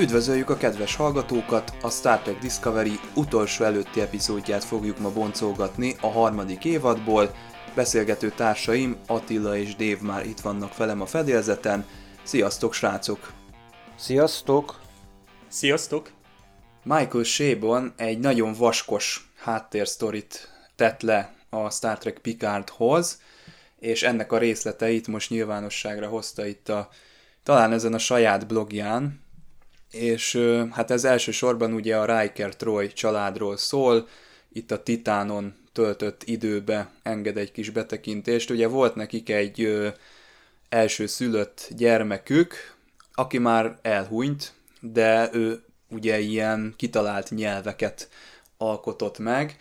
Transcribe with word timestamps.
Üdvözöljük 0.00 0.50
a 0.50 0.56
kedves 0.56 0.96
hallgatókat! 0.96 1.72
A 1.82 1.90
Star 1.90 2.18
Trek 2.18 2.38
Discovery 2.38 3.00
utolsó 3.14 3.64
előtti 3.64 4.00
epizódját 4.00 4.64
fogjuk 4.64 4.98
ma 4.98 5.12
boncolgatni 5.12 5.94
a 6.00 6.06
harmadik 6.06 6.64
évadból. 6.64 7.34
Beszélgető 7.74 8.30
társaim 8.30 8.96
Attila 9.06 9.56
és 9.56 9.76
Dave 9.76 9.98
már 10.00 10.26
itt 10.26 10.40
vannak 10.40 10.76
velem 10.76 11.00
a 11.00 11.06
fedélzeten. 11.06 11.86
Sziasztok, 12.22 12.74
srácok! 12.74 13.32
Sziasztok! 13.96 14.80
Sziasztok! 15.48 16.10
Michael 16.82 17.24
Shabon 17.24 17.92
egy 17.96 18.18
nagyon 18.18 18.52
vaskos 18.54 19.30
háttérsztorit 19.36 20.48
tett 20.76 21.00
le 21.00 21.34
a 21.50 21.70
Star 21.70 21.98
Trek 21.98 22.18
Picardhoz, 22.18 23.20
és 23.78 24.02
ennek 24.02 24.32
a 24.32 24.38
részleteit 24.38 25.06
most 25.06 25.30
nyilvánosságra 25.30 26.08
hozta 26.08 26.46
itt 26.46 26.68
a 26.68 26.88
talán 27.42 27.72
ezen 27.72 27.94
a 27.94 27.98
saját 27.98 28.46
blogján, 28.46 29.28
és 29.90 30.40
hát 30.70 30.90
ez 30.90 31.04
elsősorban 31.04 31.72
ugye 31.72 31.96
a 31.96 32.20
Riker 32.20 32.56
Troy 32.56 32.92
családról 32.92 33.56
szól, 33.56 34.08
itt 34.52 34.70
a 34.70 34.82
Titánon 34.82 35.54
töltött 35.72 36.22
időbe 36.24 36.90
enged 37.02 37.36
egy 37.36 37.52
kis 37.52 37.70
betekintést. 37.70 38.50
Ugye 38.50 38.66
volt 38.66 38.94
nekik 38.94 39.30
egy 39.30 39.62
ö, 39.62 39.88
első 40.68 41.06
szülött 41.06 41.68
gyermekük, 41.76 42.54
aki 43.14 43.38
már 43.38 43.78
elhunyt, 43.82 44.52
de 44.80 45.30
ő 45.32 45.62
ugye 45.88 46.18
ilyen 46.18 46.74
kitalált 46.76 47.30
nyelveket 47.30 48.08
alkotott 48.56 49.18
meg, 49.18 49.56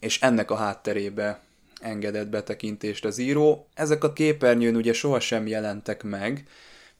és 0.00 0.20
ennek 0.20 0.50
a 0.50 0.56
hátterébe 0.56 1.40
engedett 1.80 2.28
betekintést 2.28 3.04
az 3.04 3.18
író. 3.18 3.68
Ezek 3.74 4.04
a 4.04 4.12
képernyőn 4.12 4.76
ugye 4.76 4.92
sohasem 4.92 5.46
jelentek 5.46 6.02
meg, 6.02 6.48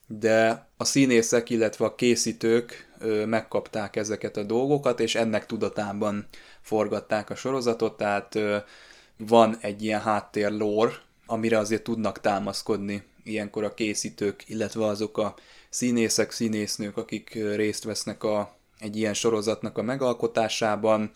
de 0.07 0.67
a 0.77 0.83
színészek, 0.83 1.49
illetve 1.49 1.85
a 1.85 1.95
készítők 1.95 2.93
megkapták 3.25 3.95
ezeket 3.95 4.37
a 4.37 4.43
dolgokat, 4.43 4.99
és 4.99 5.15
ennek 5.15 5.45
tudatában 5.45 6.27
forgatták 6.61 7.29
a 7.29 7.35
sorozatot, 7.35 7.97
tehát 7.97 8.39
van 9.17 9.57
egy 9.61 9.83
ilyen 9.83 10.01
háttér 10.01 10.51
lore, 10.51 10.93
amire 11.25 11.57
azért 11.57 11.83
tudnak 11.83 12.21
támaszkodni 12.21 13.03
ilyenkor 13.25 13.63
a 13.63 13.73
készítők, 13.73 14.43
illetve 14.49 14.85
azok 14.85 15.17
a 15.17 15.35
színészek, 15.69 16.31
színésznők, 16.31 16.97
akik 16.97 17.33
részt 17.33 17.83
vesznek 17.83 18.23
a, 18.23 18.55
egy 18.79 18.97
ilyen 18.97 19.13
sorozatnak 19.13 19.77
a 19.77 19.81
megalkotásában 19.81 21.11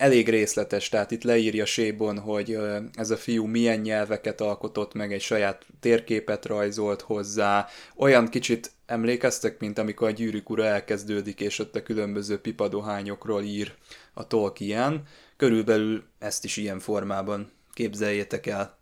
elég 0.00 0.28
részletes, 0.28 0.88
tehát 0.88 1.10
itt 1.10 1.22
leírja 1.22 1.64
Sébon, 1.64 2.18
hogy 2.18 2.58
ez 2.92 3.10
a 3.10 3.16
fiú 3.16 3.46
milyen 3.46 3.80
nyelveket 3.80 4.40
alkotott 4.40 4.94
meg, 4.94 5.12
egy 5.12 5.20
saját 5.20 5.66
térképet 5.80 6.46
rajzolt 6.46 7.00
hozzá, 7.00 7.66
olyan 7.96 8.28
kicsit 8.28 8.70
emlékeztek, 8.86 9.58
mint 9.58 9.78
amikor 9.78 10.08
a 10.08 10.10
gyűrűk 10.10 10.50
ura 10.50 10.64
elkezdődik, 10.64 11.40
és 11.40 11.58
ott 11.58 11.76
a 11.76 11.82
különböző 11.82 12.40
pipadohányokról 12.40 13.42
ír 13.42 13.74
a 14.12 14.26
Tolkien. 14.26 15.02
Körülbelül 15.36 16.04
ezt 16.18 16.44
is 16.44 16.56
ilyen 16.56 16.78
formában 16.78 17.52
képzeljétek 17.72 18.46
el. 18.46 18.78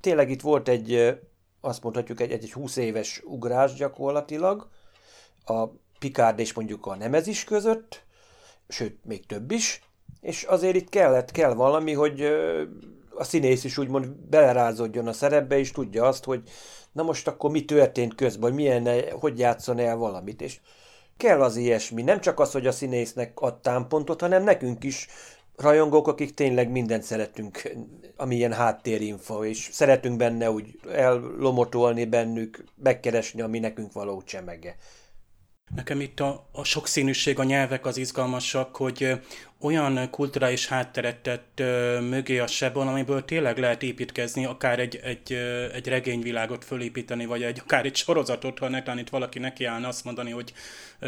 Tényleg 0.00 0.30
itt 0.30 0.40
volt 0.40 0.68
egy, 0.68 1.18
azt 1.60 1.82
mondhatjuk, 1.82 2.20
egy, 2.20 2.30
egy 2.30 2.52
20 2.52 2.76
éves 2.76 3.22
ugrás 3.24 3.74
gyakorlatilag, 3.74 4.68
a 5.44 5.66
Picard 5.98 6.38
és 6.38 6.52
mondjuk 6.52 6.86
a 6.86 6.96
Nemezis 6.96 7.44
között, 7.44 8.04
sőt, 8.68 9.04
még 9.04 9.26
több 9.26 9.50
is, 9.50 9.82
és 10.22 10.42
azért 10.42 10.76
itt 10.76 10.88
kellett, 10.88 11.30
kell 11.30 11.54
valami, 11.54 11.92
hogy 11.92 12.20
a 13.14 13.24
színész 13.24 13.64
is 13.64 13.78
úgymond 13.78 14.06
belerázódjon 14.08 15.06
a 15.06 15.12
szerepbe, 15.12 15.58
és 15.58 15.70
tudja 15.70 16.04
azt, 16.04 16.24
hogy 16.24 16.42
na 16.92 17.02
most 17.02 17.28
akkor 17.28 17.50
mi 17.50 17.64
történt 17.64 18.14
közben, 18.14 18.50
hogy 18.50 18.58
milyen, 18.58 18.88
hogy 19.10 19.38
játszon 19.38 19.78
el 19.78 19.96
valamit, 19.96 20.42
és 20.42 20.60
kell 21.16 21.42
az 21.42 21.56
ilyesmi. 21.56 22.02
Nem 22.02 22.20
csak 22.20 22.40
az, 22.40 22.52
hogy 22.52 22.66
a 22.66 22.72
színésznek 22.72 23.40
ad 23.40 23.60
támpontot, 23.60 24.20
hanem 24.20 24.42
nekünk 24.42 24.84
is 24.84 25.08
rajongók, 25.56 26.08
akik 26.08 26.34
tényleg 26.34 26.70
mindent 26.70 27.02
szeretünk, 27.02 27.72
ami 28.16 28.36
ilyen 28.36 28.52
háttérinfo, 28.52 29.44
és 29.44 29.68
szeretünk 29.72 30.16
benne 30.16 30.50
úgy 30.50 30.78
ellomotolni 30.92 32.04
bennük, 32.04 32.64
megkeresni, 32.82 33.40
ami 33.40 33.58
nekünk 33.58 33.92
való 33.92 34.22
csemege. 34.22 34.76
Nekem 35.74 36.00
itt 36.00 36.20
a, 36.20 36.48
a 36.52 36.64
sokszínűség, 36.64 37.38
a 37.38 37.44
nyelvek 37.44 37.86
az 37.86 37.96
izgalmasak, 37.96 38.76
hogy 38.76 39.20
olyan 39.62 40.10
kulturális 40.10 40.66
hátteret 40.66 41.16
tett 41.16 41.62
mögé 42.00 42.38
a 42.38 42.46
sebon, 42.46 42.88
amiből 42.88 43.24
tényleg 43.24 43.58
lehet 43.58 43.82
építkezni, 43.82 44.44
akár 44.44 44.78
egy, 44.78 45.00
egy, 45.02 45.32
egy 45.72 45.88
regényvilágot 45.88 46.64
fölépíteni, 46.64 47.26
vagy 47.26 47.42
egy, 47.42 47.60
akár 47.62 47.84
egy 47.84 47.96
sorozatot, 47.96 48.58
ha 48.58 48.68
netán 48.68 48.98
itt 48.98 49.08
valaki 49.08 49.38
neki 49.38 49.64
állna 49.64 49.88
azt 49.88 50.04
mondani, 50.04 50.30
hogy 50.30 50.52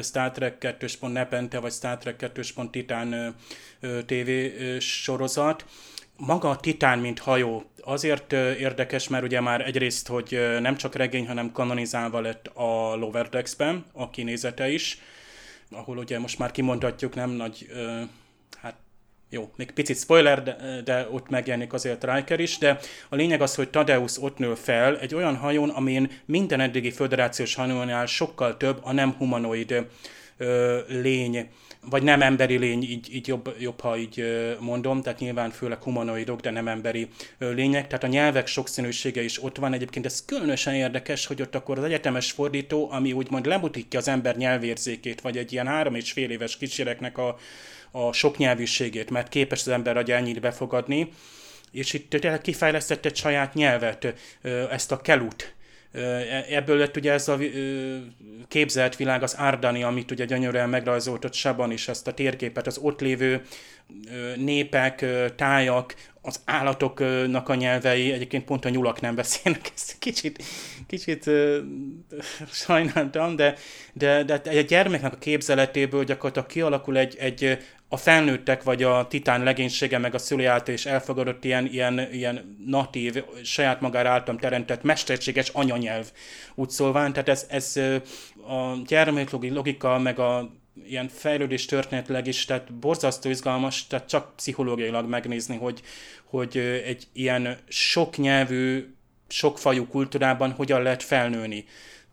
Star 0.03 0.31
Trek 0.31 0.59
2. 0.59 0.87
Nepente, 1.01 1.59
vagy 1.59 1.73
Star 1.73 1.99
Trek 1.99 2.17
2. 2.17 2.43
Titán 2.71 3.35
TV 4.07 4.31
sorozat 4.79 5.65
maga 6.17 6.51
a 6.51 6.57
Titán, 6.57 6.99
mint 6.99 7.19
hajó, 7.19 7.65
azért 7.81 8.33
érdekes, 8.33 9.09
mert 9.09 9.25
ugye 9.25 9.41
már 9.41 9.61
egyrészt, 9.61 10.09
hogy 10.09 10.39
nem 10.61 10.77
csak 10.77 10.95
regény, 10.95 11.27
hanem 11.27 11.53
kanonizálva 11.53 12.21
lett 12.21 12.47
a 12.47 12.95
Lower 12.95 13.29
Decks-ben, 13.29 13.85
a 13.93 14.11
kinézete 14.11 14.69
is, 14.69 14.99
ahol 15.71 15.99
ugye 15.99 16.19
most 16.19 16.39
már 16.39 16.51
kimondhatjuk, 16.51 17.15
nem 17.15 17.31
nagy, 17.31 17.67
jó, 19.34 19.50
még 19.56 19.71
picit 19.71 19.97
spoiler, 19.97 20.43
de, 20.43 20.56
de 20.84 21.09
ott 21.11 21.28
megjelenik 21.28 21.72
azért 21.72 22.05
Riker 22.05 22.41
is, 22.41 22.59
de 22.59 22.78
a 23.09 23.17
lényeg 23.17 23.41
az, 23.41 23.55
hogy 23.55 23.71
Tadeusz 23.71 24.19
ott 24.19 24.39
nő 24.39 24.55
fel 24.55 24.99
egy 24.99 25.15
olyan 25.15 25.37
hajón, 25.37 25.69
amin 25.69 26.11
minden 26.25 26.61
eddigi 26.61 26.91
föderációs 26.91 27.55
hajónál 27.55 28.06
sokkal 28.06 28.56
több 28.56 28.78
a 28.83 28.93
nem 28.93 29.15
humanoid 29.19 29.87
ö, 30.37 30.78
lény 30.89 31.49
vagy 31.91 32.03
nem 32.03 32.22
emberi 32.22 32.56
lény, 32.56 32.83
így, 32.83 33.15
így 33.15 33.28
jobb, 33.28 33.55
jobb, 33.59 33.81
ha 33.81 33.97
így 33.97 34.25
mondom, 34.61 35.03
tehát 35.03 35.19
nyilván 35.19 35.50
főleg 35.50 35.83
humanoidok, 35.83 36.41
de 36.41 36.50
nem 36.50 36.69
emberi 36.69 37.09
lények, 37.39 37.87
tehát 37.87 38.05
a 38.05 38.06
nyelvek 38.06 38.47
sokszínűsége 38.47 39.22
is 39.22 39.43
ott 39.43 39.56
van. 39.56 39.72
Egyébként 39.72 40.06
ez 40.06 40.25
különösen 40.25 40.75
érdekes, 40.75 41.27
hogy 41.27 41.43
ott 41.43 41.55
akkor 41.55 41.78
az 41.78 41.84
egyetemes 41.84 42.33
fordító, 42.33 42.91
ami 42.91 43.12
úgymond 43.12 43.47
lemutítja 43.47 43.99
az 43.99 44.09
ember 44.09 44.37
nyelvérzékét, 44.37 45.21
vagy 45.21 45.37
egy 45.37 45.53
ilyen 45.53 45.67
három 45.67 45.94
és 45.94 46.12
fél 46.12 46.31
éves 46.31 46.56
kicsireknek 46.56 47.19
a, 47.19 47.37
a 47.91 48.12
sok 48.12 48.37
nyelvűségét, 48.37 49.11
mert 49.11 49.28
képes 49.28 49.61
az 49.61 49.69
ember 49.69 49.97
agy 49.97 50.11
ennyit 50.11 50.41
befogadni, 50.41 51.09
és 51.73 51.93
itt 51.93 52.11
tényleg 52.11 52.41
kifejlesztett 52.41 53.05
egy 53.05 53.17
saját 53.17 53.55
nyelvet, 53.55 54.15
ezt 54.71 54.93
a 54.93 55.00
kelut, 55.00 55.54
ebből 56.49 56.77
lett 56.77 56.97
ugye 56.97 57.12
ez 57.12 57.28
a 57.28 57.38
képzelt 58.49 58.97
világ, 58.97 59.22
az 59.22 59.34
Árdani, 59.38 59.82
amit 59.82 60.10
ugye 60.10 60.25
gyönyörűen 60.25 60.69
megrajzoltott 60.69 61.34
Saban 61.34 61.71
is, 61.71 61.88
ezt 61.88 62.06
a 62.06 62.15
térképet, 62.15 62.66
az 62.66 62.78
ott 62.78 63.00
lévő 63.00 63.43
népek, 64.37 65.05
tájak, 65.37 65.94
az 66.22 66.41
állatoknak 66.44 67.49
a 67.49 67.55
nyelvei, 67.55 68.12
egyébként 68.12 68.44
pont 68.44 68.65
a 68.65 68.69
nyulak 68.69 69.00
nem 69.00 69.15
beszélnek, 69.15 69.72
ezt 69.75 69.99
kicsit, 69.99 70.43
kicsit 70.87 71.31
sajnáltam, 72.53 73.37
de, 73.37 73.55
de, 73.93 74.22
de 74.22 74.41
egy 74.43 74.66
gyermeknek 74.66 75.12
a 75.12 75.19
képzeletéből 75.19 76.05
gyakorlatilag 76.05 76.49
kialakul 76.49 76.99
egy, 76.99 77.16
egy 77.19 77.59
a 77.94 77.97
felnőttek 77.97 78.62
vagy 78.62 78.82
a 78.82 79.06
titán 79.09 79.43
legénysége 79.43 79.99
meg 79.99 80.15
a 80.15 80.19
szülő 80.19 80.49
által 80.49 80.75
is 80.75 80.87
elfogadott 80.87 81.44
ilyen, 81.44 81.66
ilyen, 81.66 82.09
ilyen 82.12 82.56
natív, 82.66 83.25
saját 83.43 83.81
magára 83.81 84.11
által 84.11 84.37
teremtett 84.37 84.82
mesterséges 84.82 85.49
anyanyelv 85.49 86.11
úgy 86.55 86.70
szólván. 86.70 87.12
Tehát 87.12 87.29
ez, 87.29 87.46
ez 87.49 87.76
a 88.46 88.76
gyermeklogi 88.87 89.50
logika 89.50 89.99
meg 89.99 90.19
a 90.19 90.50
ilyen 90.87 91.08
fejlődés 91.08 91.64
történetileg 91.64 92.26
is, 92.26 92.44
tehát 92.44 92.73
borzasztó 92.73 93.31
izgalmas, 93.31 93.87
tehát 93.87 94.08
csak 94.08 94.37
pszichológiailag 94.37 95.08
megnézni, 95.08 95.56
hogy, 95.56 95.81
hogy 96.25 96.56
egy 96.85 97.06
ilyen 97.12 97.58
sok 97.69 98.17
nyelvű, 98.17 98.94
sokfajú 99.29 99.87
kultúrában 99.87 100.50
hogyan 100.50 100.82
lehet 100.82 101.02
felnőni. 101.02 101.64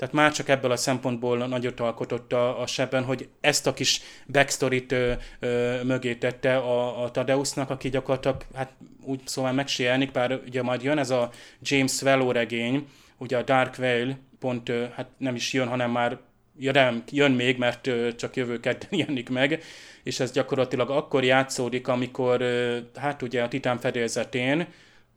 Tehát 0.01 0.15
már 0.15 0.31
csak 0.31 0.49
ebből 0.49 0.71
a 0.71 0.75
szempontból 0.75 1.37
nagyot 1.37 1.79
alkotott 1.79 2.33
a, 2.33 2.61
a 2.61 2.67
sebben, 2.67 3.03
hogy 3.03 3.29
ezt 3.41 3.67
a 3.67 3.73
kis 3.73 4.01
backstory-t 4.27 4.91
ö, 4.91 5.13
ö, 5.39 5.83
mögé 5.83 6.15
tette 6.15 6.57
a, 6.57 7.03
a 7.03 7.11
Tadeusznak, 7.11 7.69
aki 7.69 7.89
gyakorlatilag, 7.89 8.45
hát 8.55 8.71
úgy 9.03 9.21
szóval 9.25 9.51
megsérelnik, 9.51 10.11
bár 10.11 10.39
ugye 10.47 10.61
majd 10.61 10.83
jön 10.83 10.97
ez 10.97 11.09
a 11.09 11.29
James 11.61 11.91
Swallow 11.91 12.31
regény, 12.31 12.87
ugye 13.17 13.37
a 13.37 13.41
Dark 13.41 13.75
Veil, 13.75 14.17
pont 14.39 14.69
ö, 14.69 14.85
hát 14.95 15.07
nem 15.17 15.35
is 15.35 15.53
jön, 15.53 15.67
hanem 15.67 15.91
már 15.91 16.17
ja 16.57 16.71
nem, 16.71 17.03
jön 17.11 17.31
még, 17.31 17.57
mert 17.57 17.87
ö, 17.87 18.15
csak 18.15 18.35
jövő 18.35 18.59
kedden 18.59 18.89
jelenik 18.99 19.29
meg, 19.29 19.63
és 20.03 20.19
ez 20.19 20.31
gyakorlatilag 20.31 20.89
akkor 20.89 21.23
játszódik, 21.23 21.87
amikor, 21.87 22.41
ö, 22.41 22.77
hát 22.95 23.21
ugye 23.21 23.43
a 23.43 23.47
Titán 23.47 23.77
fedélzetén, 23.77 24.67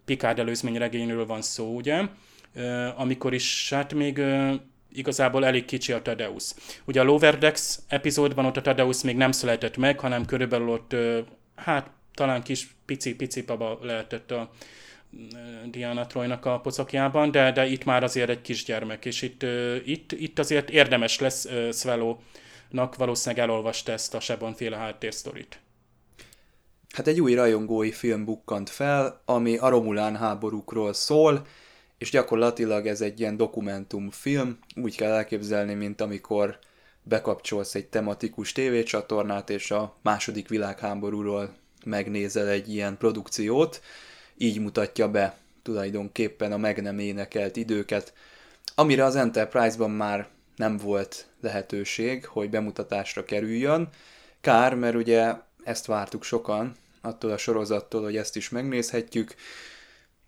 Picard 0.05 0.39
előzményregényről 0.39 1.27
van 1.27 1.43
szó, 1.43 1.75
ugye? 1.75 2.03
Amikor 2.97 3.35
is 3.35 3.71
hát 3.71 3.95
még 3.95 4.21
igazából 4.95 5.47
elég 5.47 5.65
kicsi 5.65 5.93
a 5.93 6.03
Tadeusz. 6.03 6.79
Ugye 6.85 7.01
a 7.01 7.05
Lower 7.05 7.39
Decks 7.39 7.79
epizódban 7.89 8.45
ott 8.45 8.57
a 8.57 8.63
Tadeusz 8.63 9.03
még 9.03 9.17
nem 9.17 9.33
született 9.33 9.77
meg, 9.77 10.01
hanem 10.01 10.25
körülbelül 10.25 10.69
ott, 10.69 10.97
hát 11.55 11.91
talán 12.15 12.43
kis 12.43 12.77
pici-pici 12.85 13.43
baba 13.43 13.79
lehetett 13.83 14.31
a 14.31 14.51
Diana 15.71 16.07
Troynak 16.07 16.45
a 16.45 16.61
pocakjában, 16.61 17.31
de, 17.31 17.53
de 17.53 17.67
itt 17.67 17.85
már 17.85 18.03
azért 18.03 18.29
egy 18.29 18.41
kisgyermek, 18.41 19.05
és 19.05 19.23
itt, 19.23 19.43
itt, 19.85 20.13
itt 20.13 20.39
azért 20.39 20.71
érdemes 20.71 21.19
lesz 21.19 21.49
Svelo-nak 21.73 22.97
valószínűleg 22.97 23.45
elolvasta 23.45 23.93
ezt 23.93 24.15
a 24.15 24.21
Sebon 24.21 24.55
féle 24.55 24.77
háttérsztorit. 24.77 25.59
Hát 26.95 27.07
egy 27.07 27.21
új 27.21 27.35
rajongói 27.35 27.91
film 27.91 28.25
bukkant 28.25 28.71
fel, 28.71 29.23
ami 29.25 29.57
a 29.57 29.69
Romulán 29.69 30.17
háborúkról 30.17 30.93
szól, 30.93 31.47
és 32.05 32.11
gyakorlatilag 32.11 32.87
ez 32.87 33.01
egy 33.01 33.21
ilyen 33.21 33.37
dokumentumfilm, 33.37 34.59
úgy 34.77 34.97
kell 34.97 35.13
elképzelni, 35.13 35.75
mint 35.75 36.01
amikor 36.01 36.59
bekapcsolsz 37.03 37.75
egy 37.75 37.87
tematikus 37.87 38.53
tévécsatornát, 38.53 39.51
és 39.51 39.71
a 39.71 39.97
második 40.03 40.49
világháborúról 40.49 41.55
megnézel 41.85 42.49
egy 42.49 42.75
ilyen 42.75 42.97
produkciót, 42.97 43.83
így 44.37 44.61
mutatja 44.61 45.11
be 45.11 45.37
tulajdonképpen 45.63 46.53
a 46.53 46.57
meg 46.57 46.83
nem 46.83 46.99
énekelt 46.99 47.57
időket, 47.57 48.13
amire 48.75 49.05
az 49.05 49.17
Enterprise-ban 49.17 49.91
már 49.91 50.29
nem 50.57 50.77
volt 50.77 51.27
lehetőség, 51.41 52.27
hogy 52.27 52.51
bemutatásra 52.51 53.25
kerüljön. 53.25 53.89
Kár, 54.41 54.75
mert 54.75 54.95
ugye 54.95 55.35
ezt 55.63 55.87
vártuk 55.87 56.25
sokan, 56.25 56.77
attól 57.01 57.31
a 57.31 57.37
sorozattól, 57.37 58.03
hogy 58.03 58.17
ezt 58.17 58.37
is 58.37 58.49
megnézhetjük. 58.49 59.35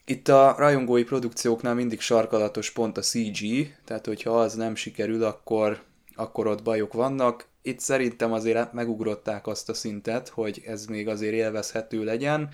Itt 0.09 0.29
a 0.29 0.55
rajongói 0.59 1.05
produkcióknál 1.05 1.75
mindig 1.75 2.01
sarkalatos 2.01 2.71
pont 2.71 2.97
a 2.97 3.01
CG, 3.01 3.71
tehát 3.85 4.07
hogyha 4.07 4.41
az 4.41 4.55
nem 4.55 4.75
sikerül, 4.75 5.25
akkor, 5.25 5.83
akkor 6.15 6.47
ott 6.47 6.63
bajok 6.63 6.93
vannak. 6.93 7.47
Itt 7.63 7.81
szerintem 7.81 8.33
azért 8.33 8.73
megugrották 8.73 9.47
azt 9.47 9.69
a 9.69 9.75
szintet, 9.75 10.29
hogy 10.29 10.63
ez 10.67 10.85
még 10.85 11.09
azért 11.09 11.35
élvezhető 11.35 12.05
legyen. 12.05 12.49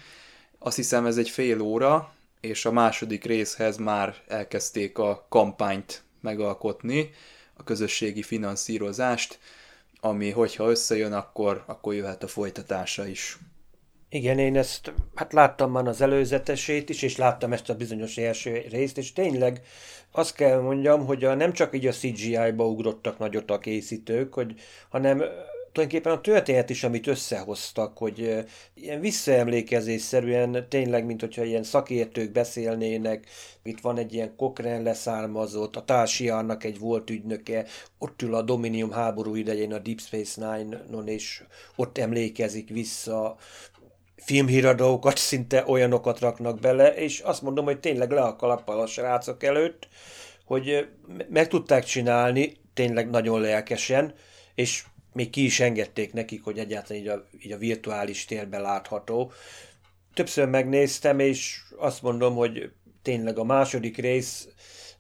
Azt 0.59 0.77
hiszem 0.77 1.07
ez 1.07 1.17
egy 1.17 1.29
fél 1.29 1.61
óra, 1.61 2.15
és 2.41 2.65
a 2.65 2.73
második 2.73 3.25
részhez 3.25 3.77
már 3.77 4.15
elkezdték 4.29 4.99
a 4.99 5.27
kampányt 5.29 6.03
megalkotni, 6.21 7.11
a 7.57 7.65
közösségi 7.65 8.23
finanszírozást, 8.23 9.39
ami 10.01 10.31
hogyha 10.31 10.71
összejön, 10.71 11.13
akkor, 11.13 11.65
akkor 11.67 11.95
jöhet 11.95 12.23
a 12.23 12.29
folytatása 12.29 13.07
is. 13.07 13.39
Igen, 14.15 14.39
én 14.39 14.57
ezt, 14.57 14.93
hát 15.15 15.33
láttam 15.33 15.71
már 15.71 15.87
az 15.87 16.01
előzetesét 16.01 16.89
is, 16.89 17.03
és 17.03 17.17
láttam 17.17 17.53
ezt 17.53 17.71
a 17.71 17.75
bizonyos 17.75 18.17
első 18.17 18.65
részt, 18.71 18.99
és 18.99 19.13
tényleg 19.13 19.61
azt 20.11 20.35
kell 20.35 20.61
mondjam, 20.61 21.07
hogy 21.07 21.25
a, 21.25 21.35
nem 21.35 21.53
csak 21.53 21.75
így 21.75 21.87
a 21.87 21.93
CGI-ba 21.93 22.67
ugrottak 22.67 23.19
nagyot 23.19 23.51
a 23.51 23.59
készítők, 23.59 24.35
hogy, 24.35 24.55
hanem 24.89 25.23
tulajdonképpen 25.73 26.13
a 26.13 26.21
történet 26.21 26.71
is, 26.71 26.85
amit 26.85 27.07
összehoztak, 27.07 27.99
hogy 27.99 28.45
ilyen 28.75 29.01
visszaemlékezésszerűen 29.01 30.67
tényleg, 30.69 31.05
mint 31.05 31.21
hogyha 31.21 31.45
ilyen 31.45 31.63
szakértők 31.63 32.33
beszélnének, 32.33 33.27
itt 33.63 33.81
van 33.81 33.99
egy 33.99 34.15
ilyen 34.15 34.37
Cochrane 34.37 34.83
leszármazott, 34.83 35.77
a 35.77 35.85
Társiának 35.85 36.65
egy 36.65 36.79
volt 36.79 37.11
ügynöke, 37.11 37.67
ott 37.99 38.23
ül 38.23 38.35
a 38.35 38.43
Dominium 38.43 38.91
háború 38.91 39.35
idején 39.35 39.73
a 39.73 39.79
Deep 39.79 40.01
Space 40.01 40.57
Nine-on, 40.57 41.09
és 41.09 41.43
ott 41.77 41.99
emlékezik 41.99 42.69
vissza 42.69 43.37
filmhíradókat, 44.25 45.17
szinte 45.33 45.65
olyanokat 45.67 46.19
raknak 46.21 46.61
bele, 46.61 46.95
és 46.95 47.21
azt 47.21 47.43
mondom, 47.43 47.65
hogy 47.65 47.81
tényleg 47.81 48.11
le 48.11 48.21
a 48.21 48.37
kalappal 48.37 48.81
a 48.81 48.87
srácok 48.87 49.43
előtt, 49.43 49.89
hogy 50.45 50.89
meg 51.29 51.49
tudták 51.49 51.85
csinálni, 51.85 52.57
tényleg 52.75 53.11
nagyon 53.11 53.41
lelkesen, 53.41 54.15
és 54.55 54.85
még 55.13 55.31
ki 55.31 55.45
is 55.45 55.61
engedték 55.61 56.13
nekik, 56.13 56.45
hogy 56.45 56.59
egyáltalán 56.59 57.03
így 57.03 57.09
a, 57.09 57.25
így 57.45 57.53
a 57.53 57.57
virtuális 57.57 58.25
térben 58.25 58.63
látható. 58.63 59.33
Többször 60.15 60.49
megnéztem, 60.49 61.19
és 61.19 61.61
azt 61.79 62.03
mondom, 62.03 62.35
hogy 62.35 62.73
tényleg 63.03 63.39
a 63.39 63.45
második 63.45 63.97
rész 63.97 64.49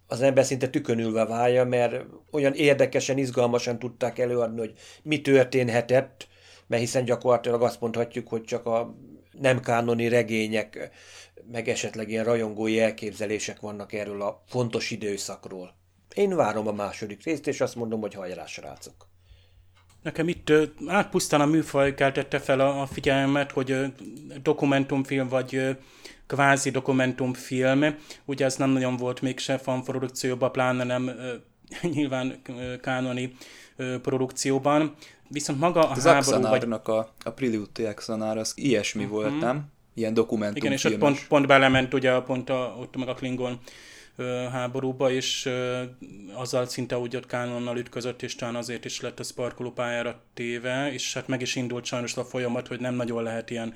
az 0.07 0.23
ember 0.23 0.45
szinte 0.45 0.69
tükönülve 0.69 1.25
válja, 1.25 1.65
mert 1.65 2.05
olyan 2.31 2.55
érdekesen, 2.55 3.19
izgalmasan 3.19 3.79
tudták 3.79 4.19
előadni, 4.19 4.59
hogy 4.59 4.73
mi 5.03 5.21
történhetett, 5.21 6.29
mert 6.67 6.83
hiszen 6.83 7.05
gyakorlatilag 7.05 7.63
azt 7.63 7.81
mondhatjuk, 7.81 8.29
hogy 8.29 8.43
csak 8.43 8.67
a 8.67 8.95
nem 9.43 9.61
kánoni 9.61 10.09
regények, 10.09 10.91
meg 11.51 11.69
esetleg 11.69 12.11
ilyen 12.11 12.25
rajongói 12.25 12.81
elképzelések 12.81 13.61
vannak 13.61 13.93
erről 13.93 14.23
a 14.23 14.43
fontos 14.47 14.91
időszakról. 14.91 15.75
Én 16.15 16.37
várom 16.37 16.67
a 16.67 16.73
második 16.73 17.25
részt, 17.25 17.47
és 17.47 17.61
azt 17.61 17.75
mondom, 17.75 18.01
hogy 18.01 18.15
hajrá, 18.15 18.47
srácok! 18.47 19.11
Nekem 20.03 20.29
itt 20.29 20.53
hát 20.87 21.11
pusztán 21.11 21.41
a 21.41 21.47
műfaj 21.47 21.95
keltette 21.95 22.39
fel 22.39 22.61
a 22.61 22.87
figyelmet, 22.87 23.53
hogy 23.53 23.93
dokumentumfilm 24.43 25.29
vagy 25.29 25.77
kvázi 26.27 26.71
dokumentumfilm, 26.71 27.97
ugye 28.25 28.45
ez 28.45 28.57
nem 28.57 28.71
nagyon 28.71 28.97
volt 28.97 29.21
mégse 29.21 29.59
fanprodukcióban, 29.59 30.53
pláne 30.53 30.85
nem 30.85 31.11
nyilván 31.95 32.43
kánoni 32.81 33.35
produkcióban. 34.03 34.95
Viszont 35.33 35.61
maga 35.61 35.89
a 35.89 35.91
az 35.91 36.05
háború... 36.05 36.41
Vagy... 36.41 36.67
a, 36.85 37.15
a 37.25 37.31
Prelude 37.31 37.89
Axanar, 37.89 38.39
az 38.39 38.53
ilyesmi 38.57 39.05
uh-huh. 39.05 39.19
volt, 39.19 39.41
nem? 39.41 39.65
Ilyen 39.95 40.15
dokumentumfilm. 40.15 40.73
Igen, 40.73 40.73
és 40.73 40.85
ott 40.85 40.99
pont, 40.99 41.27
pont 41.29 41.47
belement 41.47 41.95
ugye 41.95 42.21
pont 42.21 42.51
a, 42.51 42.77
ott 42.81 42.97
meg 42.97 43.09
a 43.09 43.15
Klingon 43.15 43.59
háborúba, 44.53 45.11
és 45.11 45.49
azzal 46.35 46.67
szinte 46.67 46.99
úgy 46.99 47.17
ott 47.17 47.27
Kánonnal 47.27 47.77
ütközött, 47.77 48.23
és 48.23 48.35
talán 48.35 48.55
azért 48.55 48.85
is 48.85 49.01
lett 49.01 49.21
a 49.21 49.23
sparkoló 49.23 49.71
pályára 49.71 50.21
téve, 50.35 50.93
és 50.93 51.15
hát 51.15 51.29
meg 51.29 51.41
is 51.41 51.57
indult 51.57 51.85
sajnos 51.85 52.17
a 52.17 52.25
folyamat, 52.25 52.67
hogy 52.67 52.81
nem 52.81 52.95
nagyon 52.95 53.23
lehet 53.23 53.51
ilyen 53.51 53.75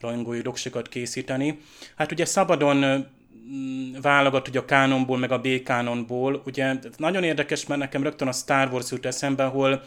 rajongói 0.00 0.40
doksikat 0.40 0.88
készíteni. 0.88 1.58
Hát 1.96 2.12
ugye 2.12 2.24
szabadon 2.24 3.06
válogat 4.02 4.48
ugye 4.48 4.58
a 4.58 4.64
kánonból, 4.64 5.18
meg 5.18 5.32
a 5.32 5.38
B-kánonból. 5.38 6.42
Ugye 6.46 6.74
nagyon 6.96 7.22
érdekes, 7.22 7.66
mert 7.66 7.80
nekem 7.80 8.02
rögtön 8.02 8.28
a 8.28 8.32
Star 8.32 8.72
Wars 8.72 8.90
jut 8.90 9.06
eszembe, 9.06 9.44
ahol 9.44 9.82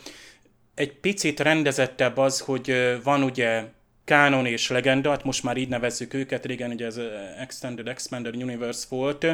egy 0.79 0.93
picit 0.93 1.39
rendezettebb 1.39 2.17
az, 2.17 2.39
hogy 2.39 2.73
van 3.03 3.23
ugye 3.23 3.63
kánon 4.03 4.45
és 4.45 4.69
legenda, 4.69 5.09
hát 5.09 5.23
most 5.23 5.43
már 5.43 5.57
így 5.57 5.69
nevezzük 5.69 6.13
őket, 6.13 6.45
régen 6.45 6.71
ugye 6.71 6.85
ez 6.85 6.99
Extended 7.39 7.87
Expanded 7.87 8.35
Universe 8.35 8.85
volt, 8.89 9.25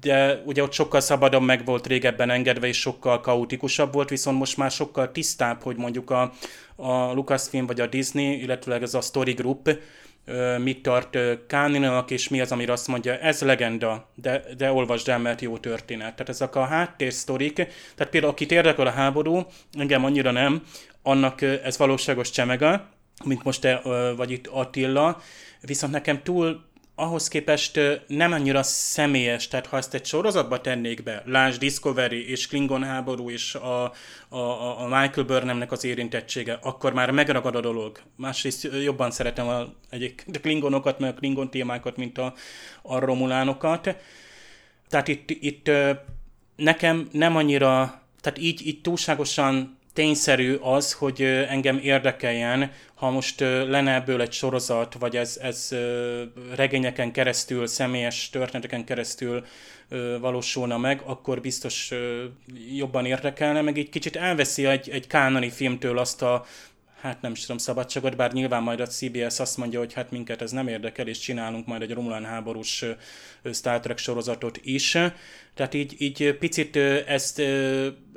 de 0.00 0.42
ugye 0.44 0.62
ott 0.62 0.72
sokkal 0.72 1.00
szabadabb 1.00 1.42
meg 1.42 1.64
volt 1.64 1.86
régebben 1.86 2.30
engedve, 2.30 2.66
és 2.66 2.80
sokkal 2.80 3.20
kaotikusabb 3.20 3.92
volt, 3.92 4.08
viszont 4.08 4.38
most 4.38 4.56
már 4.56 4.70
sokkal 4.70 5.12
tisztább, 5.12 5.62
hogy 5.62 5.76
mondjuk 5.76 6.10
a, 6.10 6.32
a 6.76 7.12
Lucasfilm 7.12 7.66
vagy 7.66 7.80
a 7.80 7.86
Disney, 7.86 8.40
illetve 8.40 8.80
ez 8.80 8.94
a 8.94 9.00
Story 9.00 9.32
Group 9.32 9.78
mit 10.58 10.82
tart 10.82 11.18
Káninonak, 11.46 12.10
és 12.10 12.28
mi 12.28 12.40
az, 12.40 12.52
amire 12.52 12.72
azt 12.72 12.86
mondja, 12.86 13.18
ez 13.18 13.40
legenda, 13.40 14.08
de, 14.14 14.42
de 14.56 14.72
olvasd 14.72 15.08
el, 15.08 15.18
mert 15.18 15.40
jó 15.40 15.58
történet. 15.58 16.14
Tehát 16.14 16.28
ezek 16.28 16.54
a 16.54 16.64
háttérsztorik, 16.64 17.54
tehát 17.94 18.12
például 18.12 18.32
akit 18.32 18.52
érdekel 18.52 18.86
a 18.86 18.90
háború, 18.90 19.46
engem 19.72 20.04
annyira 20.04 20.30
nem, 20.30 20.62
annak 21.02 21.42
ez 21.42 21.78
valóságos 21.78 22.30
csemega, 22.30 22.88
mint 23.24 23.44
most 23.44 23.60
te 23.60 23.80
vagy 24.16 24.30
itt 24.30 24.46
Attila, 24.46 25.20
viszont 25.60 25.92
nekem 25.92 26.22
túl 26.22 26.64
ahhoz 26.94 27.28
képest 27.28 27.80
nem 28.06 28.32
annyira 28.32 28.62
személyes, 28.62 29.48
tehát 29.48 29.66
ha 29.66 29.76
ezt 29.76 29.94
egy 29.94 30.04
sorozatba 30.04 30.60
tennék 30.60 31.02
be, 31.02 31.22
Lásd 31.26 31.58
Discovery 31.58 32.30
és 32.30 32.46
Klingon 32.46 32.84
háború 32.84 33.30
és 33.30 33.54
a, 33.54 33.92
a, 34.28 34.80
a 34.80 34.84
Michael 34.84 35.26
Burnhamnek 35.26 35.72
az 35.72 35.84
érintettsége, 35.84 36.58
akkor 36.62 36.92
már 36.92 37.10
megragad 37.10 37.56
a 37.56 37.60
dolog. 37.60 38.00
Másrészt 38.16 38.68
jobban 38.82 39.10
szeretem 39.10 39.48
a, 39.48 39.66
egyik, 39.90 40.24
a 40.32 40.38
Klingonokat, 40.38 40.98
meg 40.98 41.10
a 41.10 41.14
Klingon 41.14 41.50
témákat, 41.50 41.96
mint 41.96 42.18
a, 42.18 42.34
a 42.82 42.98
Romulánokat. 42.98 43.96
Tehát 44.88 45.08
itt, 45.08 45.30
itt 45.30 45.70
nekem 46.56 47.08
nem 47.12 47.36
annyira, 47.36 48.02
tehát 48.20 48.38
így, 48.38 48.66
így 48.66 48.80
túlságosan 48.80 49.78
tényszerű 49.92 50.54
az, 50.54 50.92
hogy 50.92 51.22
engem 51.22 51.78
érdekeljen, 51.82 52.72
ha 52.94 53.10
most 53.10 53.40
lenne 53.40 53.94
ebből 53.94 54.20
egy 54.20 54.32
sorozat, 54.32 54.94
vagy 54.98 55.16
ez, 55.16 55.38
ez 55.42 55.68
regényeken 56.54 57.12
keresztül, 57.12 57.66
személyes 57.66 58.30
történeteken 58.30 58.84
keresztül 58.84 59.44
valósulna 60.20 60.78
meg, 60.78 61.02
akkor 61.04 61.40
biztos 61.40 61.92
jobban 62.76 63.06
érdekelne, 63.06 63.60
meg 63.60 63.78
egy 63.78 63.88
kicsit 63.88 64.16
elveszi 64.16 64.66
egy, 64.66 64.88
egy 64.90 65.06
kánoni 65.06 65.50
filmtől 65.50 65.98
azt 65.98 66.22
a 66.22 66.44
hát 67.00 67.20
nem 67.20 67.32
is 67.32 67.40
tudom, 67.40 67.58
szabadságot, 67.58 68.16
bár 68.16 68.32
nyilván 68.32 68.62
majd 68.62 68.80
a 68.80 68.86
CBS 68.86 69.40
azt 69.40 69.56
mondja, 69.56 69.78
hogy 69.78 69.92
hát 69.92 70.10
minket 70.10 70.42
ez 70.42 70.50
nem 70.50 70.68
érdekel, 70.68 71.06
és 71.06 71.18
csinálunk 71.18 71.66
majd 71.66 71.82
egy 71.82 71.92
Romulán 71.92 72.24
háborús 72.24 72.84
Star 73.52 73.80
Trek 73.80 73.98
sorozatot 73.98 74.58
is. 74.62 74.90
Tehát 75.54 75.74
így, 75.74 75.94
így 75.98 76.36
picit 76.38 76.76
ezt 77.06 77.42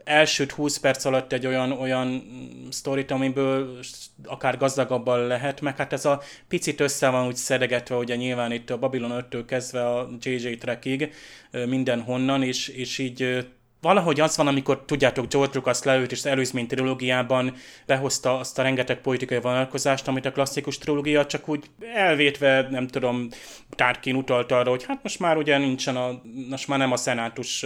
első 0.05 0.45
20 0.55 0.77
perc 0.77 1.05
alatt 1.05 1.33
egy 1.33 1.45
olyan, 1.47 1.71
olyan 1.71 2.23
sztorit, 2.69 3.11
amiből 3.11 3.79
akár 4.25 4.57
gazdagabban 4.57 5.27
lehet, 5.27 5.61
meg 5.61 5.77
hát 5.77 5.93
ez 5.93 6.05
a 6.05 6.21
picit 6.47 6.79
össze 6.79 7.09
van 7.09 7.27
úgy 7.27 7.35
szedegetve, 7.35 7.95
ugye 7.95 8.15
nyilván 8.15 8.51
itt 8.51 8.69
a 8.69 8.77
Babylon 8.77 9.25
5-től 9.29 9.43
kezdve 9.47 9.89
a 9.89 10.09
JJ 10.19 10.55
Trekig 10.55 11.13
mindenhonnan, 11.51 12.43
és, 12.43 12.67
és 12.67 12.97
így 12.97 13.45
valahogy 13.85 14.19
az 14.19 14.37
van, 14.37 14.47
amikor 14.47 14.83
tudjátok, 14.85 15.27
George 15.27 15.51
Lucas 15.53 15.83
leült, 15.83 16.11
és 16.11 16.17
az 16.17 16.25
előzmény 16.25 16.67
trilógiában 16.67 17.55
behozta 17.85 18.39
azt 18.39 18.59
a 18.59 18.61
rengeteg 18.61 19.01
politikai 19.01 19.39
vonalkozást, 19.39 20.07
amit 20.07 20.25
a 20.25 20.31
klasszikus 20.31 20.77
trilógia 20.77 21.25
csak 21.25 21.49
úgy 21.49 21.65
elvétve, 21.93 22.67
nem 22.69 22.87
tudom, 22.87 23.27
Tárkin 23.69 24.15
utalta 24.15 24.57
arra, 24.57 24.69
hogy 24.69 24.85
hát 24.85 25.03
most 25.03 25.19
már 25.19 25.37
ugye 25.37 25.57
nincsen 25.57 25.95
a, 25.95 26.21
most 26.49 26.67
már 26.67 26.79
nem 26.79 26.91
a 26.91 26.97
szenátus 26.97 27.65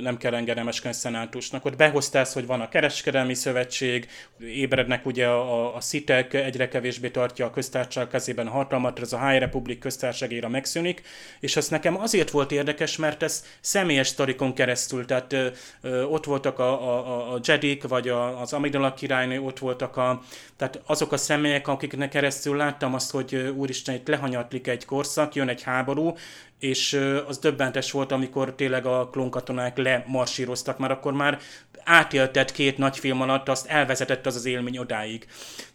nem 0.00 0.16
kell 0.16 0.34
engedelmeskedni 0.34 0.96
szenátusnak. 0.96 1.64
Ott 1.64 1.76
behozta 1.76 2.18
ezt, 2.18 2.32
hogy 2.32 2.46
van 2.46 2.60
a 2.60 2.68
kereskedelmi 2.68 3.34
szövetség, 3.34 4.08
ébrednek 4.40 5.06
ugye 5.06 5.26
a, 5.26 5.76
a 5.76 5.80
szitek, 5.80 6.34
egyre 6.34 6.68
kevésbé 6.68 7.08
tartja 7.08 7.46
a 7.46 7.50
köztársaság 7.50 8.08
kezében 8.08 8.46
a 8.46 8.50
hatalmat, 8.50 9.00
ez 9.00 9.12
a 9.12 9.28
High 9.28 9.40
Republic 9.40 9.78
köztársaságira 9.80 10.48
megszűnik, 10.48 11.02
és 11.40 11.56
ez 11.56 11.68
nekem 11.68 12.00
azért 12.00 12.30
volt 12.30 12.52
érdekes, 12.52 12.96
mert 12.96 13.22
ez 13.22 13.44
személyes 13.60 14.06
sztorikon 14.06 14.54
keresztül, 14.54 15.04
tehát 15.04 15.32
ö, 15.32 15.48
ö, 15.80 16.02
ott 16.02 16.24
voltak 16.24 16.58
a, 16.58 16.96
a, 16.96 17.34
a 17.34 17.40
Jedik, 17.44 17.88
vagy 17.88 18.08
a, 18.08 18.40
az 18.40 18.52
Amidala 18.52 18.94
királynő, 18.94 19.40
ott 19.40 19.58
voltak 19.58 19.96
a, 19.96 20.22
tehát 20.56 20.80
azok 20.86 21.12
a 21.12 21.16
személyek, 21.16 21.68
akiknek 21.68 22.08
keresztül 22.08 22.56
láttam 22.56 22.94
azt, 22.94 23.10
hogy 23.10 23.34
úristen, 23.56 23.94
itt 23.94 24.08
lehanyatlik 24.08 24.66
egy 24.66 24.84
korszak, 24.84 25.34
jön 25.34 25.48
egy 25.48 25.62
háború, 25.62 26.14
és 26.58 27.00
az 27.26 27.38
döbbentes 27.38 27.90
volt, 27.90 28.12
amikor 28.12 28.54
tényleg 28.54 28.86
a 28.86 29.08
klónkatonák 29.08 29.76
lemarsíroztak, 29.76 30.78
mert 30.78 30.92
akkor 30.92 31.12
már 31.12 31.38
átéltett 31.84 32.52
két 32.52 32.78
nagy 32.78 32.98
film 32.98 33.20
alatt, 33.20 33.48
azt 33.48 33.66
elvezetett 33.66 34.26
az 34.26 34.36
az 34.36 34.44
élmény 34.44 34.78
odáig. 34.78 35.26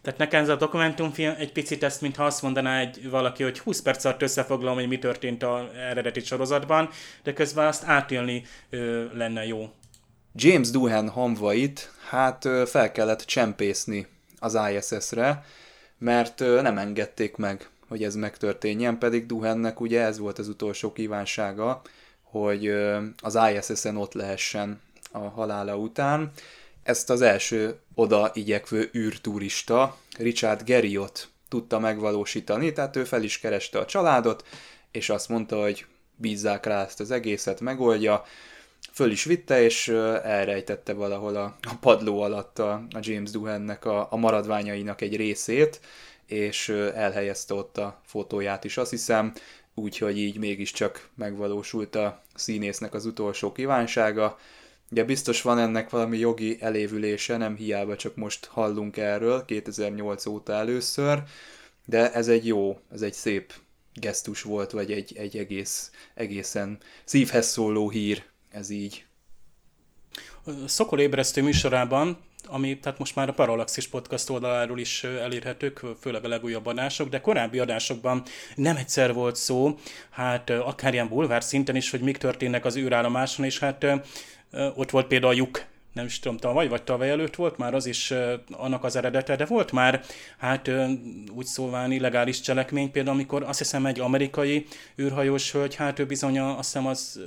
Tehát 0.02 0.18
nekem 0.18 0.42
ez 0.42 0.48
a 0.48 0.56
dokumentumfilm 0.56 1.34
egy 1.38 1.52
picit 1.52 1.82
ezt, 1.82 2.00
mintha 2.00 2.24
azt 2.24 2.42
mondaná 2.42 2.80
egy 2.80 3.10
valaki, 3.10 3.42
hogy 3.42 3.58
20 3.58 3.82
perc 3.82 4.04
alatt 4.04 4.22
összefoglalom, 4.22 4.74
hogy 4.74 4.88
mi 4.88 4.98
történt 4.98 5.42
a 5.42 5.70
eredeti 5.90 6.20
sorozatban, 6.20 6.88
de 7.22 7.32
közben 7.32 7.66
azt 7.66 7.84
átélni 7.84 8.44
ö, 8.70 9.04
lenne 9.14 9.46
jó. 9.46 9.70
James 10.34 10.70
Doohan 10.70 11.08
hamvait 11.08 11.90
hát 12.08 12.48
fel 12.66 12.92
kellett 12.92 13.20
csempészni 13.20 14.06
az 14.38 14.58
ISS-re, 14.72 15.44
mert 15.98 16.38
nem 16.38 16.78
engedték 16.78 17.36
meg 17.36 17.68
hogy 17.92 18.04
ez 18.04 18.14
megtörténjen, 18.14 18.98
pedig 18.98 19.26
Duhennek 19.26 19.80
ugye 19.80 20.00
ez 20.00 20.18
volt 20.18 20.38
az 20.38 20.48
utolsó 20.48 20.92
kívánsága, 20.92 21.82
hogy 22.22 22.68
az 23.22 23.38
ISS-en 23.54 23.96
ott 23.96 24.12
lehessen 24.12 24.80
a 25.10 25.18
halála 25.18 25.76
után. 25.76 26.30
Ezt 26.82 27.10
az 27.10 27.20
első 27.20 27.78
oda 27.94 28.30
igyekvő 28.34 28.90
űrturista, 28.96 29.96
Richard 30.18 30.62
Geriot 30.64 31.28
tudta 31.48 31.78
megvalósítani, 31.78 32.72
tehát 32.72 32.96
ő 32.96 33.04
fel 33.04 33.22
is 33.22 33.38
kereste 33.38 33.78
a 33.78 33.86
családot, 33.86 34.44
és 34.90 35.08
azt 35.10 35.28
mondta, 35.28 35.60
hogy 35.60 35.86
bízzák 36.16 36.66
rá 36.66 36.84
ezt 36.84 37.00
az 37.00 37.10
egészet, 37.10 37.60
megoldja. 37.60 38.24
Föl 38.92 39.10
is 39.10 39.24
vitte, 39.24 39.62
és 39.62 39.88
elrejtette 40.22 40.92
valahol 40.92 41.36
a, 41.36 41.56
padló 41.80 42.20
alatt 42.20 42.58
a, 42.58 42.86
James 43.00 43.30
Duhannek 43.30 43.84
a 43.84 44.16
maradványainak 44.16 45.00
egy 45.00 45.16
részét, 45.16 45.80
és 46.26 46.68
elhelyezte 46.94 47.54
ott 47.54 47.78
a 47.78 48.00
fotóját 48.04 48.64
is, 48.64 48.76
azt 48.76 48.90
hiszem, 48.90 49.32
úgyhogy 49.74 50.18
így 50.18 50.38
mégiscsak 50.38 51.08
megvalósult 51.14 51.94
a 51.94 52.22
színésznek 52.34 52.94
az 52.94 53.06
utolsó 53.06 53.52
kívánsága. 53.52 54.38
Ugye 54.90 55.04
biztos 55.04 55.42
van 55.42 55.58
ennek 55.58 55.90
valami 55.90 56.18
jogi 56.18 56.56
elévülése, 56.60 57.36
nem 57.36 57.56
hiába 57.56 57.96
csak 57.96 58.16
most 58.16 58.44
hallunk 58.44 58.96
erről, 58.96 59.44
2008 59.44 60.26
óta 60.26 60.52
először, 60.52 61.22
de 61.84 62.12
ez 62.12 62.28
egy 62.28 62.46
jó, 62.46 62.78
ez 62.92 63.02
egy 63.02 63.12
szép 63.12 63.52
gesztus 63.94 64.42
volt, 64.42 64.70
vagy 64.70 64.92
egy, 64.92 65.16
egy 65.16 65.36
egész, 65.36 65.90
egészen 66.14 66.78
szívhez 67.04 67.46
szóló 67.46 67.90
hír, 67.90 68.24
ez 68.50 68.70
így. 68.70 69.04
Szokol 70.66 71.00
ébresztő 71.00 71.42
műsorában 71.42 72.18
ami 72.46 72.78
tehát 72.78 72.98
most 72.98 73.14
már 73.16 73.28
a 73.28 73.32
Parallaxis 73.32 73.88
podcast 73.88 74.30
oldaláról 74.30 74.78
is 74.78 75.04
elérhetők, 75.04 75.80
főleg 76.00 76.24
a 76.24 76.28
legújabb 76.28 76.66
adások, 76.66 77.08
de 77.08 77.20
korábbi 77.20 77.58
adásokban 77.58 78.22
nem 78.54 78.76
egyszer 78.76 79.14
volt 79.14 79.36
szó, 79.36 79.78
hát 80.10 80.50
akár 80.50 80.92
ilyen 80.92 81.08
bulvár 81.08 81.42
szinten 81.42 81.76
is, 81.76 81.90
hogy 81.90 82.00
mik 82.00 82.16
történnek 82.16 82.64
az 82.64 82.76
űrállomáson, 82.76 83.44
és 83.44 83.58
hát 83.58 83.86
ott 84.74 84.90
volt 84.90 85.06
például 85.06 85.32
a 85.32 85.36
lyuk 85.36 85.64
nem 85.92 86.04
is 86.04 86.18
tudom, 86.18 86.36
tavaly 86.36 86.68
vagy 86.68 86.82
tavaly 86.82 87.10
előtt 87.10 87.34
volt 87.34 87.58
már 87.58 87.74
az 87.74 87.86
is 87.86 88.12
annak 88.50 88.84
az 88.84 88.96
eredete, 88.96 89.36
de 89.36 89.44
volt 89.44 89.72
már, 89.72 90.04
hát 90.38 90.70
úgy 91.34 91.46
szólván 91.46 91.92
illegális 91.92 92.40
cselekmény, 92.40 92.90
például 92.90 93.14
amikor 93.14 93.42
azt 93.42 93.58
hiszem 93.58 93.86
egy 93.86 94.00
amerikai 94.00 94.66
űrhajós 94.98 95.52
hölgy, 95.52 95.74
hát 95.74 95.98
ő 95.98 96.06
bizony 96.06 96.38
azt 96.38 96.72
hiszem 96.72 96.86
az 96.86 97.20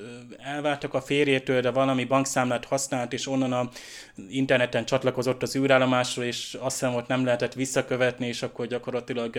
elváltak 0.44 0.94
a 0.94 1.02
férjétől, 1.02 1.62
de 1.62 1.72
valami 1.72 2.04
bankszámlát 2.04 2.66
használt, 2.66 3.14
és 3.14 3.28
onnan 3.28 3.54
a 3.54 3.70
interneten 4.30 4.86
csatlakozott 4.86 5.42
az 5.42 5.56
űrállomásról, 5.56 6.26
és 6.26 6.58
azt 6.60 6.80
hiszem 6.80 6.96
ott 6.96 7.08
nem 7.08 7.26
lehetett 7.26 7.54
visszakövetni, 7.54 8.28
és 8.28 8.42
akkor 8.42 8.68
gyakorlatilag 8.68 9.38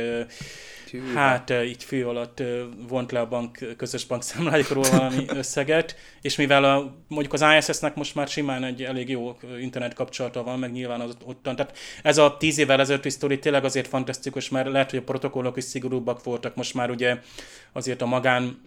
Hű, 0.90 1.12
hát 1.14 1.52
így 1.64 1.84
fő 1.84 2.06
alatt 2.06 2.42
vont 2.88 3.12
le 3.12 3.20
a 3.20 3.28
bank, 3.28 3.58
közös 3.76 4.04
bankszámláikról 4.06 4.84
valami 4.90 5.24
összeget, 5.40 5.96
és 6.20 6.36
mivel 6.36 6.64
a, 6.64 6.94
mondjuk 7.08 7.32
az 7.32 7.44
ISS-nek 7.58 7.94
most 7.94 8.14
már 8.14 8.28
simán 8.28 8.64
egy 8.64 8.82
elég 8.82 9.08
jó 9.08 9.36
internet 9.60 9.94
kapcsolata 9.94 10.42
van, 10.42 10.58
meg 10.58 10.72
nyilván 10.72 11.00
az 11.00 11.16
ottan. 11.24 11.56
Tehát 11.56 11.76
ez 12.02 12.18
a 12.18 12.36
tíz 12.36 12.58
évvel 12.58 12.80
ezelőtti 12.80 13.10
sztori 13.10 13.38
tényleg 13.38 13.64
azért 13.64 13.88
fantasztikus, 13.88 14.48
mert 14.48 14.68
lehet, 14.68 14.90
hogy 14.90 14.98
a 14.98 15.02
protokollok 15.02 15.56
is 15.56 15.64
szigorúbbak 15.64 16.24
voltak, 16.24 16.54
most 16.54 16.74
már 16.74 16.90
ugye 16.90 17.18
azért 17.72 18.02
a 18.02 18.06
magán 18.06 18.60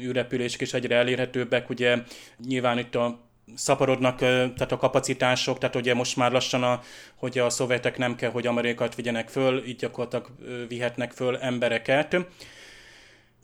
űrrepülések 0.00 0.60
is 0.60 0.72
egyre 0.72 0.96
elérhetőbbek, 0.96 1.70
ugye 1.70 1.98
nyilván 2.46 2.78
itt 2.78 2.94
a 2.94 3.32
szaporodnak 3.54 4.18
tehát 4.18 4.72
a 4.72 4.76
kapacitások, 4.76 5.58
tehát 5.58 5.76
ugye 5.76 5.94
most 5.94 6.16
már 6.16 6.32
lassan, 6.32 6.62
a, 6.62 6.80
hogy 7.14 7.38
a 7.38 7.50
szovjetek 7.50 7.98
nem 7.98 8.16
kell, 8.16 8.30
hogy 8.30 8.46
amerikát 8.46 8.94
vigyenek 8.94 9.28
föl, 9.28 9.64
így 9.66 9.76
gyakorlatilag 9.76 10.28
vihetnek 10.68 11.12
föl 11.12 11.36
embereket. 11.36 12.16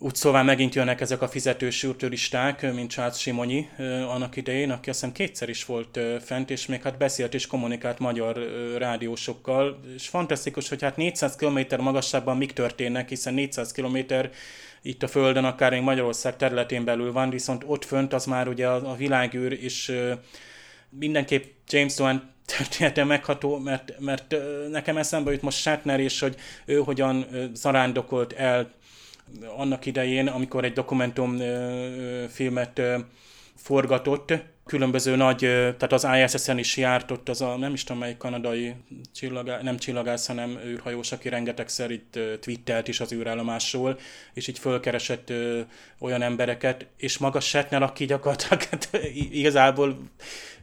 Úgy 0.02 0.14
szóval 0.14 0.42
megint 0.42 0.74
jönnek 0.74 1.00
ezek 1.00 1.22
a 1.22 1.28
fizetős 1.28 1.86
turisták, 1.96 2.72
mint 2.72 2.90
Charles 2.90 3.20
Simonyi 3.20 3.68
annak 4.08 4.36
idején, 4.36 4.70
aki 4.70 4.90
azt 4.90 5.00
hiszem 5.00 5.14
kétszer 5.14 5.48
is 5.48 5.64
volt 5.64 6.00
fent, 6.24 6.50
és 6.50 6.66
még 6.66 6.82
hát 6.82 6.98
beszélt 6.98 7.34
és 7.34 7.46
kommunikált 7.46 7.98
magyar 7.98 8.38
rádiósokkal, 8.78 9.80
és 9.94 10.08
fantasztikus, 10.08 10.68
hogy 10.68 10.82
hát 10.82 10.96
400 10.96 11.36
km 11.36 11.60
magasságban 11.78 12.36
mik 12.36 12.52
történnek, 12.52 13.08
hiszen 13.08 13.34
400 13.34 13.72
km 13.72 13.98
itt 14.82 15.02
a 15.02 15.08
Földön, 15.08 15.44
akár 15.44 15.70
még 15.70 15.82
Magyarország 15.82 16.36
területén 16.36 16.84
belül 16.84 17.12
van, 17.12 17.30
viszont 17.30 17.64
ott 17.66 17.84
fönt 17.84 18.12
az 18.12 18.24
már 18.24 18.48
ugye 18.48 18.68
a, 18.68 18.90
a 18.90 18.94
világűr, 18.94 19.52
és 19.52 19.92
mindenképp 20.88 21.44
James 21.68 21.94
Doan 21.94 22.30
története 22.56 23.04
megható, 23.04 23.58
mert, 23.58 23.92
mert 23.98 24.34
nekem 24.70 24.96
eszembe 24.96 25.30
jut 25.30 25.42
most 25.42 25.58
Shatner, 25.58 26.00
és 26.00 26.20
hogy 26.20 26.36
ő 26.64 26.78
hogyan 26.78 27.26
zarándokolt 27.52 28.32
el 28.32 28.70
annak 29.56 29.86
idején, 29.86 30.26
amikor 30.26 30.64
egy 30.64 30.72
dokumentumfilmet 30.72 32.80
forgatott, 33.56 34.32
különböző 34.70 35.16
nagy, 35.16 35.38
tehát 35.38 35.92
az 35.92 36.06
ISS-en 36.22 36.58
is 36.58 36.76
járt 36.76 37.10
ott 37.10 37.28
az 37.28 37.40
a, 37.40 37.56
nem 37.56 37.72
is 37.72 37.84
tudom 37.84 38.00
melyik 38.00 38.16
kanadai 38.16 38.74
csillagá, 39.14 39.62
nem 39.62 39.76
csillagász, 39.76 40.26
hanem 40.26 40.58
űrhajós, 40.66 41.12
aki 41.12 41.28
rengetegszer 41.28 41.90
itt 41.90 42.18
twittelt 42.40 42.88
is 42.88 43.00
az 43.00 43.12
űrállomásról, 43.12 43.98
és 44.34 44.48
így 44.48 44.58
fölkeresett 44.58 45.30
ö, 45.30 45.60
olyan 45.98 46.22
embereket, 46.22 46.86
és 46.96 47.18
maga 47.18 47.40
Shatner, 47.40 47.82
aki 47.82 48.04
gyakorlatilag 48.04 48.62
hát, 48.62 48.88
igazából 49.30 49.98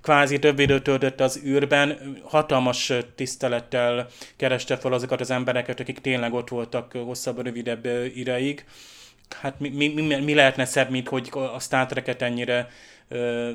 kvázi 0.01 0.39
több 0.39 0.59
időt 0.59 0.83
töltött 0.83 1.21
az 1.21 1.41
űrben, 1.45 2.17
hatalmas 2.23 2.93
tisztelettel 3.15 4.07
kereste 4.35 4.77
fel 4.77 4.93
azokat 4.93 5.21
az 5.21 5.31
embereket, 5.31 5.79
akik 5.79 5.99
tényleg 5.99 6.33
ott 6.33 6.49
voltak 6.49 6.91
hosszabb, 6.91 7.41
rövidebb 7.41 7.85
ideig. 8.15 8.65
Hát 9.41 9.59
mi, 9.59 9.69
mi, 9.69 9.87
mi, 9.87 10.15
mi 10.15 10.33
lehetne 10.33 10.65
szebb, 10.65 10.89
mint 10.89 11.07
hogy 11.07 11.29
a 11.31 11.59
Star 11.59 11.85
Trek-et 11.85 12.21
ennyire 12.21 12.69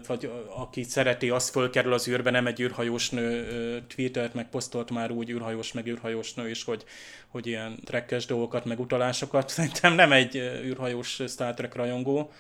vagy 0.07 0.31
aki 0.57 0.83
szereti, 0.83 1.31
az 1.31 1.49
fölkerül 1.49 1.93
az 1.93 2.09
űrbe, 2.09 2.31
nem 2.31 2.47
egy 2.47 2.61
űrhajós 2.61 3.11
nő 3.11 3.83
tweetelt, 3.95 4.35
meg 4.35 4.49
posztolt 4.49 4.91
már 4.91 5.11
úgy 5.11 5.31
űrhajós, 5.31 5.73
meg 5.73 5.87
űrhajós 5.87 6.35
nő 6.35 6.51
is, 6.51 6.65
hogy, 6.65 6.85
hogy 7.29 7.47
ilyen 7.47 7.79
trekkes 7.85 8.27
dolgokat, 8.27 8.65
meg 8.65 8.81
utalásokat. 8.81 9.49
Szerintem 9.53 9.95
nem 9.95 10.13
egy 10.13 10.37
űrhajós 10.65 11.21
Star 11.29 11.55
Trek 11.55 11.75
rajongó. 11.75 12.33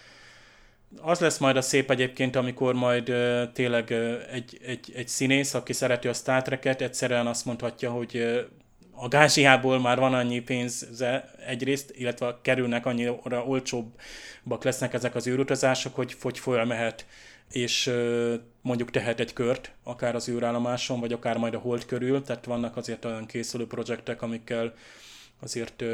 az 1.00 1.20
lesz 1.20 1.38
majd 1.38 1.56
a 1.56 1.62
szép 1.62 1.90
egyébként, 1.90 2.36
amikor 2.36 2.74
majd 2.74 3.12
tényleg 3.52 3.92
egy, 4.32 4.58
egy, 4.66 4.92
egy 4.94 5.08
színész, 5.08 5.54
aki 5.54 5.72
szereti 5.72 6.08
a 6.08 6.12
Star 6.12 6.42
Trek-et, 6.42 6.80
egyszerűen 6.80 7.26
azt 7.26 7.44
mondhatja, 7.44 7.90
hogy 7.90 8.44
a 8.94 9.08
gázsiából 9.08 9.80
már 9.80 9.98
van 9.98 10.14
annyi 10.14 10.40
pénze 10.40 11.30
egyrészt, 11.46 11.92
illetve 11.96 12.38
kerülnek 12.42 12.86
annyira 12.86 13.44
olcsóbbak 13.46 14.64
lesznek 14.64 14.94
ezek 14.94 15.14
az 15.14 15.26
űrutazások, 15.26 15.94
hogy, 15.94 16.16
hogy 16.20 16.38
fölmehet 16.38 17.06
és 17.52 17.90
mondjuk 18.60 18.90
tehet 18.90 19.20
egy 19.20 19.32
kört, 19.32 19.72
akár 19.82 20.14
az 20.14 20.28
űrállomáson, 20.28 21.00
vagy 21.00 21.12
akár 21.12 21.36
majd 21.36 21.54
a 21.54 21.58
hold 21.58 21.84
körül, 21.84 22.22
tehát 22.22 22.44
vannak 22.44 22.76
azért 22.76 23.04
olyan 23.04 23.26
készülő 23.26 23.66
projektek, 23.66 24.22
amikkel 24.22 24.74
azért 25.40 25.84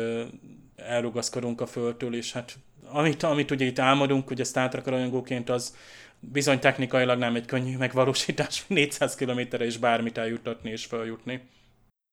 elrugaszkodunk 0.76 1.60
a 1.60 1.66
földtől, 1.66 2.14
és 2.14 2.32
hát 2.32 2.58
amit, 2.90 3.22
amit 3.22 3.50
ugye 3.50 3.64
itt 3.64 3.78
álmodunk, 3.78 4.30
ugye 4.30 4.44
Star 4.44 4.68
Trek 4.68 4.86
rajongóként, 4.86 5.50
az 5.50 5.76
bizony 6.20 6.58
technikailag 6.58 7.18
nem 7.18 7.34
egy 7.34 7.46
könnyű 7.46 7.76
megvalósítás, 7.76 8.64
400 8.68 9.14
kilométerre 9.14 9.66
is 9.66 9.76
bármit 9.76 10.18
eljuttatni 10.18 10.70
és 10.70 10.84
feljutni. 10.84 11.48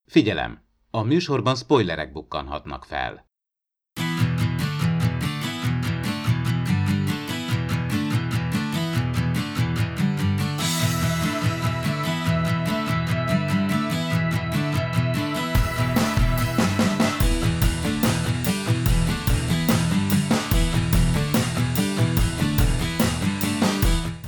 Figyelem! 0.05 0.64
A 0.95 1.03
műsorban 1.03 1.55
spoilerek 1.55 2.11
bukkanhatnak 2.11 2.85
fel. 2.85 3.25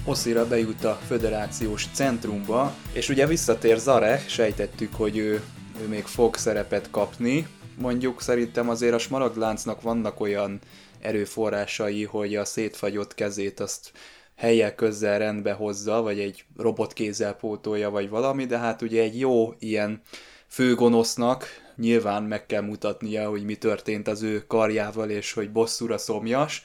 Oszira 0.06 0.48
bejut 0.48 0.84
a 0.84 0.94
föderációs 0.94 1.86
centrumba, 1.94 2.74
és 2.94 3.10
ugye 3.10 3.28
visszatér 3.28 3.78
Zare, 3.78 4.18
sejtettük, 4.28 4.94
hogy 4.96 5.18
ő, 5.18 5.44
ő 5.82 5.88
még 5.88 6.06
fog 6.06 6.36
szerepet 6.36 6.90
kapni. 6.92 7.48
Mondjuk 7.78 8.22
szerintem 8.22 8.70
azért 8.70 8.94
a 8.94 8.98
smaragdláncnak 8.98 9.82
vannak 9.82 10.20
olyan 10.20 10.60
erőforrásai, 11.00 12.04
hogy 12.04 12.36
a 12.36 12.46
szétfagyott 12.46 13.14
kezét 13.14 13.60
azt 13.60 13.92
helyek 14.36 14.76
közel 14.76 15.20
rendbe 15.20 15.52
hozza, 15.52 16.02
vagy 16.02 16.20
egy 16.20 16.46
robotkézzel 16.58 17.34
pótolja, 17.34 17.90
vagy 17.90 18.10
valami, 18.10 18.46
de 18.46 18.58
hát 18.58 18.82
ugye 18.82 19.02
egy 19.02 19.20
jó 19.20 19.54
ilyen 19.60 20.02
főgonosznak 20.48 21.46
nyilván 21.76 22.24
meg 22.24 22.46
kell 22.46 22.62
mutatnia, 22.62 23.30
hogy 23.30 23.44
mi 23.44 23.56
történt 23.56 24.08
az 24.08 24.22
ő 24.22 24.44
karjával, 24.48 25.10
és 25.10 25.34
hogy 25.34 25.52
bosszúra 25.52 25.98
szomjas. 25.98 26.64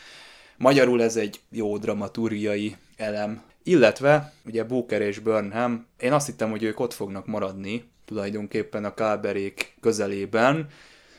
Magyarul 0.56 1.02
ez 1.02 1.16
egy 1.16 1.40
jó 1.50 1.78
dramaturgiai 1.78 2.76
elem. 2.96 3.42
Illetve, 3.62 4.32
ugye 4.46 4.64
Booker 4.64 5.00
és 5.00 5.18
Burnham, 5.18 5.86
én 6.00 6.12
azt 6.12 6.26
hittem, 6.26 6.50
hogy 6.50 6.62
ők 6.62 6.80
ott 6.80 6.92
fognak 6.92 7.26
maradni, 7.26 7.91
tulajdonképpen 8.12 8.84
a 8.84 8.94
káberék 8.94 9.76
közelében, 9.80 10.68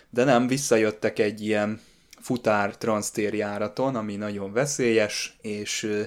de 0.09 0.23
nem, 0.23 0.47
visszajöttek 0.47 1.19
egy 1.19 1.41
ilyen 1.41 1.81
futár 2.21 2.77
transztérjáraton, 2.77 3.95
ami 3.95 4.15
nagyon 4.15 4.53
veszélyes, 4.53 5.37
és 5.41 6.03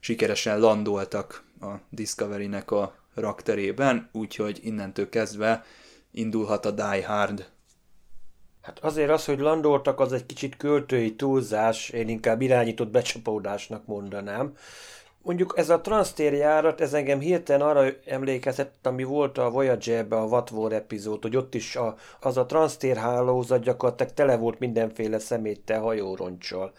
sikeresen 0.00 0.58
landoltak 0.58 1.44
a 1.60 1.70
Discovery-nek 1.90 2.70
a 2.70 2.94
rakterében, 3.14 4.08
úgyhogy 4.12 4.60
innentől 4.62 5.08
kezdve 5.08 5.64
indulhat 6.10 6.66
a 6.66 6.70
Die 6.70 7.06
Hard. 7.06 7.50
Hát 8.62 8.78
azért 8.78 9.10
az, 9.10 9.24
hogy 9.24 9.38
landoltak, 9.38 10.00
az 10.00 10.12
egy 10.12 10.26
kicsit 10.26 10.56
költői 10.56 11.14
túlzás, 11.16 11.90
én 11.90 12.08
inkább 12.08 12.40
irányított 12.40 12.90
becsapódásnak 12.90 13.86
mondanám 13.86 14.56
mondjuk 15.22 15.54
ez 15.56 15.70
a 15.70 15.80
transztérjárat, 15.80 16.80
ez 16.80 16.92
engem 16.92 17.20
hirtelen 17.20 17.66
arra 17.66 17.90
emlékezett, 18.06 18.86
ami 18.86 19.02
volt 19.02 19.38
a 19.38 19.50
Voyager-be 19.50 20.16
a 20.16 20.24
Watt 20.24 20.72
epizód, 20.72 21.22
hogy 21.22 21.36
ott 21.36 21.54
is 21.54 21.76
a, 21.76 21.94
az 22.20 22.36
a 22.36 22.46
transztérhálózat 22.46 23.62
gyakorlatilag 23.62 24.12
tele 24.12 24.36
volt 24.36 24.58
mindenféle 24.58 25.18
szeméttel, 25.18 25.80
hajóroncsal. 25.80 26.72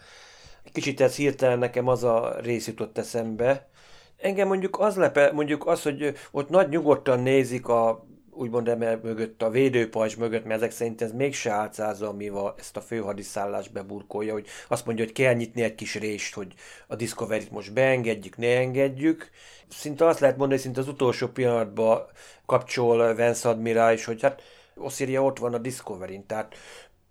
Kicsit 0.72 1.00
ez 1.00 1.16
hirtelen 1.16 1.58
nekem 1.58 1.88
az 1.88 2.04
a 2.04 2.36
rész 2.40 2.66
jutott 2.66 2.98
eszembe. 2.98 3.68
Engem 4.16 4.48
mondjuk 4.48 4.78
az 4.80 4.96
lepe, 4.96 5.30
mondjuk 5.32 5.66
az, 5.66 5.82
hogy 5.82 6.14
ott 6.30 6.48
nagy 6.48 6.68
nyugodtan 6.68 7.20
nézik 7.20 7.68
a 7.68 8.06
úgymond 8.34 8.68
emel 8.68 9.00
mögött, 9.02 9.42
a 9.42 9.50
védőpajzs 9.50 10.14
mögött, 10.14 10.44
mert 10.44 10.60
ezek 10.60 10.70
szerint 10.70 11.02
ez 11.02 11.12
mégse 11.12 11.50
álcázza, 11.50 12.08
ami 12.08 12.30
ezt 12.56 12.76
a 12.76 12.80
főhadiszállást 12.80 13.72
beburkolja, 13.72 14.32
hogy 14.32 14.46
azt 14.68 14.86
mondja, 14.86 15.04
hogy 15.04 15.14
kell 15.14 15.34
nyitni 15.34 15.62
egy 15.62 15.74
kis 15.74 15.94
rést, 15.94 16.34
hogy 16.34 16.54
a 16.86 16.96
Discovery-t 16.96 17.50
most 17.50 17.72
beengedjük, 17.72 18.36
ne 18.36 18.56
engedjük. 18.56 19.30
Szinte 19.68 20.06
azt 20.06 20.20
lehet 20.20 20.36
mondani, 20.36 20.60
hogy 20.60 20.64
szinte 20.72 20.80
az 20.80 20.94
utolsó 20.94 21.26
pillanatban 21.26 22.06
kapcsol 22.46 23.14
Vance 23.14 23.48
Admiral 23.48 23.92
is, 23.92 24.04
hogy 24.04 24.22
hát 24.22 24.42
Osiria 24.76 25.22
ott 25.22 25.38
van 25.38 25.54
a 25.54 25.58
Discovery-n, 25.58 26.26
tehát 26.26 26.54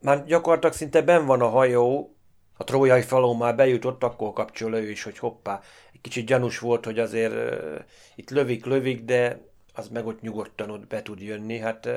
már 0.01 0.25
gyakorlatilag 0.25 0.75
szinte 0.75 1.01
ben 1.01 1.25
van 1.25 1.41
a 1.41 1.47
hajó, 1.47 2.15
a 2.57 2.63
trójai 2.63 3.01
falon 3.01 3.37
már 3.37 3.55
bejutott, 3.55 4.03
akkor 4.03 4.33
kapcsol 4.33 4.75
ő 4.75 4.89
is, 4.89 5.03
hogy 5.03 5.17
hoppá. 5.17 5.61
Egy 5.93 6.01
kicsit 6.01 6.25
gyanús 6.25 6.59
volt, 6.59 6.85
hogy 6.85 6.99
azért 6.99 7.33
uh, 7.33 7.79
itt 8.15 8.29
lövik, 8.29 8.65
lövik, 8.65 9.03
de 9.03 9.51
az 9.73 9.87
meg 9.87 10.05
ott 10.05 10.21
nyugodtan 10.21 10.69
ott 10.69 10.87
be 10.87 11.01
tud 11.01 11.21
jönni. 11.21 11.57
Hát 11.57 11.89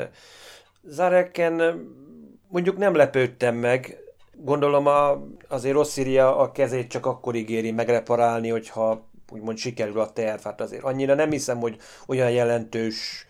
Zareken 0.83 1.87
mondjuk 2.49 2.77
nem 2.77 2.95
lepődtem 2.95 3.55
meg, 3.55 3.99
gondolom 4.37 4.87
a, 4.87 5.27
azért 5.49 5.77
Ossiria 5.77 6.39
a 6.39 6.53
kezét 6.53 6.89
csak 6.89 7.07
akkor 7.07 7.35
ígéri 7.35 7.71
megreparálni, 7.71 8.49
hogyha 8.49 9.07
úgymond 9.31 9.59
sikerül 9.59 10.01
a 10.01 10.13
terv. 10.13 10.43
Hát 10.43 10.61
azért 10.61 10.83
annyira 10.83 11.15
nem 11.15 11.31
hiszem, 11.31 11.59
hogy 11.59 11.77
olyan 12.07 12.31
jelentős 12.31 13.27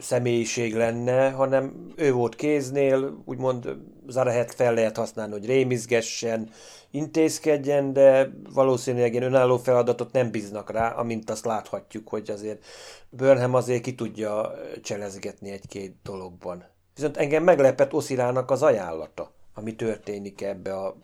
személyiség 0.00 0.74
lenne, 0.74 1.30
hanem 1.30 1.92
ő 1.96 2.12
volt 2.12 2.36
kéznél, 2.36 3.22
úgymond 3.24 3.76
Zarahet 4.08 4.54
fel 4.54 4.74
lehet 4.74 4.96
használni, 4.96 5.32
hogy 5.32 5.46
rémizgessen, 5.46 6.50
intézkedjen, 6.94 7.92
de 7.92 8.30
valószínűleg 8.52 9.12
ilyen 9.12 9.24
önálló 9.24 9.56
feladatot 9.56 10.12
nem 10.12 10.30
bíznak 10.30 10.70
rá, 10.70 10.90
amint 10.90 11.30
azt 11.30 11.44
láthatjuk, 11.44 12.08
hogy 12.08 12.30
azért 12.30 12.64
Burnham 13.10 13.54
azért 13.54 13.82
ki 13.82 13.94
tudja 13.94 14.54
cselezgetni 14.82 15.50
egy-két 15.50 15.96
dologban. 16.02 16.64
Viszont 16.94 17.16
engem 17.16 17.42
meglepett 17.42 17.92
Oszirának 17.92 18.50
az 18.50 18.62
ajánlata, 18.62 19.32
ami 19.54 19.74
történik 19.74 20.40
ebbe 20.42 20.74
a, 20.74 20.96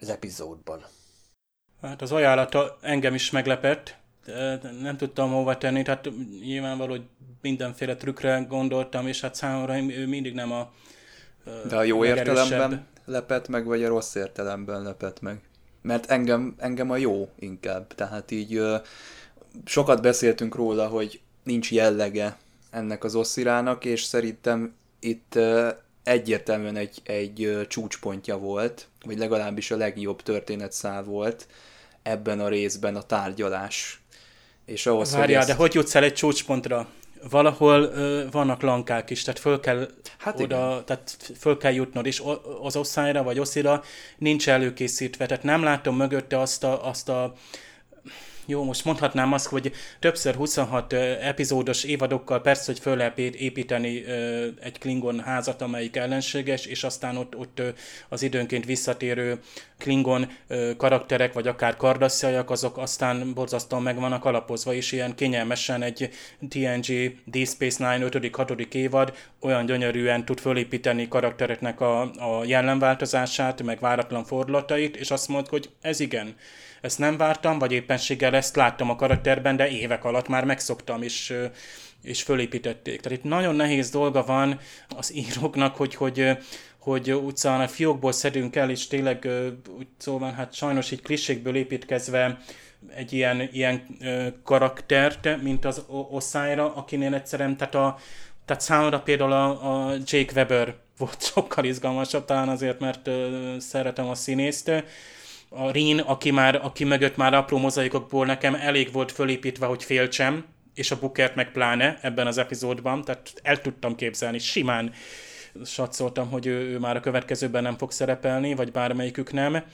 az 0.00 0.08
epizódban. 0.08 0.84
Hát 1.82 2.02
az 2.02 2.12
ajánlata 2.12 2.78
engem 2.80 3.14
is 3.14 3.30
meglepett, 3.30 3.96
nem 4.80 4.96
tudtam 4.96 5.32
hova 5.32 5.58
tenni, 5.58 5.82
tehát 5.82 6.08
nyilvánvaló, 6.40 6.90
hogy 6.90 7.06
mindenféle 7.40 7.96
trükkre 7.96 8.46
gondoltam, 8.48 9.06
és 9.06 9.20
hát 9.20 9.34
számomra 9.34 9.78
ő 9.78 10.06
mindig 10.06 10.34
nem 10.34 10.52
a 10.52 10.72
De 11.68 11.76
a 11.76 11.82
jó 11.82 12.04
értelemben 12.04 12.86
lepett 13.10 13.48
meg, 13.48 13.64
vagy 13.64 13.84
a 13.84 13.88
rossz 13.88 14.14
értelemben 14.14 14.82
lepett 14.82 15.20
meg? 15.20 15.40
Mert 15.82 16.10
engem, 16.10 16.54
engem 16.58 16.90
a 16.90 16.96
jó 16.96 17.28
inkább, 17.38 17.94
tehát 17.94 18.30
így 18.30 18.62
sokat 19.64 20.02
beszéltünk 20.02 20.54
róla, 20.54 20.86
hogy 20.86 21.20
nincs 21.42 21.72
jellege 21.72 22.36
ennek 22.70 23.04
az 23.04 23.14
osszirának, 23.14 23.84
és 23.84 24.02
szerintem 24.02 24.74
itt 25.00 25.38
egyértelműen 26.02 26.76
egy, 26.76 27.00
egy 27.04 27.66
csúcspontja 27.68 28.38
volt, 28.38 28.88
vagy 29.04 29.18
legalábbis 29.18 29.70
a 29.70 29.76
legjobb 29.76 30.22
történetszál 30.22 31.04
volt 31.04 31.46
ebben 32.02 32.40
a 32.40 32.48
részben 32.48 32.96
a 32.96 33.02
tárgyalás. 33.02 34.00
És 34.64 34.86
ahhoz, 34.86 35.12
Várjál, 35.12 35.26
hogy 35.26 35.36
ezt... 35.36 35.48
de 35.48 35.54
hogy 35.54 35.74
jutsz 35.74 35.94
el 35.94 36.04
egy 36.04 36.14
csúcspontra? 36.14 36.88
Valahol 37.30 37.82
ö, 37.82 38.24
vannak 38.30 38.62
lankák 38.62 39.10
is, 39.10 39.22
tehát 39.22 39.40
föl 39.40 39.60
kell 39.60 39.88
hát 40.18 40.40
oda, 40.40 40.70
igen. 40.70 40.84
tehát 40.84 41.16
föl 41.38 41.56
kell 41.56 41.72
jutnod, 41.72 42.06
és 42.06 42.22
az 42.62 42.76
osszájra 42.76 43.22
vagy 43.22 43.38
oszira 43.38 43.82
nincs 44.18 44.48
előkészítve, 44.48 45.26
tehát 45.26 45.42
nem 45.42 45.62
látom 45.62 45.96
mögötte 45.96 46.38
azt 46.40 46.64
a, 46.64 46.88
azt 46.88 47.08
a 47.08 47.34
jó, 48.50 48.64
most 48.64 48.84
mondhatnám 48.84 49.32
azt, 49.32 49.46
hogy 49.46 49.72
többször 49.98 50.34
26 50.34 50.92
epizódos 50.92 51.84
évadokkal 51.84 52.40
persze, 52.40 52.62
hogy 52.66 52.80
föl 52.80 52.96
lehet 52.96 53.18
építeni 53.18 54.04
egy 54.60 54.78
Klingon 54.78 55.20
házat, 55.20 55.62
amelyik 55.62 55.96
ellenséges, 55.96 56.66
és 56.66 56.84
aztán 56.84 57.16
ott, 57.16 57.36
ott 57.36 57.62
az 58.08 58.22
időnként 58.22 58.64
visszatérő 58.64 59.40
Klingon 59.78 60.30
karakterek, 60.76 61.32
vagy 61.32 61.46
akár 61.46 61.76
kardasszajak, 61.76 62.50
azok 62.50 62.78
aztán 62.78 63.34
borzasztóan 63.34 63.82
meg 63.82 64.00
vannak 64.00 64.24
alapozva, 64.24 64.74
és 64.74 64.92
ilyen 64.92 65.14
kényelmesen 65.14 65.82
egy 65.82 66.10
TNG 66.48 67.14
D 67.24 67.46
Space 67.46 67.90
Nine 67.90 68.04
5 68.04 68.36
6 68.36 68.74
évad 68.74 69.12
olyan 69.40 69.66
gyönyörűen 69.66 70.24
tud 70.24 70.40
fölépíteni 70.40 71.08
karaktereknek 71.08 71.80
a, 71.80 72.00
a 72.00 72.44
jellemváltozását, 72.44 73.62
meg 73.62 73.80
váratlan 73.80 74.24
fordulatait, 74.24 74.96
és 74.96 75.10
azt 75.10 75.28
mond, 75.28 75.48
hogy 75.48 75.70
ez 75.80 76.00
igen 76.00 76.34
ezt 76.80 76.98
nem 76.98 77.16
vártam, 77.16 77.58
vagy 77.58 77.72
éppenséggel 77.72 78.34
ezt 78.34 78.56
láttam 78.56 78.90
a 78.90 78.96
karakterben, 78.96 79.56
de 79.56 79.68
évek 79.68 80.04
alatt 80.04 80.28
már 80.28 80.44
megszoktam, 80.44 81.02
és 81.02 81.34
és 82.02 82.22
fölépítették. 82.22 83.00
Tehát 83.00 83.18
itt 83.18 83.24
nagyon 83.24 83.54
nehéz 83.54 83.90
dolga 83.90 84.24
van 84.24 84.58
az 84.88 85.14
íróknak, 85.14 85.76
hogy, 85.76 85.94
hogy, 85.94 86.36
hogy 86.78 87.12
utcán 87.12 87.60
a 87.60 87.68
fiókból 87.68 88.12
szedünk 88.12 88.56
el, 88.56 88.70
és 88.70 88.86
tényleg 88.86 89.28
úgy 89.78 89.86
szóval 89.96 90.32
hát 90.32 90.54
sajnos 90.54 90.90
így 90.90 91.02
klisékből 91.02 91.56
építkezve 91.56 92.38
egy 92.94 93.12
ilyen, 93.12 93.48
ilyen 93.52 93.86
karaktert, 94.44 95.42
mint 95.42 95.64
az 95.64 95.84
Oszájra, 96.10 96.74
akinél 96.74 97.14
egyszerűen, 97.14 97.56
tehát, 97.56 97.74
a, 97.74 97.98
tehát 98.44 98.62
számomra 98.62 99.00
például 99.00 99.32
a, 99.32 99.88
a 99.88 99.92
Jake 100.04 100.32
Weber 100.34 100.74
volt 100.98 101.22
sokkal 101.34 101.64
izgalmasabb, 101.64 102.24
talán 102.24 102.48
azért, 102.48 102.80
mert 102.80 103.10
szeretem 103.58 104.08
a 104.08 104.14
színészt. 104.14 104.84
A 105.52 105.70
Rin, 105.70 105.98
aki, 105.98 106.30
már, 106.30 106.54
aki 106.64 106.84
mögött 106.84 107.16
már 107.16 107.34
apró 107.34 107.58
mozaikokból 107.58 108.26
nekem 108.26 108.54
elég 108.54 108.92
volt 108.92 109.12
fölépítve, 109.12 109.66
hogy 109.66 109.84
féltsem, 109.84 110.44
és 110.74 110.90
a 110.90 110.98
Bookert 110.98 111.34
meg 111.34 111.52
pláne 111.52 111.98
ebben 112.02 112.26
az 112.26 112.38
epizódban, 112.38 113.04
tehát 113.04 113.32
el 113.42 113.60
tudtam 113.60 113.94
képzelni, 113.94 114.38
simán 114.38 114.92
satszoltam, 115.64 116.30
hogy 116.30 116.46
ő, 116.46 116.72
ő 116.72 116.78
már 116.78 116.96
a 116.96 117.00
következőben 117.00 117.62
nem 117.62 117.76
fog 117.76 117.90
szerepelni, 117.90 118.54
vagy 118.54 118.72
bármelyikük 118.72 119.32
nem. 119.32 119.64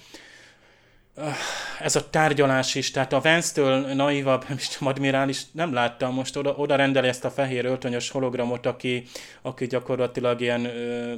Ez 1.80 1.96
a 1.96 2.10
tárgyalás 2.10 2.74
is, 2.74 2.90
tehát 2.90 3.12
a 3.12 3.20
Vance-től 3.20 3.94
naivabb, 3.94 4.44
nem 4.48 4.56
is 4.56 4.68
tudom, 4.68 4.88
admirális, 4.88 5.42
nem 5.52 5.72
láttam 5.72 6.14
most, 6.14 6.36
oda, 6.36 6.54
oda 6.54 6.76
rendeli 6.76 7.08
ezt 7.08 7.24
a 7.24 7.30
fehér 7.30 7.64
öltönyös 7.64 8.10
hologramot, 8.10 8.66
aki, 8.66 9.04
aki 9.42 9.66
gyakorlatilag 9.66 10.40
ilyen 10.40 10.64
ö, 10.64 11.14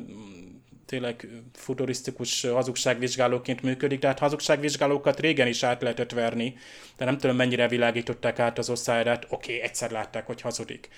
tényleg 0.88 1.28
futurisztikus 1.52 2.42
hazugságvizsgálóként 2.42 3.62
működik, 3.62 3.98
tehát 4.00 4.18
hazugságvizsgálókat 4.18 5.20
régen 5.20 5.46
is 5.46 5.62
át 5.62 5.82
lehetett 5.82 6.12
verni, 6.12 6.54
de 6.96 7.04
nem 7.04 7.18
tudom 7.18 7.36
mennyire 7.36 7.68
világították 7.68 8.38
át 8.38 8.58
az 8.58 8.70
osztályát, 8.70 9.26
oké, 9.28 9.54
okay, 9.54 9.64
egyszer 9.64 9.90
látták, 9.90 10.26
hogy 10.26 10.40
hazudik. 10.40 10.88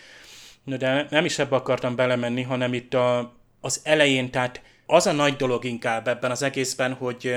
De 0.64 1.06
nem 1.10 1.24
is 1.24 1.38
ebbe 1.38 1.56
akartam 1.56 1.96
belemenni, 1.96 2.42
hanem 2.42 2.74
itt 2.74 2.94
a, 2.94 3.36
az 3.60 3.80
elején, 3.84 4.30
tehát 4.30 4.62
az 4.86 5.06
a 5.06 5.12
nagy 5.12 5.36
dolog 5.36 5.64
inkább 5.64 6.08
ebben 6.08 6.30
az 6.30 6.42
egészben, 6.42 6.92
hogy 6.92 7.34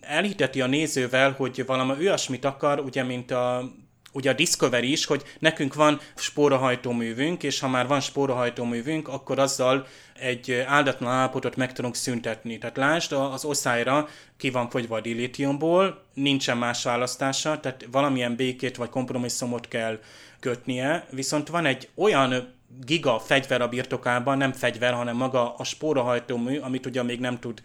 elhiteti 0.00 0.60
a 0.60 0.66
nézővel, 0.66 1.30
hogy 1.30 1.66
valami 1.66 1.92
olyasmit 1.98 2.44
akar, 2.44 2.80
ugye, 2.80 3.02
mint 3.02 3.30
a 3.30 3.72
ugye 4.12 4.30
a 4.30 4.34
Discovery 4.34 4.90
is, 4.90 5.04
hogy 5.04 5.22
nekünk 5.38 5.74
van 5.74 6.00
spórahajtóművünk, 6.14 7.42
és 7.42 7.60
ha 7.60 7.68
már 7.68 7.86
van 7.86 8.00
spórahajtóművünk, 8.00 9.08
akkor 9.08 9.38
azzal 9.38 9.86
egy 10.14 10.52
áldatlan 10.66 11.10
állapotot 11.10 11.56
meg 11.56 11.72
tudunk 11.72 11.94
szüntetni. 11.94 12.58
Tehát 12.58 12.76
lásd, 12.76 13.12
az 13.12 13.44
oszályra 13.44 14.08
ki 14.36 14.50
van 14.50 14.70
fogyva 14.70 14.96
a 14.96 15.00
dilítiumból, 15.00 16.02
nincsen 16.14 16.58
más 16.58 16.82
választása, 16.84 17.60
tehát 17.60 17.86
valamilyen 17.90 18.36
békét 18.36 18.76
vagy 18.76 18.88
kompromisszumot 18.88 19.68
kell 19.68 19.98
kötnie, 20.40 21.06
viszont 21.10 21.48
van 21.48 21.66
egy 21.66 21.88
olyan 21.94 22.54
giga 22.84 23.18
fegyver 23.18 23.60
a 23.60 23.68
birtokában, 23.68 24.36
nem 24.38 24.52
fegyver, 24.52 24.92
hanem 24.92 25.16
maga 25.16 25.54
a 25.54 25.64
spórahajtómű, 25.64 26.58
amit 26.58 26.86
ugye 26.86 27.02
még 27.02 27.20
nem 27.20 27.38
tud 27.38 27.62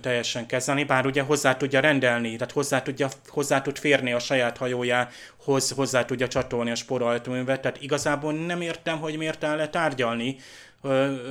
teljesen 0.00 0.46
kezelni, 0.46 0.84
bár 0.84 1.06
ugye 1.06 1.22
hozzá 1.22 1.56
tudja 1.56 1.80
rendelni, 1.80 2.36
tehát 2.36 2.52
hozzá, 2.52 2.82
tudja, 2.82 3.08
hozzá 3.26 3.62
tud 3.62 3.78
férni 3.78 4.12
a 4.12 4.18
saját 4.18 4.56
hajójához, 4.56 5.70
hozzá 5.70 6.04
tudja 6.04 6.28
csatolni 6.28 6.70
a 6.70 6.74
sporajtóművet, 6.74 7.60
tehát 7.60 7.82
igazából 7.82 8.32
nem 8.32 8.60
értem, 8.60 8.98
hogy 8.98 9.16
miért 9.16 9.44
el 9.44 9.56
lehet 9.56 9.70
tárgyalni, 9.70 10.36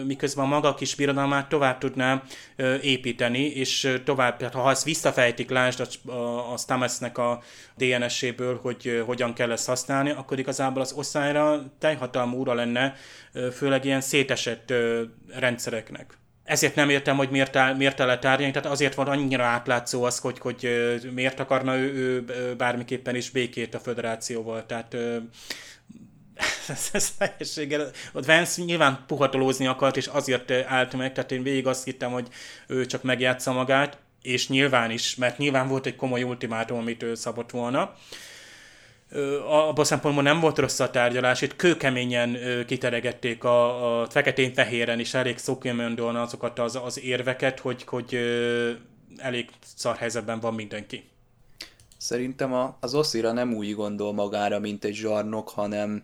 miközben 0.06 0.48
maga 0.48 0.68
a 0.68 0.74
kis 0.74 0.96
birodalmát 0.96 1.50
tovább 1.50 1.78
tudná 1.78 2.24
építeni, 2.82 3.46
és 3.46 3.98
tovább, 4.04 4.38
tehát 4.38 4.54
ha 4.54 4.70
ezt 4.70 4.84
visszafejtik, 4.84 5.50
lásd 5.50 5.80
a, 6.06 6.12
a, 6.12 6.54
a 6.54 7.20
a 7.22 7.44
DNS-éből, 7.78 8.60
hogy 8.62 9.04
hogyan 9.06 9.34
kell 9.34 9.52
ezt 9.52 9.68
használni, 9.68 10.10
akkor 10.10 10.40
igazából 10.40 10.82
az 10.82 10.92
osztályra 10.92 11.74
teljhatalmú 11.80 12.38
ura 12.38 12.54
lenne, 12.54 12.96
főleg 13.54 13.86
ilyen 13.86 14.02
szétesett 14.02 14.74
rendszereknek 15.36 16.18
ezért 16.50 16.76
nem 16.76 16.90
értem, 16.90 17.18
hogy 17.18 17.30
miért, 17.30 17.56
áll, 17.56 17.76
miért 17.76 18.00
el 18.00 18.20
tárgyalni, 18.20 18.54
tehát 18.54 18.70
azért 18.70 18.96
van 18.96 19.08
annyira 19.08 19.44
átlátszó 19.44 20.04
az, 20.04 20.20
hogy, 20.20 20.40
hogy 20.40 20.70
miért 21.14 21.40
akarna 21.40 21.76
ő, 21.76 21.94
ő 21.94 22.56
bármiképpen 22.56 23.16
is 23.16 23.30
békét 23.30 23.76
a 23.76 23.80
föderációval, 23.80 24.66
tehát 24.66 24.96
ez, 26.94 27.12
teljességgel, 27.18 27.92
ott 28.14 28.26
Vance 28.26 28.64
nyilván 28.64 29.04
puhatolózni 29.08 29.68
akart, 29.68 29.98
és 29.98 30.08
azért 30.08 30.52
állt 30.52 30.94
meg, 30.94 31.14
tehát 31.14 31.32
én 31.32 31.44
végig 31.44 31.68
azt 31.68 31.84
hittem, 31.84 32.12
hogy 32.12 32.28
ő 32.68 32.86
csak 32.86 33.04
megjátsza 33.04 33.52
magát, 33.52 33.98
és 34.22 34.48
nyilván 34.48 34.92
is, 34.92 35.16
mert 35.16 35.38
nyilván 35.38 35.68
volt 35.68 35.86
egy 35.86 35.96
komoly 35.96 36.24
ultimátum, 36.24 36.78
amit 36.78 37.04
ő 37.04 37.16
szabott 37.16 37.52
volna 37.52 37.96
abban 39.48 39.86
szempontból 39.86 40.24
nem 40.24 40.40
volt 40.40 40.58
rossz 40.58 40.80
a 40.80 40.90
tárgyalás, 40.90 41.42
itt 41.42 41.56
kőkeményen 41.56 42.38
kiteregették 42.66 43.44
a, 43.44 44.02
a 44.02 44.10
feketén-fehéren 44.10 45.00
is 45.00 45.14
elég 45.14 45.38
szókémondóan 45.38 46.16
azokat 46.16 46.60
az, 46.60 46.80
az 46.84 47.00
érveket, 47.00 47.60
hogy, 47.60 47.84
hogy 47.84 48.18
elég 49.18 49.50
szar 49.76 49.96
helyzetben 49.96 50.40
van 50.40 50.54
mindenki. 50.54 51.04
Szerintem 51.98 52.54
a, 52.54 52.78
az 52.80 52.96
Oszira 52.96 53.32
nem 53.32 53.54
úgy 53.54 53.76
gondol 53.76 54.14
magára, 54.14 54.60
mint 54.60 54.84
egy 54.84 54.94
zsarnok, 54.94 55.50
hanem 55.50 56.04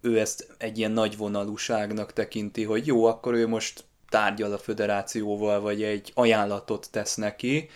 ő 0.00 0.20
ezt 0.20 0.54
egy 0.58 0.78
ilyen 0.78 0.90
nagy 0.90 1.16
vonalúságnak 1.16 2.12
tekinti, 2.12 2.64
hogy 2.64 2.86
jó, 2.86 3.04
akkor 3.04 3.34
ő 3.34 3.46
most 3.46 3.84
tárgyal 4.08 4.52
a 4.52 4.58
föderációval, 4.58 5.60
vagy 5.60 5.82
egy 5.82 6.12
ajánlatot 6.14 6.88
tesz 6.90 7.14
neki, 7.14 7.68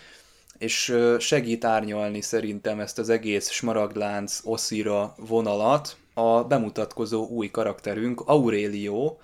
és 0.59 0.95
segít 1.19 1.65
árnyalni 1.65 2.21
szerintem 2.21 2.79
ezt 2.79 2.99
az 2.99 3.09
egész 3.09 3.49
smaragdlánc 3.49 4.39
Oszira 4.43 5.15
vonalat 5.17 5.97
a 6.13 6.43
bemutatkozó 6.43 7.27
új 7.27 7.51
karakterünk, 7.51 8.21
Aurelio, 8.25 9.17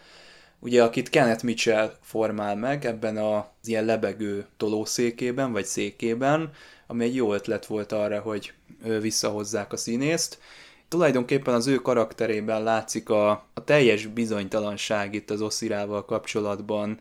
ugye 0.59 0.83
akit 0.83 1.09
Kenneth 1.09 1.43
Mitchell 1.43 1.95
formál 2.01 2.55
meg 2.55 2.85
ebben 2.85 3.17
az 3.17 3.43
ilyen 3.63 3.85
lebegő 3.85 4.45
tolószékében, 4.57 5.51
vagy 5.51 5.65
székében, 5.65 6.51
ami 6.87 7.03
egy 7.03 7.15
jó 7.15 7.33
ötlet 7.33 7.65
volt 7.65 7.91
arra, 7.91 8.19
hogy 8.19 8.53
visszahozzák 9.01 9.73
a 9.73 9.77
színészt. 9.77 10.39
Tulajdonképpen 10.87 11.53
az 11.53 11.67
ő 11.67 11.75
karakterében 11.75 12.63
látszik 12.63 13.09
a, 13.09 13.29
a 13.53 13.63
teljes 13.63 14.05
bizonytalanság 14.05 15.13
itt 15.13 15.29
az 15.29 15.41
Oszirával 15.41 16.05
kapcsolatban, 16.05 16.99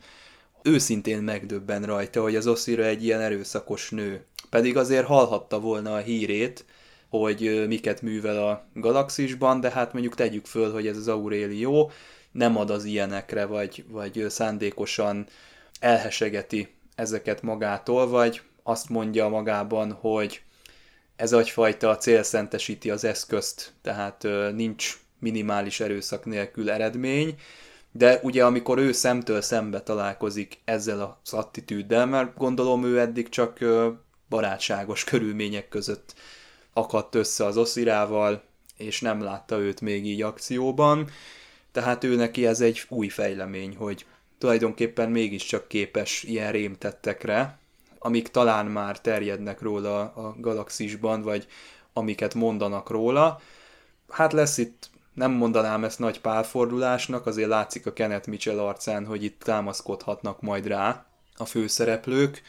őszintén 0.65 1.23
megdöbben 1.23 1.83
rajta, 1.83 2.23
hogy 2.23 2.37
az 2.37 2.47
Oszira 2.47 2.85
egy 2.85 3.05
ilyen 3.05 3.21
erőszakos 3.21 3.91
nő. 3.91 4.25
Pedig 4.51 4.77
azért 4.77 5.07
hallhatta 5.07 5.61
volna 5.61 5.95
a 5.95 5.99
hírét, 5.99 6.65
hogy 7.09 7.65
miket 7.69 8.03
művel 8.03 8.47
a 8.47 8.67
galaxisban, 8.75 9.61
de 9.61 9.71
hát 9.71 9.93
mondjuk 9.93 10.15
tegyük 10.15 10.47
föl, 10.47 10.73
hogy 10.73 10.87
ez 10.87 10.97
az 10.97 11.09
Aurelio 11.09 11.91
nem 12.33 12.57
ad 12.57 12.71
az 12.71 12.85
ilyenekre, 12.85 13.45
vagy, 13.45 13.85
vagy 13.89 14.25
szándékosan 14.29 15.27
elhesegeti 15.81 16.75
ezeket 16.95 17.43
magától, 17.43 18.09
vagy 18.09 18.41
azt 18.63 18.89
mondja 18.89 19.29
magában, 19.29 19.93
hogy 19.93 20.43
ez 21.17 21.33
agyfajta 21.33 21.97
célszentesíti 21.97 22.91
az 22.91 23.05
eszközt, 23.05 23.73
tehát 23.83 24.27
nincs 24.55 24.99
minimális 25.19 25.81
erőszak 25.81 26.25
nélkül 26.25 26.71
eredmény, 26.71 27.35
de 27.97 28.21
ugye 28.23 28.45
amikor 28.45 28.79
ő 28.79 28.93
szemtől 28.93 29.41
szembe 29.41 29.83
találkozik 29.83 30.59
ezzel 30.65 31.19
az 31.23 31.33
attitűddel, 31.33 32.07
mert 32.07 32.37
gondolom 32.37 32.85
ő 32.85 33.01
eddig 33.01 33.29
csak 33.29 33.59
barátságos 34.29 35.05
körülmények 35.05 35.69
között 35.69 36.15
akadt 36.73 37.15
össze 37.15 37.45
az 37.45 37.57
oszirával, 37.57 38.43
és 38.77 39.01
nem 39.01 39.23
látta 39.23 39.59
őt 39.59 39.81
még 39.81 40.07
így 40.07 40.23
akcióban, 40.23 41.11
tehát 41.73 42.05
ő 42.05 42.17
neki 42.17 42.47
ez 42.47 42.61
egy 42.61 42.85
új 42.89 43.09
fejlemény, 43.09 43.77
hogy 43.77 44.07
tulajdonképpen 44.39 45.11
mégiscsak 45.11 45.69
képes 45.69 46.23
ilyen 46.23 46.53
rémtettekre, 46.53 47.59
amik 47.99 48.29
talán 48.29 48.67
már 48.67 49.01
terjednek 49.01 49.61
róla 49.61 50.01
a 50.01 50.35
galaxisban, 50.39 51.23
vagy 51.23 51.47
amiket 51.93 52.35
mondanak 52.35 52.91
róla. 52.91 53.41
Hát 54.09 54.33
lesz 54.33 54.59
itt 54.59 54.91
nem 55.15 55.33
mondanám 55.33 55.85
ezt 55.85 55.99
nagy 55.99 56.21
pálfordulásnak, 56.21 57.27
azért 57.27 57.49
látszik 57.49 57.87
a 57.87 57.93
Kenneth 57.93 58.29
Mitchell 58.29 58.59
arcán, 58.59 59.07
hogy 59.07 59.25
itt 59.25 59.43
támaszkodhatnak 59.43 60.41
majd 60.41 60.67
rá 60.67 61.07
a 61.37 61.45
főszereplők. 61.45 62.43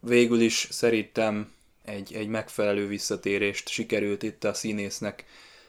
Végül 0.00 0.40
is 0.40 0.68
szerintem 0.70 1.52
egy, 1.84 2.14
egy 2.14 2.28
megfelelő 2.28 2.86
visszatérést 2.86 3.68
sikerült 3.68 4.22
itt 4.22 4.44
a 4.44 4.54
színésznek 4.54 5.24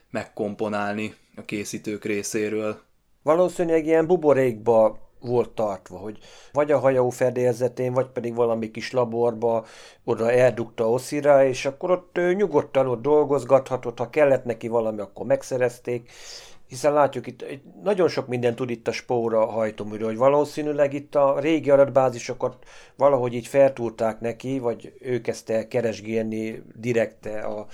megkomponálni 0.09 1.15
a 1.35 1.45
készítők 1.45 2.05
részéről. 2.05 2.81
Valószínűleg 3.21 3.85
ilyen 3.85 4.07
buborékba 4.07 5.04
volt 5.25 5.49
tartva, 5.49 5.97
hogy 5.97 6.17
vagy 6.51 6.71
a 6.71 6.79
hajó 6.79 7.09
fedélzetén, 7.09 7.93
vagy 7.93 8.07
pedig 8.07 8.35
valami 8.35 8.71
kis 8.71 8.91
laborba 8.91 9.65
oda 10.03 10.31
eldugta 10.31 10.89
Oszira, 10.89 11.45
és 11.45 11.65
akkor 11.65 11.91
ott 11.91 12.19
nyugodtan 12.35 12.87
ott 12.87 13.01
dolgozgathatott, 13.01 13.97
ha 13.97 14.09
kellett 14.09 14.45
neki 14.45 14.67
valami, 14.67 14.99
akkor 15.01 15.25
megszerezték, 15.25 16.11
hiszen 16.67 16.93
látjuk 16.93 17.27
itt, 17.27 17.45
nagyon 17.83 18.07
sok 18.07 18.27
minden 18.27 18.55
tud 18.55 18.69
itt 18.69 18.87
a 18.87 18.91
spóra 18.91 19.45
hajtóműről, 19.45 20.07
hogy 20.07 20.17
valószínűleg 20.17 20.93
itt 20.93 21.15
a 21.15 21.39
régi 21.39 21.69
adatbázisokat 21.69 22.57
valahogy 22.95 23.33
így 23.33 23.47
feltúrták 23.47 24.19
neki, 24.19 24.59
vagy 24.59 24.93
ő 24.99 25.21
kezdte 25.21 25.67
keresgélni 25.67 26.63
direkte 26.75 27.39
a 27.39 27.65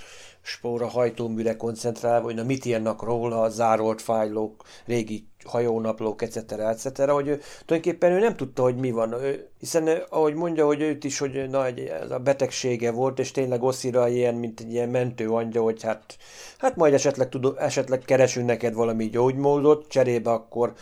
spóra 0.42 0.86
hajtóműre 0.86 1.56
koncentrálva, 1.56 2.24
hogy 2.24 2.34
na 2.34 2.42
mit 2.42 2.64
írnak 2.64 3.02
róla, 3.02 3.48
zárolt 3.48 4.02
fájlok, 4.02 4.64
régi 4.86 5.26
hajónaplók, 5.44 6.22
etc. 6.22 6.52
etc., 6.52 7.10
hogy 7.10 7.28
ő, 7.28 7.40
tulajdonképpen 7.64 8.12
ő 8.12 8.18
nem 8.18 8.36
tudta, 8.36 8.62
hogy 8.62 8.76
mi 8.76 8.90
van. 8.90 9.12
Ő, 9.12 9.48
hiszen 9.58 9.88
ahogy 10.08 10.34
mondja, 10.34 10.66
hogy 10.66 10.80
őt 10.80 11.04
is, 11.04 11.18
hogy 11.18 11.50
na, 11.50 11.66
egy, 11.66 11.78
ez 11.78 12.10
a 12.10 12.18
betegsége 12.18 12.90
volt, 12.90 13.18
és 13.18 13.30
tényleg 13.30 13.62
Oszira 13.62 14.08
ilyen, 14.08 14.34
mint 14.34 14.60
egy 14.60 14.72
ilyen 14.72 14.88
mentő 14.88 15.28
anyja, 15.28 15.62
hogy 15.62 15.82
hát, 15.82 16.16
hát 16.58 16.76
majd 16.76 16.94
esetleg, 16.94 17.28
tud, 17.28 17.54
esetleg 17.58 17.98
keresünk 17.98 18.46
neked 18.46 18.74
valami 18.74 19.08
gyógymódot, 19.08 19.88
cserébe 19.88 20.30
akkor 20.30 20.72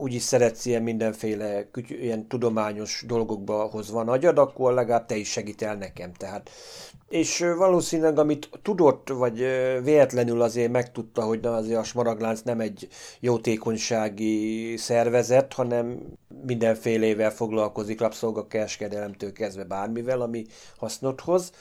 úgyis 0.00 0.22
szeretsz 0.22 0.66
ilyen 0.66 0.82
mindenféle 0.82 1.68
ilyen 1.88 2.28
tudományos 2.28 3.04
dolgokba 3.06 3.62
hozva 3.62 4.02
nagyad, 4.02 4.38
akkor 4.38 4.72
legalább 4.72 5.06
te 5.06 5.16
is 5.16 5.30
segítel 5.30 5.74
nekem. 5.74 6.12
Tehát 6.12 6.50
és 7.10 7.38
valószínűleg 7.56 8.18
amit 8.18 8.48
tudott, 8.62 9.08
vagy 9.08 9.38
véletlenül 9.82 10.42
azért 10.42 10.72
megtudta, 10.72 11.22
hogy 11.22 11.46
azért 11.46 11.78
a 11.78 11.82
Smaraglánc 11.82 12.42
nem 12.42 12.60
egy 12.60 12.88
jótékonysági 13.20 14.76
szervezet, 14.76 15.52
hanem 15.52 16.00
mindenfélével 16.46 17.30
foglalkozik 17.30 18.00
rabszolgakereskedelemtől 18.00 19.32
kezdve 19.32 19.64
bármivel, 19.64 20.20
ami 20.20 20.46
hasznot 20.76 21.20
hoz. 21.20 21.52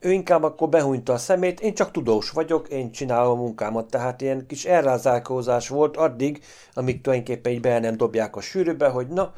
Ő 0.00 0.12
inkább 0.12 0.42
akkor 0.42 0.68
behúnyta 0.68 1.12
a 1.12 1.18
szemét, 1.18 1.60
én 1.60 1.74
csak 1.74 1.90
tudós 1.90 2.30
vagyok, 2.30 2.68
én 2.68 2.90
csinálom 2.90 3.38
a 3.38 3.42
munkámat, 3.42 3.90
tehát 3.90 4.20
ilyen 4.20 4.46
kis 4.46 4.64
elrázálkozás 4.64 5.68
volt 5.68 5.96
addig, 5.96 6.42
amíg 6.74 7.00
tulajdonképpen 7.00 7.52
így 7.52 7.60
be 7.60 7.78
nem 7.78 7.96
dobják 7.96 8.36
a 8.36 8.40
sűrűbe, 8.40 8.88
hogy 8.88 9.06
na, 9.08 9.32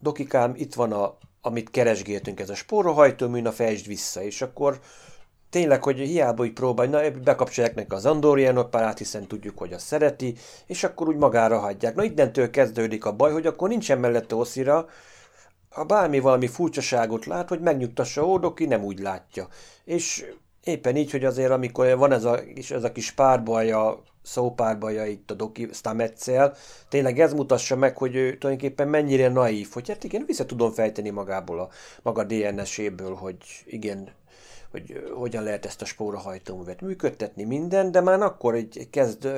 dokikám, 0.00 0.52
itt 0.56 0.74
van 0.74 0.92
a 0.92 1.16
amit 1.46 1.70
keresgéltünk, 1.70 2.40
ez 2.40 2.50
a 2.50 2.54
spórohajtómű, 2.54 3.40
na 3.40 3.52
fejtsd 3.52 3.86
vissza, 3.86 4.22
és 4.22 4.42
akkor 4.42 4.80
tényleg, 5.50 5.82
hogy 5.82 5.98
hiába 5.98 6.42
úgy 6.42 6.52
próbálj, 6.52 6.88
na 6.88 7.10
bekapcsolják 7.10 7.74
neki 7.74 7.94
az 7.94 8.06
Andorian 8.06 8.56
operát, 8.56 8.98
hiszen 8.98 9.26
tudjuk, 9.26 9.58
hogy 9.58 9.72
azt 9.72 9.86
szereti, 9.86 10.34
és 10.66 10.84
akkor 10.84 11.08
úgy 11.08 11.16
magára 11.16 11.58
hagyják. 11.58 11.94
Na 11.94 12.04
innentől 12.04 12.50
kezdődik 12.50 13.04
a 13.04 13.12
baj, 13.12 13.32
hogy 13.32 13.46
akkor 13.46 13.68
nincsen 13.68 13.98
mellette 13.98 14.34
Oszira, 14.34 14.88
ha 15.70 15.84
bármi 15.84 16.18
valami 16.18 16.46
furcsaságot 16.46 17.26
lát, 17.26 17.48
hogy 17.48 17.60
megnyugtassa 17.60 18.26
Ódoki, 18.26 18.64
nem 18.64 18.84
úgy 18.84 18.98
látja. 18.98 19.48
És 19.84 20.24
éppen 20.64 20.96
így, 20.96 21.10
hogy 21.10 21.24
azért 21.24 21.50
amikor 21.50 21.96
van 21.96 22.12
ez 22.12 22.24
a, 22.24 22.40
ez 22.70 22.84
a 22.84 22.92
kis 22.92 23.10
párbaja 23.12 24.02
szópárbaja 24.26 25.06
itt 25.06 25.30
a 25.30 25.34
Doki 25.34 25.68
Stametszel, 25.72 26.54
tényleg 26.88 27.20
ez 27.20 27.32
mutassa 27.32 27.76
meg, 27.76 27.96
hogy 27.96 28.14
ő 28.14 28.38
tulajdonképpen 28.38 28.88
mennyire 28.88 29.28
naív, 29.28 29.68
hogy 29.72 29.88
hát 29.88 30.04
igen, 30.04 30.24
vissza 30.26 30.46
tudom 30.46 30.72
fejteni 30.72 31.10
magából 31.10 31.60
a 31.60 31.68
maga 32.02 32.24
DNS-éből, 32.24 33.14
hogy 33.14 33.36
igen, 33.64 34.08
hogy 34.70 35.10
hogyan 35.14 35.42
lehet 35.42 35.66
ezt 35.66 35.82
a 35.82 35.84
spórahajtóművet 35.84 36.80
működtetni, 36.80 37.44
minden, 37.44 37.90
de 37.90 38.00
már 38.00 38.20
akkor 38.20 38.54
egy 38.54 38.88
kezd, 38.90 39.28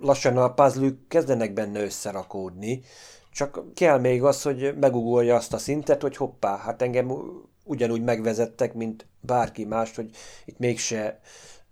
lassan 0.00 0.36
a 0.36 0.54
puzzle 0.54 0.90
kezdenek 1.08 1.52
benne 1.52 1.82
összerakódni, 1.82 2.82
csak 3.32 3.74
kell 3.74 3.98
még 3.98 4.22
az, 4.22 4.42
hogy 4.42 4.74
megugolja 4.80 5.34
azt 5.34 5.52
a 5.52 5.58
szintet, 5.58 6.02
hogy 6.02 6.16
hoppá, 6.16 6.56
hát 6.56 6.82
engem 6.82 7.12
ugyanúgy 7.64 8.02
megvezettek, 8.02 8.74
mint 8.74 9.06
bárki 9.20 9.64
más, 9.64 9.96
hogy 9.96 10.10
itt 10.44 10.58
mégse 10.58 11.20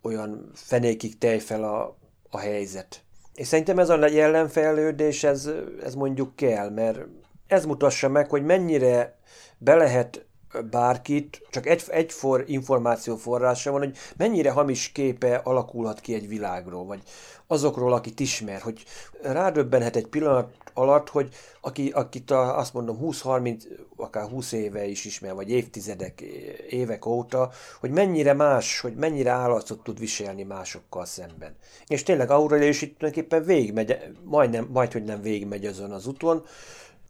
olyan 0.03 0.51
fenékig 0.55 1.19
tej 1.19 1.39
fel 1.39 1.65
a 1.65 1.97
a 2.35 2.39
helyzet. 2.39 3.03
És 3.35 3.47
szerintem 3.47 3.79
ez 3.79 3.89
a 3.89 4.09
jelenfejlődés, 4.09 5.25
ez, 5.25 5.51
ez 5.83 5.95
mondjuk 5.95 6.37
kell, 6.37 6.71
mert 6.71 6.99
ez 7.47 7.65
mutassa 7.65 8.09
meg, 8.09 8.31
hogy 8.31 8.45
mennyire 8.45 9.19
be 9.59 9.75
lehet 9.75 10.27
bárkit, 10.71 11.47
csak 11.51 11.67
egy, 11.67 11.85
egy 11.89 12.13
for 12.13 12.45
információ 12.47 13.17
forrása 13.17 13.71
van, 13.71 13.81
hogy 13.81 13.97
mennyire 14.17 14.51
hamis 14.51 14.93
képe 14.93 15.35
alakulhat 15.37 16.01
ki 16.01 16.15
egy 16.15 16.29
világról, 16.29 16.85
vagy 16.85 17.03
azokról, 17.47 17.93
akit 17.93 18.21
ismer, 18.21 18.61
hogy 18.61 18.85
rádöbbenhet 19.23 19.97
egy 19.97 20.07
pillanat 20.07 20.55
alatt, 20.75 21.09
hogy 21.09 21.35
aki, 21.61 21.91
akit 21.91 22.31
a, 22.31 22.59
azt 22.59 22.75
mondom 22.75 22.99
20-30, 23.03 23.63
akár 23.97 24.29
20 24.29 24.53
éve 24.53 24.87
is 24.87 25.05
ismer, 25.05 25.35
vagy 25.35 25.51
évtizedek, 25.51 26.21
évek 26.69 27.07
óta, 27.07 27.51
hogy 27.81 27.91
mennyire 27.91 28.33
más, 28.33 28.81
hogy 28.81 28.95
mennyire 28.95 29.31
állatot 29.31 29.83
tud 29.83 29.99
viselni 29.99 30.43
másokkal 30.43 31.05
szemben. 31.05 31.57
És 31.87 32.03
tényleg 32.03 32.31
Aurelia 32.31 32.69
is 32.69 32.83
itt 32.83 32.99
tulajdonképpen 32.99 33.45
végigmegy, 33.45 33.97
majdnem, 34.25 34.69
majd, 34.73 34.93
hogy 34.93 35.05
nem 35.05 35.23
végigmegy 35.23 35.67
azon 35.67 35.91
az 35.91 36.07
úton, 36.07 36.45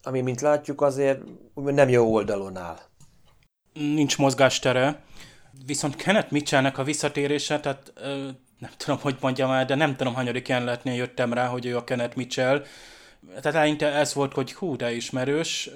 ami, 0.03 0.21
mint 0.21 0.41
látjuk, 0.41 0.81
azért 0.81 1.21
nem 1.55 1.89
jó 1.89 2.13
oldalon 2.13 2.57
áll. 2.57 2.79
Nincs 3.73 4.19
mozgástere, 4.19 5.01
viszont 5.67 5.97
Kenneth 5.97 6.33
Mitchellnek 6.33 6.79
a 6.79 6.85
visszatérése, 6.85 7.61
tehát 7.61 7.93
nem 8.59 8.71
tudom, 8.77 8.99
hogy 9.01 9.17
mondjam 9.21 9.51
el, 9.51 9.65
de 9.65 9.75
nem 9.75 9.97
tudom, 9.97 10.15
hanyadik 10.15 10.49
jelenetnél 10.49 10.95
jöttem 10.95 11.33
rá, 11.33 11.47
hogy 11.47 11.67
ő 11.67 11.77
a 11.77 11.85
Kenneth 11.85 12.17
Mitchell, 12.17 12.65
tehát 13.29 13.45
eleinte 13.45 13.87
ez 13.87 14.15
volt, 14.15 14.33
hogy 14.33 14.53
hú, 14.53 14.77
de 14.77 14.95
ismerős, 14.95 15.71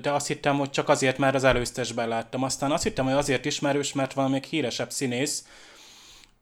de 0.00 0.10
azt 0.10 0.26
hittem, 0.26 0.58
hogy 0.58 0.70
csak 0.70 0.88
azért, 0.88 1.18
mert 1.18 1.34
az 1.34 1.44
előztesben 1.44 2.08
láttam. 2.08 2.42
Aztán 2.42 2.72
azt 2.72 2.82
hittem, 2.82 3.04
hogy 3.04 3.14
azért 3.14 3.44
ismerős, 3.44 3.92
mert 3.92 4.12
valami 4.12 4.40
híresebb 4.48 4.90
színész. 4.90 5.44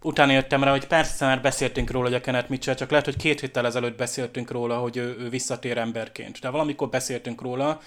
Utána 0.03 0.33
jöttem 0.33 0.64
rá, 0.64 0.70
hogy 0.70 0.87
persze 0.87 1.27
már 1.27 1.40
beszéltünk 1.40 1.90
róla, 1.90 2.07
hogy 2.07 2.14
a 2.14 2.20
Kenneth 2.20 2.51
Mitchell, 2.51 2.75
csak 2.75 2.90
lehet, 2.90 3.05
hogy 3.05 3.16
két 3.16 3.40
héttel 3.40 3.66
ezelőtt 3.66 3.96
beszéltünk 3.96 4.51
róla, 4.51 4.77
hogy 4.79 4.96
ő, 4.96 5.16
ő 5.18 5.29
visszatér 5.29 5.79
emberként. 5.79 6.40
De 6.40 6.49
valamikor 6.49 6.88
beszéltünk 6.88 7.42
róla, 7.42 7.81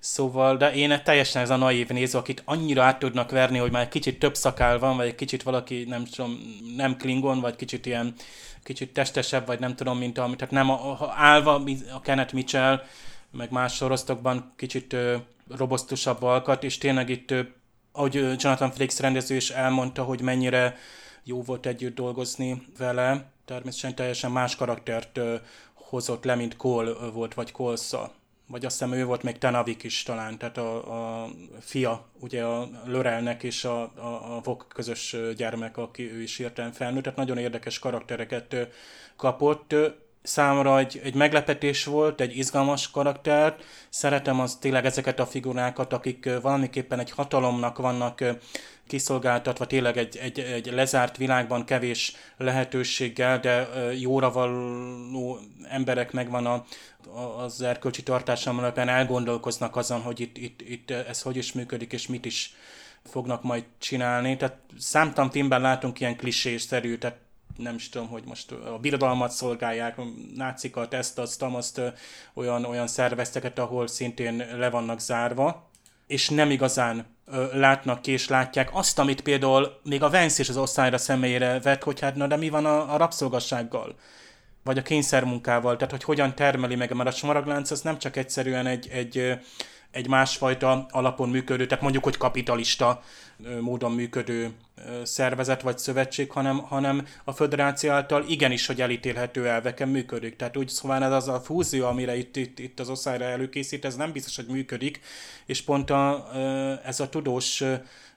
Szóval, 0.00 0.56
de 0.56 0.72
én 0.72 1.00
teljesen 1.04 1.42
ez 1.42 1.50
a 1.50 1.56
naív 1.56 1.88
néző, 1.88 2.18
akit 2.18 2.42
annyira 2.44 2.82
át 2.82 2.98
tudnak 2.98 3.30
verni, 3.30 3.58
hogy 3.58 3.70
már 3.70 3.88
kicsit 3.88 4.18
több 4.18 4.34
szakál 4.34 4.78
van, 4.78 4.96
vagy 4.96 5.06
egy 5.06 5.14
kicsit 5.14 5.42
valaki, 5.42 5.84
nem 5.88 6.04
tudom, 6.04 6.38
nem 6.76 6.96
klingon, 6.96 7.40
vagy 7.40 7.56
kicsit 7.56 7.86
ilyen 7.86 8.14
kicsit 8.62 8.92
testesebb, 8.92 9.46
vagy 9.46 9.60
nem 9.60 9.76
tudom, 9.76 9.98
mint 9.98 10.18
ami, 10.18 10.36
tehát 10.36 10.54
nem 10.54 10.70
a, 10.70 10.90
a, 10.90 11.12
állva 11.16 11.62
a 11.92 12.00
Kenneth 12.00 12.34
Mitchell, 12.34 12.82
meg 13.30 13.50
más 13.50 13.74
sorosztokban 13.74 14.52
kicsit 14.56 14.92
ö, 14.92 15.16
robosztusabb 15.56 16.22
alkat, 16.22 16.64
és 16.64 16.78
tényleg 16.78 17.08
itt, 17.08 17.30
ö, 17.30 17.40
ahogy 17.92 18.14
Jonathan 18.14 18.70
Frakes 18.70 18.98
rendező 18.98 19.34
is 19.34 19.50
elmondta, 19.50 20.02
hogy 20.02 20.20
mennyire 20.20 20.76
jó 21.24 21.42
volt 21.42 21.66
együtt 21.66 21.94
dolgozni 21.94 22.62
vele, 22.78 23.24
természetesen 23.44 23.94
teljesen 23.94 24.30
más 24.30 24.56
karaktert 24.56 25.18
ö, 25.18 25.34
hozott 25.74 26.24
le, 26.24 26.34
mint 26.34 26.56
Cole 26.56 26.92
volt, 27.12 27.34
vagy 27.34 27.52
Colsa 27.52 28.12
vagy 28.50 28.64
azt 28.64 28.78
hiszem 28.78 28.98
ő 28.98 29.04
volt 29.04 29.22
még 29.22 29.38
Tenavik 29.38 29.82
is 29.82 30.02
talán, 30.02 30.38
tehát 30.38 30.58
a, 30.58 31.22
a 31.22 31.28
fia, 31.60 32.06
ugye 32.20 32.44
a 32.44 32.68
Lörelnek 32.84 33.42
és 33.42 33.64
a, 33.64 33.82
a, 33.82 34.36
a 34.36 34.40
Vok 34.44 34.66
közös 34.68 35.16
gyermek, 35.36 35.76
aki 35.76 36.12
ő 36.12 36.22
is 36.22 36.38
értelem 36.38 36.72
felnőtt, 36.72 37.02
tehát 37.02 37.18
nagyon 37.18 37.38
érdekes 37.38 37.78
karaktereket 37.78 38.56
kapott. 39.16 39.74
Számomra 40.22 40.78
egy, 40.78 41.00
egy 41.04 41.14
meglepetés 41.14 41.84
volt, 41.84 42.20
egy 42.20 42.36
izgalmas 42.36 42.90
karaktert. 42.90 43.64
Szeretem 43.88 44.40
az 44.40 44.56
tényleg 44.60 44.84
ezeket 44.84 45.20
a 45.20 45.26
figurákat, 45.26 45.92
akik 45.92 46.28
valamiképpen 46.42 46.98
egy 46.98 47.10
hatalomnak 47.10 47.78
vannak 47.78 48.24
kiszolgáltatva 48.86 49.66
tényleg 49.66 49.96
egy, 49.96 50.16
egy, 50.16 50.38
egy 50.38 50.66
lezárt 50.72 51.16
világban 51.16 51.64
kevés 51.64 52.12
lehetőséggel, 52.36 53.38
de 53.38 53.68
jóra 53.98 54.30
való 54.30 55.38
emberek 55.68 56.12
megvan 56.12 56.46
a, 56.46 56.64
az 57.42 57.62
erkölcsi 57.62 58.02
tartásom 58.02 58.58
alapján 58.58 58.88
elgondolkoznak 58.88 59.76
azon, 59.76 60.00
hogy 60.00 60.20
itt, 60.20 60.36
itt, 60.36 60.60
itt 60.60 60.90
ez 60.90 61.22
hogy 61.22 61.36
is 61.36 61.52
működik, 61.52 61.92
és 61.92 62.06
mit 62.06 62.24
is 62.24 62.54
fognak 63.04 63.42
majd 63.42 63.64
csinálni. 63.78 64.36
Tehát 64.36 64.56
számtalan 64.78 65.30
filmben 65.30 65.60
látunk 65.60 66.00
ilyen 66.00 66.16
klisésszerű, 66.16 66.98
tehát 66.98 67.18
nem 67.62 67.74
is 67.74 67.88
tudom, 67.88 68.08
hogy 68.08 68.22
most 68.26 68.52
a 68.52 68.78
birodalmat 68.78 69.30
szolgálják, 69.30 69.96
nácikat, 70.34 70.94
ezt, 70.94 71.18
azt, 71.18 71.42
azt, 71.42 71.80
olyan, 72.34 72.64
olyan 72.64 72.86
szervezteket, 72.86 73.58
ahol 73.58 73.86
szintén 73.86 74.46
le 74.56 74.70
vannak 74.70 75.00
zárva, 75.00 75.70
és 76.06 76.28
nem 76.28 76.50
igazán 76.50 77.06
látnak 77.52 78.02
ki 78.02 78.12
és 78.12 78.28
látják 78.28 78.70
azt, 78.72 78.98
amit 78.98 79.20
például 79.20 79.80
még 79.82 80.02
a 80.02 80.10
Vance 80.10 80.42
és 80.42 80.48
az 80.48 80.56
osztályra 80.56 80.98
személyére 80.98 81.60
vett, 81.60 81.82
hogy 81.82 82.00
hát 82.00 82.14
na 82.14 82.26
de 82.26 82.36
mi 82.36 82.48
van 82.48 82.66
a, 82.66 82.94
a 82.94 82.96
rabszolgassággal? 82.96 83.94
vagy 84.64 84.78
a 84.78 84.82
kényszermunkával, 84.82 85.76
tehát 85.76 85.90
hogy 85.90 86.04
hogyan 86.04 86.34
termeli 86.34 86.74
meg, 86.74 86.94
mert 86.94 87.08
a 87.08 87.12
smaraglánc 87.12 87.70
az 87.70 87.80
nem 87.80 87.98
csak 87.98 88.16
egyszerűen 88.16 88.66
egy, 88.66 88.88
egy, 88.92 89.38
egy 89.90 90.08
másfajta 90.08 90.86
alapon 90.90 91.28
működő, 91.28 91.66
tehát 91.66 91.82
mondjuk, 91.82 92.04
hogy 92.04 92.16
kapitalista 92.16 93.02
módon 93.60 93.92
működő 93.92 94.50
szervezet 95.02 95.62
vagy 95.62 95.78
szövetség, 95.78 96.30
hanem, 96.30 96.58
hanem 96.58 97.06
a 97.24 97.32
föderáció 97.32 97.90
által 97.90 98.24
igenis, 98.28 98.66
hogy 98.66 98.80
elítélhető 98.80 99.48
elveken 99.48 99.88
működik. 99.88 100.36
Tehát 100.36 100.56
úgy 100.56 100.68
szóval 100.68 101.04
ez 101.04 101.12
az 101.12 101.28
a 101.28 101.40
fúzió, 101.40 101.86
amire 101.86 102.16
itt, 102.16 102.36
itt, 102.36 102.58
itt 102.58 102.80
az 102.80 102.88
oszályra 102.88 103.24
előkészít, 103.24 103.84
ez 103.84 103.96
nem 103.96 104.12
biztos, 104.12 104.36
hogy 104.36 104.46
működik, 104.46 105.00
és 105.46 105.62
pont 105.62 105.90
a, 105.90 106.28
ez 106.84 107.00
a 107.00 107.08
tudós 107.08 107.64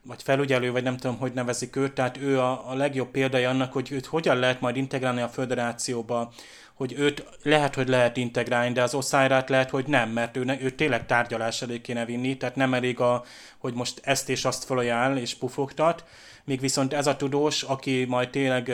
vagy 0.02 0.24
felügyelő, 0.24 0.72
vagy 0.72 0.84
nem 0.84 0.98
tudom, 0.98 1.18
hogy 1.18 1.34
nevezik 1.34 1.76
őt, 1.76 1.94
tehát 1.94 2.18
ő 2.18 2.40
a, 2.40 2.70
a 2.70 2.74
legjobb 2.74 3.12
példája 3.12 3.50
annak, 3.50 3.74
hogy 3.74 3.92
őt 3.92 4.06
hogyan 4.06 4.38
lehet 4.38 4.62
majd 4.62 4.76
integrálni 4.76 5.22
a 5.22 5.28
föderációba, 5.28 6.34
hogy 6.84 7.00
őt 7.00 7.26
lehet, 7.44 7.76
hogy 7.76 7.88
lehet 7.88 8.18
integrálni, 8.18 8.74
de 8.74 8.82
az 8.82 8.94
oszályrát 8.94 9.50
lehet, 9.50 9.70
hogy 9.70 9.86
nem, 9.88 10.10
mert 10.10 10.38
ő, 10.38 10.58
ő 10.62 10.70
tényleg 10.70 11.06
tárgyalás 11.06 11.62
elé 11.62 11.82
kéne 11.82 12.06
vinni, 12.06 12.38
tehát 12.38 12.56
nem 12.56 12.74
elég, 12.74 13.00
a, 13.00 13.24
hogy 13.58 13.74
most 13.74 14.00
ezt 14.04 14.30
és 14.30 14.46
azt 14.46 14.64
felajánl 14.64 15.18
és 15.18 15.36
pufogtat, 15.36 16.04
míg 16.44 16.60
viszont 16.60 16.94
ez 16.94 17.08
a 17.08 17.16
tudós, 17.16 17.62
aki 17.62 18.06
majd 18.08 18.30
tényleg, 18.30 18.72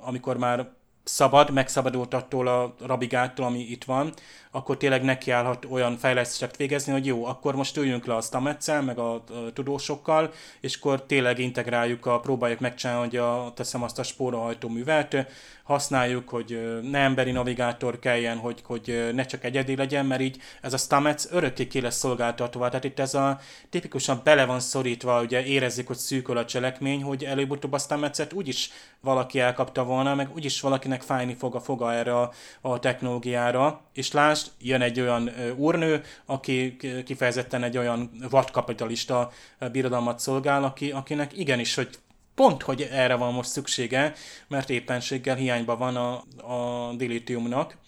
amikor 0.00 0.36
már 0.36 0.68
szabad, 1.04 1.50
megszabadult 1.50 2.14
attól 2.14 2.48
a 2.48 2.74
rabigától, 2.80 3.46
ami 3.46 3.58
itt 3.58 3.84
van, 3.84 4.12
akkor 4.50 4.76
tényleg 4.76 5.02
nekiállhat 5.02 5.66
olyan 5.70 5.96
fejlesztéseket 5.96 6.56
végezni, 6.56 6.92
hogy 6.92 7.06
jó, 7.06 7.24
akkor 7.24 7.54
most 7.54 7.76
üljünk 7.76 8.06
le 8.06 8.14
a 8.14 8.20
Stametszel, 8.20 8.82
meg 8.82 8.98
a, 8.98 9.14
a 9.14 9.22
tudósokkal, 9.52 10.32
és 10.60 10.76
akkor 10.76 11.02
tényleg 11.02 11.38
integráljuk, 11.38 12.06
a, 12.06 12.20
próbáljuk 12.20 12.60
megcsinálni, 12.60 13.02
hogy 13.08 13.16
a, 13.16 13.52
teszem 13.54 13.82
azt 13.82 13.98
a 13.98 14.02
spórahajtó 14.02 14.68
művet, 14.68 15.26
használjuk, 15.62 16.28
hogy 16.28 16.80
ne 16.82 16.98
emberi 16.98 17.30
navigátor 17.30 17.98
kelljen, 17.98 18.38
hogy, 18.38 18.60
hogy 18.64 19.10
ne 19.14 19.24
csak 19.24 19.44
egyedi 19.44 19.76
legyen, 19.76 20.06
mert 20.06 20.20
így 20.20 20.38
ez 20.60 20.72
a 20.72 20.76
Stamets 20.76 21.24
örökké 21.30 21.66
ki 21.66 21.80
lesz 21.80 21.98
szolgáltatva. 21.98 22.68
Tehát 22.68 22.84
itt 22.84 22.98
ez 22.98 23.14
a 23.14 23.38
tipikusan 23.70 24.20
bele 24.24 24.44
van 24.44 24.60
szorítva, 24.60 25.22
ugye 25.22 25.44
érezzük, 25.44 25.86
hogy 25.86 25.96
szűköl 25.96 26.36
a 26.36 26.44
cselekmény, 26.44 27.02
hogy 27.02 27.24
előbb-utóbb 27.24 27.72
a 27.72 27.78
Stametset 27.78 28.32
úgyis 28.32 28.70
valaki 29.00 29.40
elkapta 29.40 29.84
volna, 29.84 30.14
meg 30.14 30.30
úgyis 30.34 30.60
valakinek 30.60 31.02
fájni 31.02 31.34
fog 31.34 31.54
a 31.54 31.60
foga 31.60 31.92
erre 31.92 32.18
a, 32.18 32.32
a 32.60 32.78
technológiára. 32.78 33.80
És 33.92 34.12
lásd, 34.12 34.46
jön 34.60 34.80
egy 34.80 35.00
olyan 35.00 35.30
úrnő, 35.56 36.02
aki 36.26 36.76
kifejezetten 37.04 37.62
egy 37.62 37.78
olyan 37.78 38.10
vadkapitalista 38.30 39.30
birodalmat 39.72 40.18
szolgál, 40.18 40.64
aki, 40.64 40.90
akinek 40.90 41.38
igenis, 41.38 41.74
hogy 41.74 41.88
pont, 42.34 42.62
hogy 42.62 42.88
erre 42.90 43.14
van 43.14 43.32
most 43.32 43.50
szüksége, 43.50 44.14
mert 44.48 44.70
éppenséggel 44.70 45.36
hiányban 45.36 45.78
van 45.78 45.96
a, 45.96 46.12
a 46.54 46.92
dilitiumnak. 46.94 47.78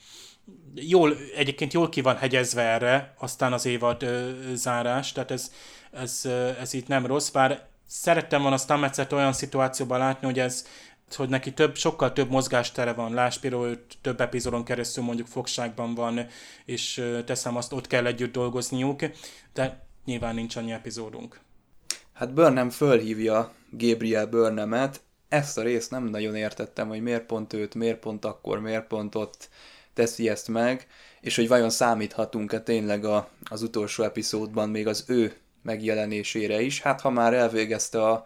Jól, 0.74 1.16
egyébként 1.36 1.72
jól 1.72 1.88
ki 1.88 2.00
van 2.00 2.16
hegyezve 2.16 2.62
erre, 2.62 3.14
aztán 3.18 3.52
az 3.52 3.66
évad 3.66 4.02
ö, 4.02 4.30
zárás, 4.54 5.12
tehát 5.12 5.30
ez, 5.30 5.52
ez, 5.92 6.24
ez 6.60 6.72
itt 6.72 6.88
nem 6.88 7.06
rossz, 7.06 7.28
bár 7.28 7.66
szerettem 7.86 8.40
volna 8.40 8.56
a 8.56 8.58
Stammetszet 8.58 9.12
olyan 9.12 9.32
szituációban 9.32 9.98
látni, 9.98 10.26
hogy 10.26 10.38
ez, 10.38 10.66
hogy 11.16 11.28
neki 11.28 11.52
több, 11.52 11.76
sokkal 11.76 12.12
több 12.12 12.30
mozgástere 12.30 12.92
van. 12.92 13.14
Lásd 13.14 13.40
például, 13.40 13.86
több 14.00 14.20
epizódon 14.20 14.64
keresztül 14.64 15.04
mondjuk 15.04 15.26
fogságban 15.26 15.94
van, 15.94 16.26
és 16.64 17.04
teszem 17.24 17.56
azt, 17.56 17.72
ott 17.72 17.86
kell 17.86 18.06
együtt 18.06 18.32
dolgozniuk, 18.32 19.00
de 19.52 19.86
nyilván 20.04 20.34
nincs 20.34 20.56
annyi 20.56 20.72
epizódunk. 20.72 21.40
Hát 22.14 22.34
Burnham 22.34 22.70
fölhívja 22.70 23.52
Gabriel 23.70 24.26
Burnhamet, 24.26 25.00
ezt 25.28 25.58
a 25.58 25.62
részt 25.62 25.90
nem 25.90 26.04
nagyon 26.04 26.34
értettem, 26.34 26.88
hogy 26.88 27.02
miért 27.02 27.26
pont 27.26 27.52
őt, 27.52 27.74
miért 27.74 27.98
pont 27.98 28.24
akkor, 28.24 28.60
miért 28.60 28.86
pont 28.86 29.14
ott 29.14 29.48
teszi 29.94 30.28
ezt 30.28 30.48
meg, 30.48 30.86
és 31.20 31.36
hogy 31.36 31.48
vajon 31.48 31.70
számíthatunk-e 31.70 32.60
tényleg 32.60 33.04
a, 33.04 33.28
az 33.50 33.62
utolsó 33.62 34.02
epizódban 34.02 34.68
még 34.68 34.86
az 34.86 35.04
ő 35.06 35.36
megjelenésére 35.62 36.60
is. 36.60 36.80
Hát 36.80 37.00
ha 37.00 37.10
már 37.10 37.34
elvégezte 37.34 38.02
a, 38.02 38.24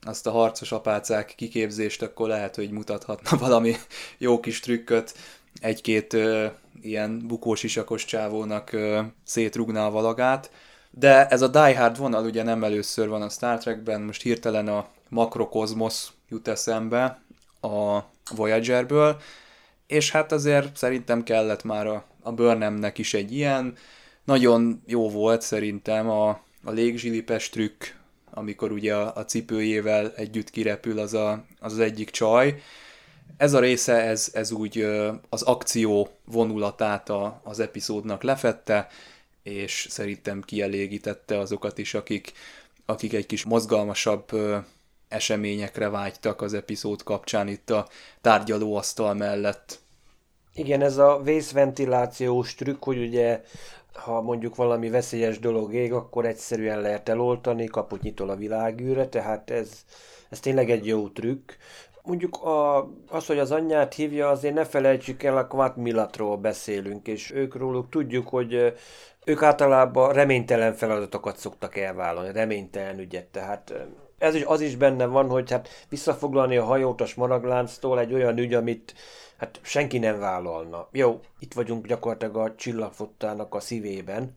azt 0.00 0.26
a 0.26 0.30
harcos 0.30 0.72
apácák 0.72 1.32
kiképzést, 1.36 2.02
akkor 2.02 2.28
lehet, 2.28 2.54
hogy 2.54 2.70
mutathatna 2.70 3.36
valami 3.46 3.74
jó 4.18 4.40
kis 4.40 4.60
trükköt, 4.60 5.14
egy-két 5.60 6.12
ö, 6.12 6.46
ilyen 6.80 7.26
bukós 7.26 7.62
isakos 7.62 8.04
csávónak 8.04 8.72
ö, 8.72 9.00
szétrugná 9.24 9.86
a 9.86 9.90
valagát. 9.90 10.50
De 10.90 11.26
ez 11.26 11.42
a 11.42 11.48
Die 11.48 11.78
Hard 11.78 11.98
vonal 11.98 12.24
ugye 12.24 12.42
nem 12.42 12.64
először 12.64 13.08
van 13.08 13.22
a 13.22 13.28
Star 13.28 13.58
Trekben, 13.58 14.00
most 14.00 14.22
hirtelen 14.22 14.68
a 14.68 14.86
Makrokozmosz 15.08 16.12
jut 16.28 16.48
eszembe 16.48 17.20
a 17.60 17.98
Voyagerből, 18.34 19.20
és 19.86 20.10
hát 20.10 20.32
azért 20.32 20.76
szerintem 20.76 21.22
kellett 21.22 21.64
már 21.64 21.86
a, 21.86 22.04
a 22.22 22.32
Burnhamnek 22.32 22.98
is 22.98 23.14
egy 23.14 23.32
ilyen. 23.32 23.76
Nagyon 24.24 24.82
jó 24.86 25.10
volt 25.10 25.42
szerintem 25.42 26.10
a, 26.10 26.28
a 26.64 26.70
légzsilipes 26.70 27.48
trükk, 27.48 27.84
amikor 28.30 28.72
ugye 28.72 28.94
a, 28.94 29.12
a 29.14 29.24
cipőjével 29.24 30.12
együtt 30.16 30.50
kirepül 30.50 30.98
az, 30.98 31.14
a, 31.14 31.44
az, 31.60 31.72
az 31.72 31.78
egyik 31.78 32.10
csaj. 32.10 32.62
Ez 33.36 33.52
a 33.52 33.60
része, 33.60 34.02
ez, 34.02 34.30
ez 34.32 34.52
úgy 34.52 34.86
az 35.28 35.42
akció 35.42 36.08
vonulatát 36.24 37.08
a, 37.08 37.40
az 37.44 37.60
epizódnak 37.60 38.22
lefette, 38.22 38.88
és 39.42 39.86
szerintem 39.90 40.42
kielégítette 40.42 41.38
azokat 41.38 41.78
is, 41.78 41.94
akik, 41.94 42.32
akik 42.86 43.12
egy 43.12 43.26
kis 43.26 43.44
mozgalmasabb 43.44 44.30
eseményekre 45.08 45.88
vágytak 45.88 46.42
az 46.42 46.54
epizód 46.54 47.02
kapcsán 47.02 47.48
itt 47.48 47.70
a 47.70 47.88
tárgyalóasztal 48.20 49.14
mellett. 49.14 49.78
Igen, 50.54 50.82
ez 50.82 50.96
a 50.96 51.20
vészventilációs 51.22 52.54
trükk, 52.54 52.84
hogy 52.84 52.98
ugye 52.98 53.42
ha 53.92 54.20
mondjuk 54.22 54.56
valami 54.56 54.90
veszélyes 54.90 55.38
dolog 55.38 55.74
ég, 55.74 55.92
akkor 55.92 56.26
egyszerűen 56.26 56.80
lehet 56.80 57.08
eloltani, 57.08 57.66
kaput 57.66 58.02
nyitol 58.02 58.28
a 58.28 58.36
világűre, 58.36 59.08
tehát 59.08 59.50
ez, 59.50 59.70
ez 60.28 60.40
tényleg 60.40 60.70
egy 60.70 60.86
jó 60.86 61.08
trükk. 61.08 61.52
Mondjuk 62.02 62.36
a, 62.36 62.78
az, 63.08 63.26
hogy 63.26 63.38
az 63.38 63.50
anyját 63.50 63.94
hívja, 63.94 64.28
azért 64.28 64.54
ne 64.54 64.64
felejtsük 64.64 65.22
el, 65.22 65.36
a 65.36 65.46
Quat 65.46 65.76
Milatról 65.76 66.36
beszélünk, 66.36 67.06
és 67.06 67.30
ők 67.32 67.54
róluk 67.54 67.88
tudjuk, 67.90 68.28
hogy 68.28 68.74
ők 69.28 69.42
általában 69.42 70.12
reménytelen 70.12 70.74
feladatokat 70.74 71.36
szoktak 71.36 71.76
elvállalni, 71.76 72.32
reménytelen 72.32 72.98
ügyet, 72.98 73.26
tehát 73.26 73.74
ez 74.18 74.34
is, 74.34 74.42
az 74.44 74.60
is 74.60 74.76
benne 74.76 75.06
van, 75.06 75.28
hogy 75.28 75.50
hát 75.50 75.68
visszafoglalni 75.88 76.56
a 76.56 76.64
hajót 76.64 77.00
a 77.00 77.06
smaraglánctól 77.06 78.00
egy 78.00 78.12
olyan 78.12 78.38
ügy, 78.38 78.54
amit 78.54 78.94
hát 79.36 79.60
senki 79.62 79.98
nem 79.98 80.18
vállalna. 80.18 80.88
Jó, 80.92 81.20
itt 81.38 81.54
vagyunk 81.54 81.86
gyakorlatilag 81.86 82.36
a 82.36 82.54
csillagfottának 82.54 83.54
a 83.54 83.60
szívében, 83.60 84.36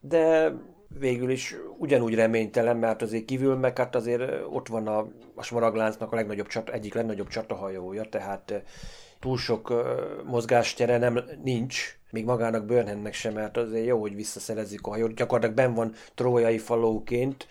de 0.00 0.52
végül 0.98 1.30
is 1.30 1.56
ugyanúgy 1.78 2.14
reménytelen, 2.14 2.76
mert 2.76 3.02
azért 3.02 3.24
kívül 3.24 3.56
meg 3.56 3.78
hát 3.78 3.94
azért 3.94 4.32
ott 4.50 4.68
van 4.68 4.86
a, 4.86 5.06
a 5.34 5.42
smaragláncnak 5.42 6.12
a 6.12 6.16
legnagyobb 6.16 6.46
csata, 6.46 6.72
egyik 6.72 6.94
legnagyobb 6.94 7.28
csatahajója, 7.28 8.04
tehát 8.04 8.62
túl 9.20 9.38
sok 9.38 9.72
mozgástere 10.24 10.98
nem 10.98 11.24
nincs, 11.42 11.97
még 12.10 12.24
magának 12.24 12.64
Burnhamnek 12.64 13.14
sem, 13.14 13.34
mert 13.34 13.56
azért 13.56 13.86
jó, 13.86 14.00
hogy 14.00 14.14
visszaszerezzük 14.14 14.86
a 14.86 14.90
hajót. 14.90 15.14
Gyakorlatilag 15.14 15.56
ben 15.56 15.74
van 15.74 15.94
trójai 16.14 16.58
falóként, 16.58 17.48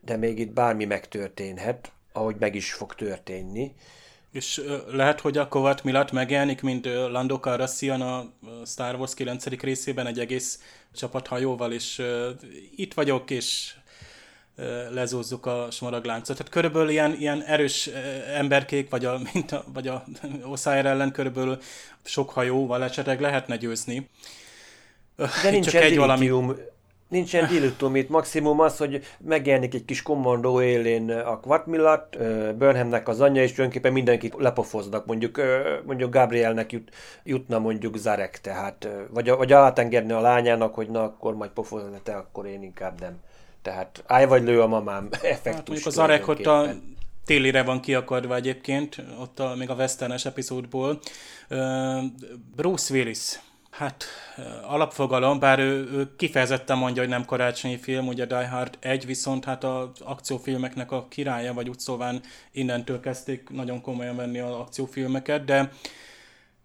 de 0.00 0.16
még 0.16 0.38
itt 0.38 0.52
bármi 0.52 0.84
megtörténhet, 0.84 1.92
ahogy 2.12 2.36
meg 2.38 2.54
is 2.54 2.72
fog 2.72 2.94
történni. 2.94 3.74
És 4.32 4.62
lehet, 4.90 5.20
hogy 5.20 5.38
a 5.38 5.48
Kovat 5.48 5.84
Milat 5.84 6.12
megjelenik, 6.12 6.62
mint 6.62 6.86
Lando 6.86 7.38
Calrissian 7.38 8.00
a 8.00 8.32
Star 8.66 8.94
Wars 8.94 9.14
9. 9.14 9.46
részében 9.46 10.06
egy 10.06 10.18
egész 10.18 10.60
csapathajóval, 10.94 11.72
és 11.72 12.02
itt 12.76 12.94
vagyok, 12.94 13.30
és 13.30 13.74
lezúzzuk 14.90 15.46
a 15.46 15.68
smaragláncot. 15.70 16.36
Tehát 16.36 16.52
körülbelül 16.52 16.88
ilyen, 16.88 17.16
ilyen 17.18 17.42
erős 17.42 17.86
emberkék, 18.36 18.90
vagy 18.90 19.04
a, 19.04 19.18
mint 19.32 19.52
a, 19.52 19.64
vagy 19.72 19.88
a 19.88 20.04
Oszájer 20.44 20.86
ellen 20.86 21.12
körülbelül 21.12 21.58
sok 22.04 22.30
hajóval 22.30 22.84
esetleg 22.84 23.20
lehetne 23.20 23.56
győzni. 23.56 24.08
De 25.16 25.50
nincs 25.50 25.68
csak 25.68 25.82
egy 25.82 25.96
valami... 25.96 26.30
Nincsen 27.08 27.48
dilutum 27.48 27.96
itt, 27.96 28.08
maximum 28.08 28.60
az, 28.60 28.76
hogy 28.76 29.04
megjelenik 29.18 29.74
egy 29.74 29.84
kis 29.84 30.02
kommandó 30.02 30.62
élén 30.62 31.10
a 31.10 31.40
Quatmillat, 31.40 32.18
Burnhamnek 32.56 33.08
az 33.08 33.20
anyja, 33.20 33.42
és 33.42 33.52
tulajdonképpen 33.52 33.92
mindenki 33.92 34.32
lepofoznak, 34.38 35.06
mondjuk, 35.06 35.40
mondjuk 35.84 36.12
Gabrielnek 36.12 36.72
jut, 36.72 36.90
jutna 37.24 37.58
mondjuk 37.58 37.96
Zarek, 37.96 38.40
tehát, 38.40 38.88
vagy, 39.10 39.30
vagy 39.30 39.52
átengedni 39.52 40.12
a 40.12 40.20
lányának, 40.20 40.74
hogy 40.74 40.88
na, 40.88 41.02
akkor 41.02 41.34
majd 41.34 41.50
pofozni 41.50 42.00
te, 42.02 42.12
akkor 42.12 42.46
én 42.46 42.62
inkább 42.62 43.00
nem. 43.00 43.20
Tehát 43.62 44.02
állj 44.06 44.26
vagy 44.26 44.42
lő 44.42 44.60
a 44.60 44.66
mamám 44.66 45.08
effektus. 45.10 45.52
Hát 45.54 45.68
mondjuk 45.68 45.86
az 45.86 45.98
Arek 45.98 46.28
ott 46.28 46.46
a 46.46 46.74
télire 47.24 47.62
van 47.62 47.80
kiakadva 47.80 48.34
egyébként, 48.34 49.02
ott 49.20 49.40
a, 49.40 49.54
még 49.54 49.70
a 49.70 49.74
westernes 49.74 50.24
epizódból. 50.24 51.00
Bruce 52.54 52.94
Willis, 52.94 53.38
hát 53.70 54.04
alapfogalom, 54.66 55.38
bár 55.38 55.58
ő, 55.58 55.90
ő 55.92 56.16
kifejezetten 56.16 56.78
mondja, 56.78 57.02
hogy 57.02 57.10
nem 57.10 57.24
karácsonyi 57.24 57.76
film, 57.76 58.06
ugye 58.06 58.24
Die 58.24 58.48
Hard 58.48 58.76
1, 58.80 59.06
viszont 59.06 59.44
hát 59.44 59.64
az 59.64 59.88
akciófilmeknek 60.04 60.90
a 60.90 61.06
királya, 61.08 61.54
vagy 61.54 61.68
úgy 61.68 61.78
szóván 61.78 62.20
innentől 62.52 63.00
kezdték 63.00 63.48
nagyon 63.48 63.80
komolyan 63.80 64.16
venni 64.16 64.38
az 64.38 64.54
akciófilmeket, 64.54 65.44
de 65.44 65.70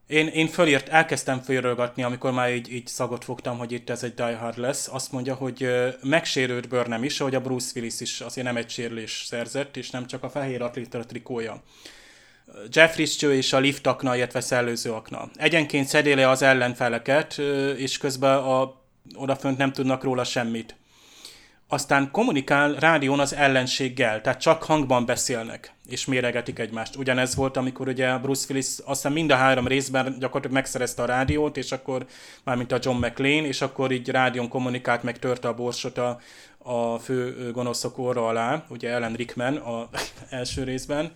én, 0.08 0.28
én 0.28 0.48
fölírt, 0.48 0.90
elkezdtem 0.90 1.42
fölrögatni, 1.42 2.04
amikor 2.04 2.32
már 2.32 2.54
így, 2.54 2.74
így 2.74 2.88
szagot 2.88 3.24
fogtam, 3.24 3.58
hogy 3.58 3.72
itt 3.72 3.90
ez 3.90 4.04
egy 4.04 4.14
Die 4.14 4.36
Hard 4.36 4.58
lesz. 4.58 4.88
Azt 4.92 5.12
mondja, 5.12 5.34
hogy 5.36 5.70
megsérült 6.02 6.68
Burnham 6.68 7.04
is, 7.04 7.18
hogy 7.18 7.36
a 7.36 7.42
Bruce 7.42 7.72
Willis 7.76 8.00
is 8.00 8.22
azért 8.22 8.48
nem 8.48 8.58
egy 8.58 8.70
sérülés 8.70 9.24
szerzett, 9.28 9.78
és 9.78 9.90
nem 9.90 10.08
csak 10.08 10.24
a 10.24 10.30
fehér 10.30 10.62
atléta 10.62 11.06
trikója. 11.06 11.64
Jeffrey 12.72 13.06
Stew 13.06 13.32
és 13.32 13.54
a 13.54 13.60
lift 13.60 13.88
akna, 13.88 14.16
illetve 14.16 14.42
szellőző 14.42 14.92
akna. 14.92 15.30
Egyenként 15.36 15.88
szedéli 15.88 16.24
az 16.24 16.42
ellenfeleket, 16.42 17.38
és 17.78 17.98
közben 17.98 18.38
a, 18.38 18.82
odafönt 19.14 19.58
nem 19.58 19.72
tudnak 19.72 20.04
róla 20.04 20.24
semmit 20.24 20.76
aztán 21.68 22.12
kommunikál 22.12 22.74
rádión 22.74 23.20
az 23.20 23.34
ellenséggel, 23.34 24.22
tehát 24.22 24.40
csak 24.40 24.64
hangban 24.64 25.06
beszélnek, 25.06 25.74
és 25.90 26.06
méregetik 26.06 26.60
egymást. 26.60 26.96
Ugyanez 26.96 27.36
volt, 27.36 27.58
amikor 27.58 27.88
ugye 27.88 28.18
Bruce 28.18 28.46
Willis 28.50 28.68
azt 28.68 28.86
hiszem 28.86 29.12
mind 29.12 29.32
a 29.32 29.36
három 29.36 29.68
részben 29.68 30.06
gyakorlatilag 30.20 30.56
megszerezte 30.56 31.02
a 31.02 31.06
rádiót, 31.06 31.58
és 31.58 31.72
akkor, 31.72 32.06
mármint 32.44 32.72
a 32.72 32.80
John 32.82 33.06
McLean, 33.06 33.46
és 33.46 33.62
akkor 33.62 33.92
így 33.92 34.10
rádión 34.10 34.48
kommunikált, 34.48 35.04
meg 35.04 35.20
törte 35.20 35.48
a 35.48 35.54
borsot 35.54 35.98
a, 35.98 36.20
a 36.58 36.98
fő 36.98 37.52
gonoszok 37.52 37.98
óra 37.98 38.28
alá, 38.28 38.64
ugye 38.70 38.90
Ellen 38.90 39.14
Rickman 39.14 39.56
a 39.56 39.90
első 40.30 40.64
részben. 40.64 41.12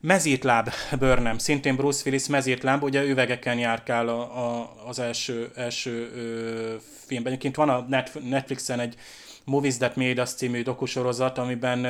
Mezítláb 0.00 0.70
Burnham, 0.98 1.38
szintén 1.38 1.76
Bruce 1.76 2.02
Willis 2.06 2.26
mezítláb, 2.26 2.82
ugye 2.82 3.04
üvegeken 3.04 3.58
járkál 3.58 4.08
a, 4.08 4.20
a, 4.20 4.74
az 4.86 4.98
első, 4.98 5.50
első 5.54 6.10
ö, 6.14 6.74
filmben. 7.06 7.32
Egyébként 7.32 7.56
van 7.56 7.68
a 7.68 7.86
Netflixen 8.20 8.80
egy 8.80 8.96
Movies 9.48 9.76
That 9.76 9.96
Made 9.96 10.22
Us 10.22 10.34
című 10.34 10.62
dokusorozat, 10.62 11.38
amiben 11.38 11.86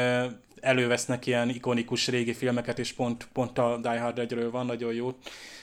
elővesznek 0.61 1.27
ilyen 1.27 1.49
ikonikus 1.49 2.09
régi 2.09 2.33
filmeket, 2.33 2.79
és 2.79 2.93
pont, 2.93 3.29
pont 3.33 3.59
a 3.59 3.79
Die 3.83 4.01
Hard 4.01 4.19
1 4.19 4.51
van, 4.51 4.67
nagyon 4.67 4.95
jó, 4.95 5.11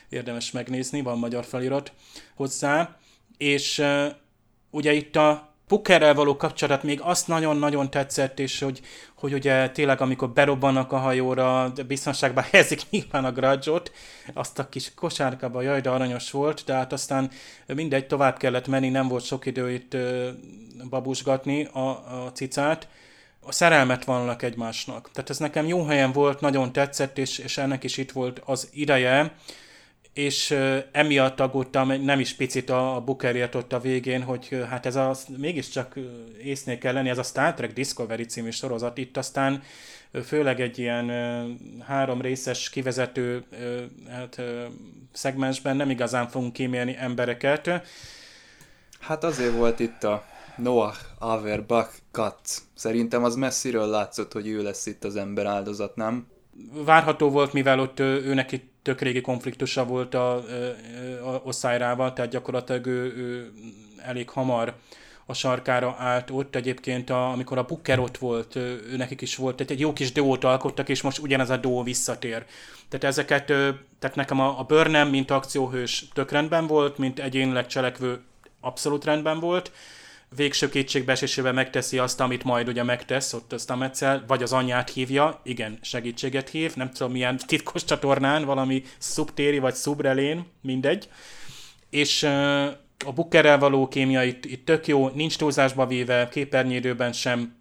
érdemes 0.10 0.52
megnézni, 0.52 1.02
van 1.02 1.20
magyar 1.20 1.46
felirat 1.46 1.92
hozzá. 2.36 2.98
És 3.38 3.84
ugye 4.70 4.94
itt 4.94 5.16
a 5.16 5.55
Pukerrel 5.68 6.14
való 6.14 6.36
kapcsolat 6.36 6.84
még 6.84 7.02
azt 7.02 7.28
nagyon-nagyon 7.28 7.90
tetszett, 7.90 8.40
és 8.40 8.60
hogy, 8.60 8.82
hogy 9.16 9.34
ugye 9.34 9.70
tényleg 9.70 10.02
amikor 10.02 10.30
berobbannak 10.30 10.92
a 10.92 10.98
hajóra, 10.98 11.74
biztonságban 11.88 12.44
helyezik 12.52 12.82
nyilván 12.90 13.26
a 13.26 13.32
grudge 13.32 13.72
azt 14.34 14.60
a 14.60 14.70
kis 14.70 14.94
kosárkába, 14.94 15.62
jaj, 15.62 15.82
de 15.82 15.90
aranyos 15.90 16.32
volt, 16.32 16.64
de 16.66 16.74
hát 16.74 16.94
aztán 16.94 17.32
mindegy, 17.66 18.08
tovább 18.08 18.38
kellett 18.38 18.68
menni, 18.68 18.90
nem 18.90 19.08
volt 19.08 19.26
sok 19.26 19.46
idő 19.46 19.72
itt 19.72 19.98
babusgatni 20.90 21.64
a, 21.64 21.90
a 21.90 22.32
cicát. 22.34 22.88
A 23.48 23.52
szerelmet 23.52 24.06
vannak 24.06 24.42
egymásnak. 24.42 25.10
Tehát 25.14 25.30
ez 25.30 25.38
nekem 25.38 25.68
jó 25.68 25.86
helyen 25.86 26.12
volt, 26.12 26.42
nagyon 26.42 26.72
tetszett, 26.72 27.18
és, 27.18 27.38
és 27.38 27.58
ennek 27.58 27.84
is 27.84 27.98
itt 27.98 28.12
volt 28.12 28.42
az 28.46 28.70
ideje 28.74 29.36
és 30.16 30.56
emiatt 30.92 31.40
aggódtam 31.40 32.02
nem 32.02 32.20
is 32.20 32.34
picit 32.34 32.70
a, 32.70 32.96
a 32.96 33.02
Bookerért 33.02 33.56
ott 33.56 33.74
a 33.74 33.80
végén, 33.80 34.24
hogy 34.24 34.66
hát 34.70 34.86
ez 34.86 34.96
a, 34.96 35.16
mégiscsak 35.38 35.96
észnél 36.44 36.78
kell 36.78 36.94
lenni, 36.94 37.10
ez 37.10 37.18
a 37.18 37.24
Star 37.24 37.54
Trek 37.54 37.74
Discovery 37.74 38.26
című 38.26 38.50
sorozat, 38.50 38.98
itt 38.98 39.18
aztán 39.18 39.64
főleg 40.26 40.62
egy 40.62 40.80
ilyen 40.80 41.12
három 41.88 42.22
részes 42.22 42.70
kivezető 42.70 43.44
hát, 44.10 44.42
szegmensben 45.12 45.76
nem 45.76 45.90
igazán 45.90 46.28
fogunk 46.28 46.54
kímélni 46.54 46.96
embereket. 47.00 47.70
Hát 49.00 49.24
azért 49.24 49.56
volt 49.56 49.80
itt 49.80 50.04
a 50.04 50.26
Noah 50.58 50.96
Averbach 51.20 51.92
Katz. 52.12 52.68
Szerintem 52.76 53.24
az 53.24 53.36
messziről 53.36 53.88
látszott, 53.88 54.32
hogy 54.32 54.48
ő 54.48 54.64
lesz 54.64 54.86
itt 54.86 55.04
az 55.04 55.16
ember 55.16 55.46
áldozat, 55.46 55.96
nem? 55.96 56.28
Várható 56.86 57.30
volt, 57.30 57.54
mivel 57.54 57.80
ott 57.80 58.00
őnek 58.00 58.52
itt 58.52 58.74
tök 58.86 59.02
régi 59.02 59.22
konfliktusa 59.22 59.86
volt 59.86 60.14
a, 60.14 60.36
a, 60.36 61.42
Oszájrával, 61.44 62.14
tehát 62.14 62.32
gyakorlatilag 62.32 62.86
ő, 62.86 63.16
ő 63.18 63.52
elég 63.98 64.30
hamar 64.30 64.74
a 65.26 65.34
sarkára 65.34 65.96
állt 66.00 66.32
ott. 66.32 66.56
Egyébként, 66.56 67.10
a, 67.10 67.32
amikor 67.32 67.58
a 67.58 67.64
Booker 67.64 68.00
ott 68.00 68.18
volt, 68.18 68.56
ő, 68.56 68.96
nekik 68.98 69.22
is 69.22 69.36
volt, 69.36 69.56
tehát 69.56 69.72
egy 69.72 69.80
jó 69.80 69.94
kis 69.94 70.12
duót 70.12 70.44
alkottak, 70.44 70.90
és 70.90 71.02
most 71.02 71.20
ugyanez 71.20 71.50
a 71.50 71.58
duó 71.58 71.84
visszatér. 71.84 72.46
Tehát 72.90 73.06
ezeket, 73.06 73.46
tehát 74.00 74.16
nekem 74.16 74.40
a, 74.40 74.60
a 74.60 74.64
Burnham, 74.64 75.10
mint 75.10 75.32
akcióhős 75.32 76.08
tök 76.14 76.32
rendben 76.32 76.68
volt, 76.68 76.98
mint 76.98 77.20
egyénileg 77.20 77.68
cselekvő 77.68 78.22
abszolút 78.62 79.06
rendben 79.06 79.40
volt, 79.40 79.72
végső 80.36 80.70
kétségbeesésében 80.70 81.54
megteszi 81.54 81.98
azt, 81.98 82.22
amit 82.22 82.44
majd 82.44 82.68
ugye 82.68 82.84
megtesz 82.84 83.34
ott 83.34 83.54
a 83.54 83.58
Stametszel, 83.58 84.24
vagy 84.28 84.44
az 84.44 84.54
anyját 84.54 84.90
hívja, 84.90 85.40
igen, 85.44 85.80
segítséget 85.82 86.50
hív, 86.50 86.76
nem 86.76 86.92
tudom 86.92 87.12
milyen 87.12 87.38
titkos 87.38 87.84
csatornán, 87.84 88.46
valami 88.46 88.84
szubtéri 88.98 89.60
vagy 89.60 89.74
szubrelén, 89.74 90.46
mindegy. 90.62 91.10
És 91.90 92.24
a 93.06 93.12
Bookerrel 93.16 93.58
való 93.58 93.88
kémia 93.88 94.24
itt, 94.24 94.46
itt 94.46 94.66
tök 94.66 94.88
jó, 94.88 95.10
nincs 95.10 95.38
túlzásba 95.38 95.88
véve, 95.88 96.30
képernyődőben 96.30 97.14
sem 97.14 97.56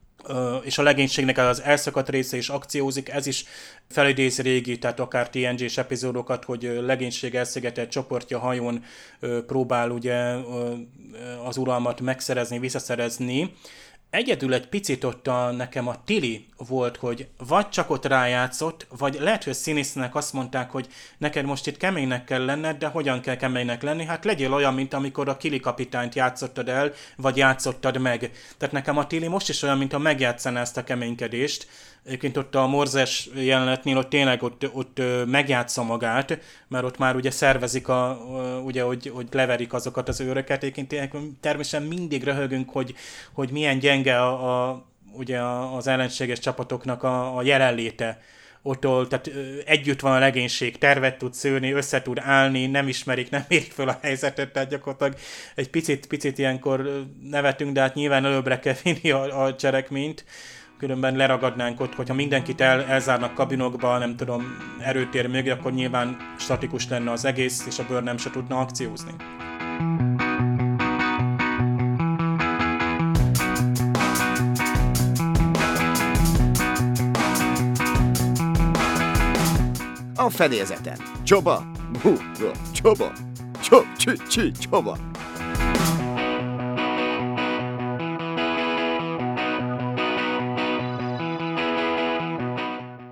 és 0.63 0.79
a 0.79 0.83
legénységnek 0.83 1.39
az 1.39 1.63
elszakadt 1.63 2.09
része 2.09 2.37
is 2.37 2.49
akciózik, 2.49 3.09
ez 3.09 3.27
is 3.27 3.45
felidézi 3.89 4.43
régi, 4.43 4.79
tehát 4.79 5.01
akár 5.01 5.31
TNG-s 5.31 5.79
epizódokat, 5.79 6.45
hogy 6.45 6.79
legénység 6.81 7.35
elszigetelt 7.35 7.91
csoportja 7.91 8.39
hajón 8.39 8.85
próbál 9.47 9.91
ugye 9.91 10.37
az 11.45 11.57
uralmat 11.57 12.01
megszerezni, 12.01 12.59
visszaszerezni, 12.59 13.55
Egyedül 14.15 14.55
egy 14.55 14.67
picit 14.67 15.05
ott 15.05 15.27
a, 15.27 15.51
nekem 15.51 15.89
a 15.89 16.05
Tili 16.05 16.47
volt, 16.57 16.97
hogy 16.97 17.29
vagy 17.47 17.69
csak 17.69 17.91
ott 17.91 18.07
rájátszott, 18.07 18.87
vagy 18.99 19.17
lehet, 19.21 19.45
hogy 19.45 19.55
színésznek 19.55 20.15
azt 20.15 20.33
mondták, 20.33 20.71
hogy 20.71 20.89
neked 21.19 21.45
most 21.45 21.67
itt 21.67 21.77
keménynek 21.77 22.25
kell 22.25 22.45
lenned, 22.45 22.79
de 22.79 22.87
hogyan 22.87 23.21
kell 23.21 23.37
keménynek 23.37 23.83
lenni? 23.83 24.05
Hát 24.05 24.25
legyél 24.25 24.53
olyan, 24.53 24.75
mint 24.75 24.95
amikor 24.95 25.29
a 25.29 25.37
Kili 25.37 25.61
kapitányt 25.61 26.15
játszottad 26.15 26.69
el, 26.69 26.93
vagy 27.17 27.37
játszottad 27.37 27.99
meg. 27.99 28.31
Tehát 28.59 28.75
nekem 28.75 28.99
a 28.99 29.07
Tili 29.07 29.27
most 29.27 29.49
is 29.49 29.63
olyan, 29.63 29.79
mint 29.79 29.93
a 29.93 29.99
megjátszaná 29.99 30.61
ezt 30.61 30.77
a 30.77 30.85
keménykedést, 30.85 31.67
Egyébként 32.05 32.37
ott 32.37 32.55
a 32.55 32.67
Morzes 32.67 33.29
jelenetnél 33.35 33.97
ott 33.97 34.09
tényleg 34.09 34.43
ott, 34.43 34.69
ott 34.73 35.01
megjátsza 35.27 35.83
magát, 35.83 36.39
mert 36.69 36.85
ott 36.85 36.99
már 36.99 37.17
ugye 37.17 37.31
szervezik, 37.31 37.89
a, 37.89 38.19
ugye, 38.65 38.83
hogy, 38.83 39.11
hogy 39.15 39.27
leverik 39.31 39.73
azokat 39.73 40.09
az 40.09 40.21
őröket. 40.21 40.63
Egyébként 40.63 40.89
természetesen 41.41 41.89
mindig 41.89 42.25
röhögünk, 42.25 42.71
hogy, 42.71 42.95
hogy 43.33 43.51
milyen 43.51 43.79
gyenge 43.79 44.04
a, 44.13 44.69
a, 44.69 44.85
ugye 45.13 45.41
az 45.77 45.87
ellenséges 45.87 46.39
csapatoknak 46.39 47.03
a, 47.03 47.37
a 47.37 47.43
jelenléte 47.43 48.19
ottól, 48.63 49.09
tehát 49.09 49.31
együtt 49.65 50.01
van 50.01 50.13
a 50.13 50.19
legénység, 50.19 50.79
tervet 50.79 51.19
tud 51.19 51.35
szőni, 51.35 51.73
össze 51.73 52.03
tud 52.03 52.19
állni, 52.19 52.67
nem 52.67 52.89
ismerik, 52.89 53.31
nem 53.31 53.45
érik 53.49 53.73
fel 53.73 53.89
a 53.89 53.99
helyzetet, 54.03 54.53
tehát 54.53 54.69
gyakorlatilag 54.69 55.15
egy 55.55 55.71
picit, 55.71 56.07
picit 56.07 56.39
ilyenkor 56.39 57.07
nevetünk, 57.23 57.73
de 57.73 57.81
hát 57.81 57.95
nyilván 57.95 58.25
előbbre 58.25 58.59
kell 58.59 58.75
vinni 58.83 59.11
a, 59.11 59.45
a 59.45 59.55
cselekményt 59.55 60.25
különben 60.79 61.17
leragadnánk 61.17 61.81
ott, 61.81 61.95
hogyha 61.95 62.15
mindenkit 62.15 62.61
el, 62.61 62.85
elzárnak 62.85 63.35
kabinokba, 63.35 63.99
nem 63.99 64.17
tudom, 64.17 64.57
erőtér 64.81 65.27
mögé, 65.27 65.51
akkor 65.51 65.73
nyilván 65.73 66.17
statikus 66.39 66.89
lenne 66.89 67.11
az 67.11 67.25
egész, 67.25 67.67
és 67.67 67.79
a 67.79 67.85
bőr 67.89 68.03
nem 68.03 68.17
se 68.17 68.31
tudna 68.31 68.59
akciózni. 68.59 69.13
A 80.25 80.31
fedélzeten. 80.31 80.99
Csoba! 81.23 81.67
Hú, 82.03 82.17
csoba! 82.73 83.13
Csob, 83.63 83.85
csü, 84.29 84.51
csoba! 84.51 84.97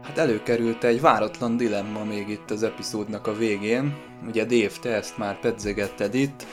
Hát 0.02 0.18
előkerült 0.18 0.84
egy 0.84 1.00
váratlan 1.00 1.56
dilemma 1.56 2.04
még 2.04 2.28
itt 2.28 2.50
az 2.50 2.62
epizódnak 2.62 3.26
a 3.26 3.32
végén. 3.32 3.96
Ugye 4.26 4.44
Dave, 4.44 4.72
te 4.80 4.90
ezt 4.90 5.18
már 5.18 5.40
pedzegetted 5.40 6.14
itt. 6.14 6.46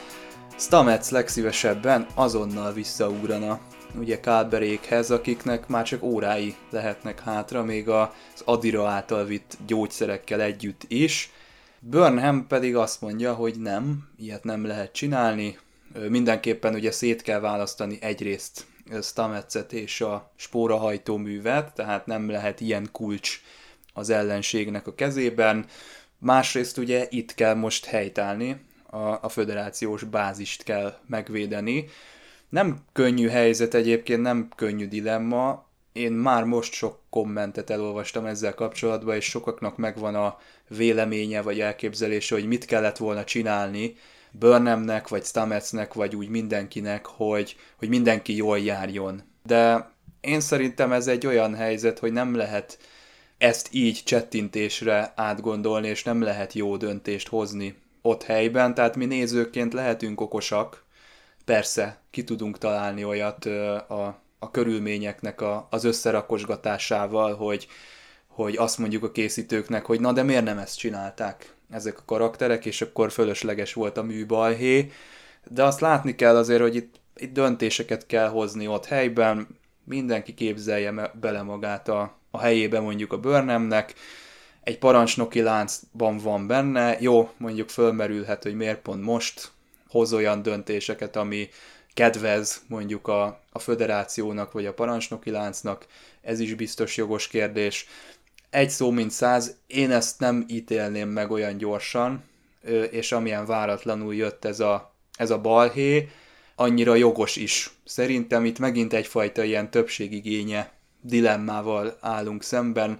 Stamets 0.57 1.10
legszívesebben 1.10 2.07
azonnal 2.16 2.74
visszaugrana 2.74 3.60
ugye 3.97 4.19
Kálberékhez, 4.19 5.11
akiknek 5.11 5.67
már 5.67 5.85
csak 5.85 6.03
órái 6.03 6.55
lehetnek 6.69 7.19
hátra, 7.19 7.63
még 7.63 7.89
az 7.89 8.07
Adira 8.45 8.87
által 8.87 9.25
vitt 9.25 9.57
gyógyszerekkel 9.67 10.41
együtt 10.41 10.81
is. 10.87 11.31
Burnham 11.79 12.47
pedig 12.47 12.75
azt 12.75 13.01
mondja, 13.01 13.33
hogy 13.33 13.55
nem, 13.59 14.09
ilyet 14.17 14.43
nem 14.43 14.65
lehet 14.65 14.91
csinálni, 14.91 15.57
mindenképpen 16.09 16.73
ugye 16.73 16.91
szét 16.91 17.21
kell 17.21 17.39
választani 17.39 17.97
egyrészt 18.01 18.65
Stametszet 19.01 19.73
és 19.73 20.01
a 20.01 20.31
spórahajtóművet, 20.35 21.73
tehát 21.73 22.05
nem 22.05 22.29
lehet 22.29 22.61
ilyen 22.61 22.89
kulcs 22.91 23.41
az 23.93 24.09
ellenségnek 24.09 24.87
a 24.87 24.95
kezében. 24.95 25.65
Másrészt 26.17 26.77
ugye 26.77 27.07
itt 27.09 27.33
kell 27.33 27.53
most 27.53 27.85
helytállni, 27.85 28.61
a, 28.89 28.97
a 28.97 29.29
föderációs 29.29 30.03
bázist 30.03 30.63
kell 30.63 30.97
megvédeni. 31.07 31.85
Nem 32.49 32.77
könnyű 32.93 33.27
helyzet 33.27 33.73
egyébként, 33.73 34.21
nem 34.21 34.49
könnyű 34.55 34.87
dilemma. 34.87 35.67
Én 35.93 36.11
már 36.11 36.43
most 36.43 36.73
sok 36.73 36.99
kommentet 37.09 37.69
elolvastam 37.69 38.25
ezzel 38.25 38.53
kapcsolatban, 38.53 39.15
és 39.15 39.25
sokaknak 39.25 39.77
megvan 39.77 40.15
a 40.15 40.37
véleménye 40.67 41.41
vagy 41.41 41.59
elképzelése, 41.59 42.35
hogy 42.35 42.47
mit 42.47 42.65
kellett 42.65 42.97
volna 42.97 43.23
csinálni, 43.23 43.95
Burnhamnek, 44.31 45.07
vagy 45.07 45.23
Stametsnek, 45.23 45.93
vagy 45.93 46.15
úgy 46.15 46.29
mindenkinek, 46.29 47.05
hogy, 47.05 47.55
hogy 47.77 47.89
mindenki 47.89 48.35
jól 48.35 48.59
járjon. 48.59 49.23
De 49.43 49.91
én 50.21 50.39
szerintem 50.39 50.91
ez 50.91 51.07
egy 51.07 51.25
olyan 51.25 51.55
helyzet, 51.55 51.99
hogy 51.99 52.11
nem 52.11 52.35
lehet 52.35 52.77
ezt 53.37 53.67
így 53.71 54.03
csettintésre 54.03 55.13
átgondolni, 55.15 55.87
és 55.87 56.03
nem 56.03 56.21
lehet 56.21 56.53
jó 56.53 56.77
döntést 56.77 57.27
hozni 57.27 57.75
ott 58.01 58.23
helyben, 58.23 58.73
tehát 58.73 58.95
mi 58.95 59.05
nézőként 59.05 59.73
lehetünk 59.73 60.21
okosak, 60.21 60.85
persze 61.49 61.97
ki 62.09 62.23
tudunk 62.23 62.57
találni 62.57 63.03
olyat 63.03 63.45
a, 63.45 64.21
a 64.39 64.51
körülményeknek 64.51 65.41
a, 65.41 65.67
az 65.69 65.83
összerakosgatásával, 65.83 67.35
hogy, 67.35 67.67
hogy 68.27 68.57
azt 68.57 68.77
mondjuk 68.77 69.03
a 69.03 69.11
készítőknek, 69.11 69.85
hogy 69.85 69.99
na 69.99 70.11
de 70.13 70.23
miért 70.23 70.43
nem 70.43 70.57
ezt 70.57 70.77
csinálták 70.77 71.53
ezek 71.69 71.99
a 71.99 72.05
karakterek, 72.05 72.65
és 72.65 72.81
akkor 72.81 73.11
fölösleges 73.11 73.73
volt 73.73 73.97
a 73.97 74.03
műbalhé, 74.03 74.91
de 75.47 75.63
azt 75.63 75.79
látni 75.79 76.15
kell 76.15 76.35
azért, 76.35 76.61
hogy 76.61 76.75
itt, 76.75 76.95
itt 77.15 77.33
döntéseket 77.33 78.05
kell 78.05 78.27
hozni 78.27 78.67
ott 78.67 78.85
helyben, 78.85 79.47
mindenki 79.83 80.33
képzelje 80.33 81.11
bele 81.19 81.41
magát 81.41 81.87
a, 81.87 82.17
a 82.31 82.39
helyébe 82.39 82.79
mondjuk 82.79 83.13
a 83.13 83.19
Burnhamnek, 83.19 83.93
egy 84.63 84.79
parancsnoki 84.79 85.41
láncban 85.41 86.17
van 86.17 86.47
benne, 86.47 86.97
jó, 86.99 87.29
mondjuk 87.37 87.69
fölmerülhet, 87.69 88.43
hogy 88.43 88.55
miért 88.55 88.81
pont 88.81 89.03
most 89.03 89.51
hoz 89.89 90.13
olyan 90.13 90.41
döntéseket, 90.41 91.15
ami 91.15 91.49
kedvez 91.93 92.61
mondjuk 92.67 93.07
a, 93.07 93.41
a 93.51 93.59
föderációnak 93.59 94.51
vagy 94.51 94.65
a 94.65 94.73
parancsnoki 94.73 95.29
láncnak, 95.29 95.85
ez 96.21 96.39
is 96.39 96.53
biztos 96.53 96.97
jogos 96.97 97.27
kérdés. 97.27 97.87
Egy 98.49 98.69
szó 98.69 98.91
mint 98.91 99.11
száz, 99.11 99.55
én 99.67 99.91
ezt 99.91 100.19
nem 100.19 100.45
ítélném 100.47 101.09
meg 101.09 101.31
olyan 101.31 101.57
gyorsan, 101.57 102.23
és 102.91 103.11
amilyen 103.11 103.45
váratlanul 103.45 104.15
jött 104.15 104.45
ez 104.45 104.59
a, 104.59 104.93
ez 105.17 105.29
a 105.29 105.41
balhé, 105.41 106.09
annyira 106.55 106.95
jogos 106.95 107.35
is. 107.35 107.69
Szerintem 107.85 108.45
itt 108.45 108.59
megint 108.59 108.93
egyfajta 108.93 109.43
ilyen 109.43 109.71
többségigénye 109.71 110.71
dilemmával 111.01 111.97
állunk 111.99 112.43
szemben, 112.43 112.99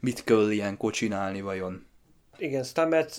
mit 0.00 0.24
kell 0.24 0.50
ilyenkor 0.50 0.92
csinálni 0.92 1.40
vajon. 1.40 1.86
Igen, 2.38 2.64
Stamets 2.64 3.16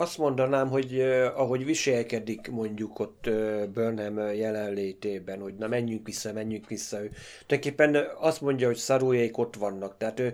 azt 0.00 0.18
mondanám, 0.18 0.68
hogy 0.68 0.94
uh, 0.94 1.40
ahogy 1.40 1.64
viselkedik 1.64 2.50
mondjuk 2.50 2.98
ott 2.98 3.24
uh, 3.26 3.64
Burnham 3.66 4.18
jelenlétében, 4.34 5.40
hogy 5.40 5.54
na 5.54 5.66
menjünk 5.66 6.06
vissza, 6.06 6.32
menjünk 6.32 6.68
vissza. 6.68 7.02
Ő 7.02 7.10
tulajdonképpen 7.46 8.06
azt 8.20 8.40
mondja, 8.40 8.66
hogy 8.66 8.76
szarújék 8.76 9.38
ott 9.38 9.56
vannak. 9.56 9.96
Tehát 9.96 10.20
ő 10.20 10.32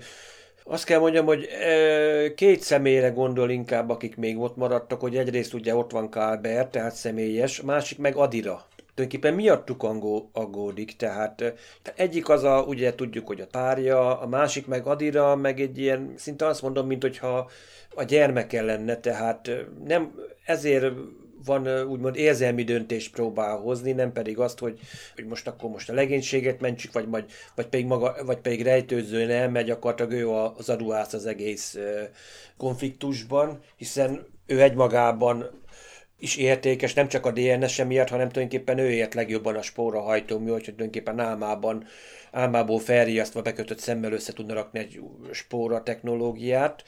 azt 0.64 0.84
kell 0.84 0.98
mondjam, 0.98 1.26
hogy 1.26 1.48
uh, 1.52 2.34
két 2.34 2.60
személyre 2.60 3.08
gondol 3.08 3.50
inkább, 3.50 3.90
akik 3.90 4.16
még 4.16 4.38
ott 4.38 4.56
maradtak, 4.56 5.00
hogy 5.00 5.16
egyrészt 5.16 5.54
ugye 5.54 5.74
ott 5.74 5.90
van 5.90 6.10
Kálber, 6.10 6.68
tehát 6.68 6.94
személyes, 6.94 7.60
másik 7.60 7.98
meg 7.98 8.16
Adira 8.16 8.66
tulajdonképpen 8.96 9.34
miattuk 9.34 9.82
angó, 9.82 10.30
aggódik, 10.32 10.96
tehát 10.96 11.54
egyik 11.96 12.28
az 12.28 12.44
a, 12.44 12.64
ugye 12.66 12.94
tudjuk, 12.94 13.26
hogy 13.26 13.40
a 13.40 13.46
párja, 13.46 14.20
a 14.20 14.26
másik 14.26 14.66
meg 14.66 14.86
Adira, 14.86 15.36
meg 15.36 15.60
egy 15.60 15.78
ilyen, 15.78 16.12
szinte 16.16 16.46
azt 16.46 16.62
mondom, 16.62 16.86
mint 16.86 17.02
hogyha 17.02 17.50
a 17.94 18.02
gyermeke 18.02 18.62
lenne, 18.62 18.96
tehát 18.96 19.50
nem, 19.84 20.14
ezért 20.44 20.92
van 21.44 21.82
úgymond 21.82 22.16
érzelmi 22.16 22.62
döntést 22.62 23.12
próbál 23.12 23.56
hozni, 23.56 23.92
nem 23.92 24.12
pedig 24.12 24.38
azt, 24.38 24.58
hogy, 24.58 24.78
hogy 25.14 25.26
most 25.26 25.46
akkor 25.46 25.70
most 25.70 25.90
a 25.90 25.94
legénységet 25.94 26.60
mentsük, 26.60 26.92
vagy, 26.92 27.08
vagy, 27.08 27.24
vagy, 27.54 27.66
pedig, 27.66 27.86
maga, 27.86 28.16
vagy 28.24 28.38
pedig 28.38 28.62
rejtőzően 28.62 29.30
elmegy, 29.30 29.64
gyakorlatilag 29.64 30.12
ő 30.12 30.30
az 30.30 30.68
aduász 30.68 31.12
az 31.12 31.26
egész 31.26 31.78
konfliktusban, 32.56 33.60
hiszen 33.76 34.26
ő 34.46 34.62
egymagában 34.62 35.64
is 36.18 36.36
értékes, 36.36 36.94
nem 36.94 37.08
csak 37.08 37.26
a 37.26 37.30
DNS-e 37.30 37.84
miatt, 37.84 38.08
hanem 38.08 38.28
tulajdonképpen 38.28 38.78
ő 38.78 38.90
ért 38.90 39.14
legjobban 39.14 39.56
a 39.56 39.62
spóra 39.62 40.00
hajtómű, 40.00 40.50
hogy 40.50 40.62
tulajdonképpen 40.62 41.20
álmában, 41.20 41.86
álmából 42.32 42.78
felriasztva 42.78 43.42
bekötött 43.42 43.78
szemmel 43.78 44.12
össze 44.12 44.32
tudna 44.32 44.54
rakni 44.54 44.78
egy 44.78 45.00
spóra 45.30 45.82
technológiát. 45.82 46.84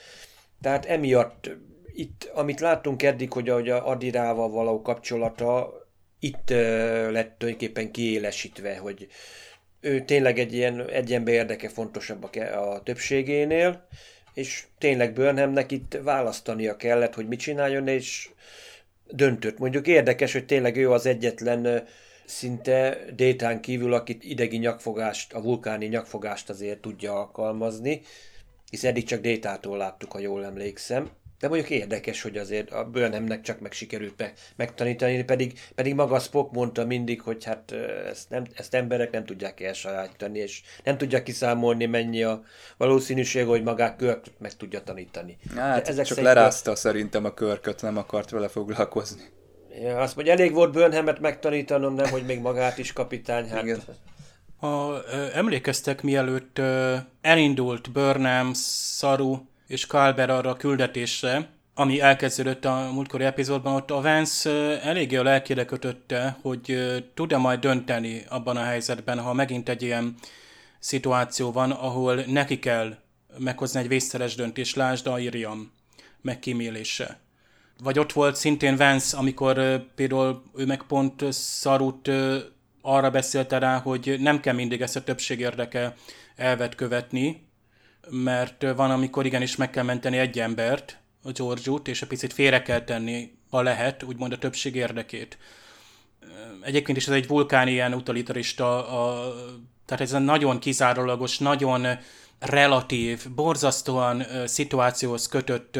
Tehát 0.60 0.84
emiatt 0.84 1.50
itt, 1.92 2.30
amit 2.34 2.60
láttunk 2.60 3.02
eddig, 3.02 3.32
hogy 3.32 3.48
a 3.48 3.88
Adirával 3.88 4.50
való 4.50 4.82
kapcsolata 4.82 5.72
itt 6.18 6.50
lett 7.10 7.38
tulajdonképpen 7.38 7.90
kiélesítve, 7.90 8.76
hogy 8.76 9.08
ő 9.80 10.04
tényleg 10.04 10.38
egy 10.38 10.54
ilyen 10.54 10.88
egy 10.88 11.12
ember 11.12 11.34
érdeke 11.34 11.68
fontosabb 11.68 12.28
a, 12.34 12.72
a 12.72 12.82
többségénél, 12.82 13.86
és 14.34 14.64
tényleg 14.78 15.12
Burnhamnek 15.12 15.70
itt 15.70 15.98
választania 16.02 16.76
kellett, 16.76 17.14
hogy 17.14 17.28
mit 17.28 17.40
csináljon, 17.40 17.88
és 17.88 18.30
döntött. 19.10 19.58
Mondjuk 19.58 19.86
érdekes, 19.86 20.32
hogy 20.32 20.46
tényleg 20.46 20.76
ő 20.76 20.90
az 20.90 21.06
egyetlen 21.06 21.86
szinte 22.24 22.98
détán 23.14 23.60
kívül, 23.60 23.92
akit 23.92 24.24
idegi 24.24 24.56
nyakfogást, 24.56 25.32
a 25.32 25.42
vulkáni 25.42 25.86
nyakfogást 25.86 26.50
azért 26.50 26.80
tudja 26.80 27.12
alkalmazni, 27.12 28.00
hiszen 28.70 28.90
eddig 28.90 29.04
csak 29.04 29.20
détától 29.20 29.76
láttuk, 29.76 30.12
ha 30.12 30.18
jól 30.18 30.44
emlékszem. 30.44 31.10
De 31.40 31.48
mondjuk 31.48 31.70
érdekes, 31.70 32.22
hogy 32.22 32.36
azért 32.36 32.70
a 32.70 32.84
Burnhamnek 32.84 33.40
csak 33.40 33.60
meg 33.60 33.72
sikerült 33.72 34.16
be, 34.16 34.32
megtanítani, 34.56 35.24
pedig, 35.24 35.58
pedig 35.74 35.94
maga 35.94 36.18
Spock 36.18 36.52
mondta 36.52 36.84
mindig, 36.84 37.20
hogy 37.20 37.44
hát 37.44 37.72
ezt, 38.10 38.30
nem, 38.30 38.44
ezt 38.54 38.74
emberek 38.74 39.10
nem 39.10 39.24
tudják 39.24 39.60
elsajátítani, 39.60 40.38
és 40.38 40.62
nem 40.84 40.98
tudják 40.98 41.22
kiszámolni, 41.22 41.86
mennyi 41.86 42.22
a 42.22 42.42
valószínűség, 42.76 43.46
hogy 43.46 43.62
magát 43.62 43.96
Körk 43.96 44.26
meg 44.38 44.56
tudja 44.56 44.82
tanítani. 44.82 45.36
Hát, 45.56 45.84
De 45.84 45.90
ezek 45.90 46.06
csak 46.06 46.16
szerint 46.16 46.34
lerázta 46.34 46.76
szerintem 46.76 47.24
a 47.24 47.34
Körköt, 47.34 47.82
nem 47.82 47.96
akart 47.96 48.30
vele 48.30 48.48
foglalkozni. 48.48 49.22
Ja, 49.82 49.98
azt 49.98 50.14
mondja, 50.14 50.34
elég 50.34 50.52
volt 50.52 50.72
Burnhamet 50.72 51.20
megtanítanom, 51.20 51.94
nem, 51.94 52.10
hogy 52.10 52.24
még 52.24 52.40
magát 52.40 52.78
is 52.78 52.92
kapitány. 52.92 53.48
Hát... 53.48 53.62
Igen. 53.62 53.82
Ha 54.56 55.04
emlékeztek, 55.34 56.02
mielőtt 56.02 56.60
elindult 57.20 57.92
Burnham, 57.92 58.52
Saru 58.54 59.36
és 59.68 59.86
Kalber 59.86 60.30
arra 60.30 60.50
a 60.50 60.56
küldetésre, 60.56 61.48
ami 61.74 62.00
elkezdődött 62.00 62.64
a 62.64 62.90
múltkori 62.92 63.24
epizódban, 63.24 63.74
ott 63.74 63.90
a 63.90 64.00
Vance 64.00 64.50
eléggé 64.82 65.16
a 65.16 65.22
lelkére 65.22 65.64
kötötte, 65.64 66.36
hogy 66.42 66.76
tud-e 67.14 67.36
majd 67.36 67.60
dönteni 67.60 68.24
abban 68.28 68.56
a 68.56 68.62
helyzetben, 68.62 69.20
ha 69.20 69.32
megint 69.32 69.68
egy 69.68 69.82
ilyen 69.82 70.14
szituáció 70.78 71.52
van, 71.52 71.70
ahol 71.70 72.14
neki 72.14 72.58
kell 72.58 72.96
meghozni 73.38 73.80
egy 73.80 73.88
vészszeres 73.88 74.34
döntést, 74.34 74.76
lásd 74.76 75.06
a 75.06 75.18
Iriam 75.18 75.72
megkímélése. 76.20 77.18
Vagy 77.82 77.98
ott 77.98 78.12
volt 78.12 78.36
szintén 78.36 78.76
Vance, 78.76 79.16
amikor 79.16 79.84
például 79.94 80.42
ő 80.56 80.66
meg 80.66 80.82
pont 80.82 81.32
Szarut 81.32 82.10
arra 82.82 83.10
beszélte 83.10 83.58
rá, 83.58 83.78
hogy 83.78 84.16
nem 84.20 84.40
kell 84.40 84.54
mindig 84.54 84.80
ezt 84.80 84.96
a 84.96 85.04
többség 85.04 85.40
érdeke 85.40 85.94
elvet 86.36 86.74
követni, 86.74 87.47
mert 88.10 88.64
van, 88.76 88.90
amikor 88.90 89.26
igenis 89.26 89.56
meg 89.56 89.70
kell 89.70 89.84
menteni 89.84 90.16
egy 90.16 90.38
embert, 90.38 90.98
a 91.22 91.32
george 91.32 91.90
és 91.90 92.02
a 92.02 92.06
picit 92.06 92.32
félre 92.32 92.62
kell 92.62 92.80
tenni, 92.80 93.32
ha 93.50 93.62
lehet, 93.62 94.02
úgymond 94.02 94.32
a 94.32 94.38
többség 94.38 94.74
érdekét. 94.74 95.38
Egyébként 96.62 96.98
is 96.98 97.06
ez 97.06 97.14
egy 97.14 97.26
vulkán 97.26 97.68
ilyen 97.68 97.94
utilitarista, 97.94 98.88
a, 98.88 99.34
tehát 99.86 100.02
ez 100.02 100.12
a 100.12 100.18
nagyon 100.18 100.58
kizárólagos, 100.58 101.38
nagyon 101.38 101.86
relatív, 102.38 103.30
borzasztóan 103.34 104.24
szituációhoz 104.46 105.28
kötött 105.28 105.78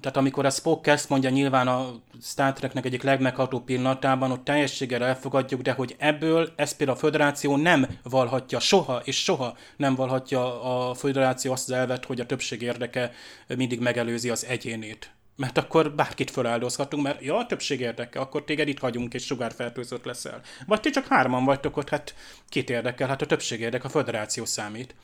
tehát 0.00 0.16
amikor 0.16 0.46
a 0.46 0.50
Spock 0.50 0.86
ezt 0.86 1.08
mondja 1.08 1.30
nyilván 1.30 1.68
a 1.68 1.94
Star 2.22 2.52
Treknek 2.52 2.84
egyik 2.84 3.02
legmegható 3.02 3.60
pillanatában, 3.60 4.30
ott 4.30 4.44
teljességgel 4.44 5.04
elfogadjuk, 5.04 5.60
de 5.60 5.72
hogy 5.72 5.94
ebből 5.98 6.52
ezt 6.56 6.76
például 6.76 6.98
a 6.98 7.00
Föderáció 7.00 7.56
nem 7.56 7.86
valhatja 8.02 8.60
soha, 8.60 9.00
és 9.04 9.22
soha 9.22 9.56
nem 9.76 9.94
valhatja 9.94 10.62
a 10.62 10.94
Föderáció 10.94 11.52
azt 11.52 11.70
az 11.70 11.74
elvet, 11.74 12.04
hogy 12.04 12.20
a 12.20 12.26
többség 12.26 12.62
érdeke 12.62 13.12
mindig 13.46 13.80
megelőzi 13.80 14.30
az 14.30 14.44
egyénét. 14.44 15.10
Mert 15.36 15.58
akkor 15.58 15.94
bárkit 15.94 16.30
feláldozhatunk, 16.30 17.02
mert 17.02 17.22
ja, 17.22 17.36
a 17.36 17.46
többség 17.46 17.80
érdeke, 17.80 18.20
akkor 18.20 18.44
téged 18.44 18.68
itt 18.68 18.78
hagyunk, 18.78 19.14
és 19.14 19.24
sugárfertőzött 19.24 20.04
leszel. 20.04 20.40
Vagy 20.66 20.80
ti 20.80 20.90
csak 20.90 21.06
hárman 21.06 21.44
vagytok 21.44 21.76
ott, 21.76 21.88
hát 21.88 22.14
kit 22.48 22.70
érdekel? 22.70 23.08
Hát 23.08 23.22
a 23.22 23.26
többség 23.26 23.60
érdeke, 23.60 23.86
a 23.86 23.90
Föderáció 23.90 24.44
számít. 24.44 24.94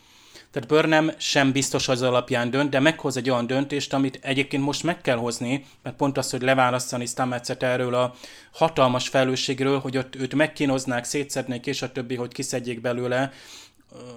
Tehát 0.51 0.68
Burnham 0.68 1.11
sem 1.16 1.53
biztos 1.53 1.88
az 1.88 2.03
alapján 2.03 2.51
dönt, 2.51 2.70
de 2.70 2.80
meghoz 2.80 3.16
egy 3.16 3.30
olyan 3.30 3.47
döntést, 3.47 3.92
amit 3.92 4.18
egyébként 4.22 4.62
most 4.62 4.82
meg 4.82 5.01
kell 5.01 5.16
hozni, 5.16 5.64
mert 5.82 5.97
pont 5.97 6.18
az, 6.18 6.30
hogy 6.30 6.42
leválasztani 6.42 7.07
Stammetszet 7.07 7.62
erről 7.62 7.94
a 7.94 8.14
hatalmas 8.53 9.09
felelősségről, 9.09 9.78
hogy 9.78 9.97
ott 9.97 10.14
őt 10.16 10.34
megkínoznák, 10.34 11.05
szétszednék, 11.05 11.66
és 11.66 11.82
a 11.82 11.92
többi, 11.92 12.14
hogy 12.14 12.32
kiszedjék 12.32 12.80
belőle 12.80 13.32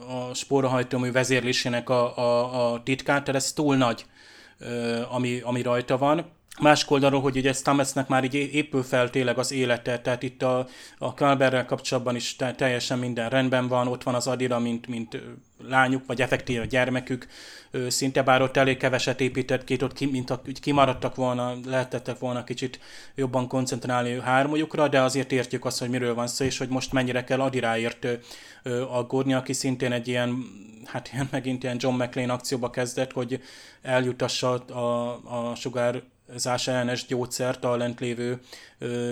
a 0.07 0.33
spórahajtómű 0.33 1.11
vezérlésének 1.11 1.89
a, 1.89 2.17
a, 2.17 2.71
a 2.73 2.83
titkát, 2.83 3.23
tehát 3.23 3.41
ez 3.41 3.53
túl 3.53 3.75
nagy, 3.75 4.05
ami, 5.09 5.39
ami 5.43 5.61
rajta 5.61 5.97
van. 5.97 6.37
Más 6.59 6.85
oldalról, 6.89 7.21
hogy 7.21 7.37
ugye 7.37 7.53
Stametsnek 7.53 8.07
már 8.07 8.23
így 8.23 8.33
épül 8.33 8.83
fel 8.83 9.09
tényleg 9.09 9.37
az 9.37 9.51
élete, 9.51 9.99
tehát 9.99 10.23
itt 10.23 10.41
a, 10.41 10.67
a 10.97 11.13
Kalberrel 11.13 11.65
kapcsolatban 11.65 12.15
is 12.15 12.35
te, 12.35 12.53
teljesen 12.53 12.99
minden 12.99 13.29
rendben 13.29 13.67
van, 13.67 13.87
ott 13.87 14.03
van 14.03 14.15
az 14.15 14.27
Adira, 14.27 14.59
mint, 14.59 14.87
mint 14.87 15.21
lányuk, 15.67 16.05
vagy 16.05 16.21
effektív 16.21 16.61
a 16.61 16.65
gyermekük, 16.65 17.27
szinte 17.87 18.21
bár 18.21 18.41
ott 18.41 18.57
elég 18.57 18.77
keveset 18.77 19.21
épített 19.21 19.63
két, 19.63 19.81
ott 19.81 19.93
ki, 19.93 20.05
mint 20.05 20.29
a, 20.29 20.41
kimaradtak 20.61 21.15
volna, 21.15 21.53
lehetettek 21.65 22.19
volna 22.19 22.43
kicsit 22.43 22.79
jobban 23.15 23.47
koncentrálni 23.47 24.19
hármójukra, 24.21 24.87
de 24.87 25.01
azért 25.01 25.31
értjük 25.31 25.65
azt, 25.65 25.79
hogy 25.79 25.89
miről 25.89 26.13
van 26.13 26.27
szó, 26.27 26.45
és 26.45 26.57
hogy 26.57 26.69
most 26.69 26.91
mennyire 26.91 27.23
kell 27.23 27.41
Adiráért 27.41 28.07
aggódni, 28.89 29.33
aki 29.33 29.53
szintén 29.53 29.91
egy 29.91 30.07
ilyen, 30.07 30.45
hát 30.85 31.09
ilyen 31.13 31.27
megint 31.31 31.63
ilyen 31.63 31.77
John 31.79 32.01
McLean 32.01 32.29
akcióba 32.29 32.69
kezdett, 32.69 33.11
hogy 33.11 33.41
eljutassa 33.81 34.53
a, 34.53 35.11
a 35.49 35.55
sugár 35.55 36.01
zás 36.35 36.67
ellenes 36.67 37.05
gyógyszert 37.05 37.63
a 37.63 37.77
lent 37.77 37.99
lévő 37.99 38.39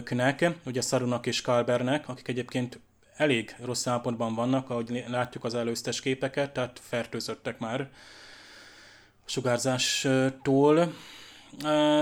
knek, 0.03 0.49
ugye 0.65 0.81
Sarunak 0.81 1.25
és 1.25 1.41
Kalbernek, 1.41 2.09
akik 2.09 2.27
egyébként 2.27 2.79
elég 3.17 3.55
rossz 3.63 3.87
állapotban 3.87 4.35
vannak, 4.35 4.69
ahogy 4.69 5.03
látjuk 5.07 5.43
az 5.43 5.55
előztes 5.55 6.01
képeket, 6.01 6.51
tehát 6.51 6.79
fertőzöttek 6.83 7.59
már 7.59 7.81
a 7.81 9.29
sugárzástól. 9.29 10.93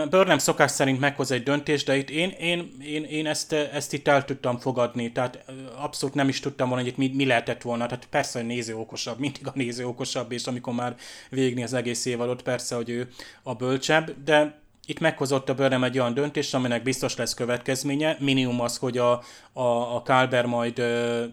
Burnham 0.09 0.37
szokás 0.37 0.71
szerint 0.71 0.99
meghoz 0.99 1.31
egy 1.31 1.43
döntést, 1.43 1.85
de 1.85 1.97
itt 1.97 2.09
én, 2.09 2.29
én, 2.29 2.77
én, 2.81 3.03
én 3.03 3.27
ezt, 3.27 3.53
ezt 3.53 3.93
itt 3.93 4.07
el 4.07 4.25
tudtam 4.25 4.57
fogadni, 4.57 5.11
tehát 5.11 5.45
abszolút 5.75 6.15
nem 6.15 6.27
is 6.27 6.39
tudtam 6.39 6.67
volna, 6.67 6.83
hogy 6.83 6.91
itt 6.91 6.97
mi, 6.97 7.11
mi 7.13 7.25
lehetett 7.25 7.61
volna, 7.61 7.85
tehát 7.85 8.07
persze, 8.09 8.39
hogy 8.39 8.47
néző 8.47 8.75
okosabb, 8.75 9.19
mindig 9.19 9.47
a 9.47 9.51
néző 9.53 9.85
okosabb, 9.85 10.31
és 10.31 10.45
amikor 10.45 10.73
már 10.73 10.95
végni 11.29 11.63
az 11.63 11.73
egész 11.73 12.05
év 12.05 12.21
alatt, 12.21 12.41
persze, 12.41 12.75
hogy 12.75 12.89
ő 12.89 13.09
a 13.43 13.53
bölcsebb, 13.53 14.23
de 14.23 14.63
itt 14.85 14.99
meghozott 14.99 15.49
a 15.49 15.53
Burnham 15.53 15.83
egy 15.83 15.99
olyan 15.99 16.13
döntést, 16.13 16.53
aminek 16.53 16.83
biztos 16.83 17.15
lesz 17.15 17.33
következménye. 17.33 18.17
Minimum 18.19 18.61
az, 18.61 18.77
hogy 18.77 18.97
a, 18.97 19.11
a, 19.53 19.95
a 19.95 20.01
Kálber 20.01 20.45
majd 20.45 20.79
ö, 20.79 21.25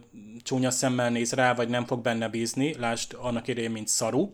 csúnya 0.42 0.70
szemmel 0.70 1.10
néz 1.10 1.32
rá, 1.32 1.54
vagy 1.54 1.68
nem 1.68 1.84
fog 1.84 2.02
benne 2.02 2.28
bízni. 2.28 2.74
Lásd 2.78 3.16
annak 3.20 3.48
idején, 3.48 3.70
mint 3.70 3.88
szaru. 3.88 4.30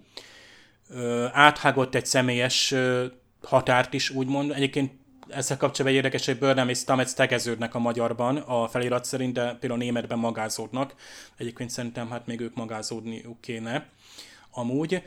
Ö, 0.89 1.27
áthágott 1.33 1.95
egy 1.95 2.07
személyes 2.07 2.71
ö, 2.71 3.07
határt 3.43 3.95
is, 3.95 4.11
úgymond. 4.11 4.51
Egyébként 4.51 4.93
ezzel 5.29 5.57
kapcsolatban 5.57 5.91
egy 5.91 6.05
érdekes, 6.05 6.27
hogy 6.27 6.39
Burnham 6.39 6.69
és 6.69 6.79
Stamets 6.79 7.13
tegeződnek 7.13 7.75
a 7.75 7.79
magyarban, 7.79 8.37
a 8.37 8.69
felirat 8.69 9.05
szerint, 9.05 9.33
de 9.33 9.57
például 9.61 9.81
németben 9.81 10.19
magázódnak. 10.19 10.95
Egyébként 11.37 11.71
szerintem 11.71 12.11
hát 12.11 12.27
még 12.27 12.41
ők 12.41 12.55
magázódniuk 12.55 13.41
kéne 13.41 13.89
amúgy, 14.59 15.03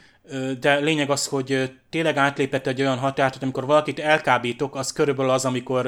de 0.60 0.76
lényeg 0.80 1.10
az, 1.10 1.28
hogy 1.28 1.72
tényleg 1.90 2.18
átlépett 2.18 2.68
egy 2.68 2.82
olyan 2.82 2.98
határt, 2.98 3.34
hogy 3.34 3.44
amikor 3.44 3.66
valakit 3.66 4.00
elkábítok, 4.00 4.76
az 4.76 4.92
körülbelül 4.92 5.32
az, 5.32 5.46
amikor 5.46 5.86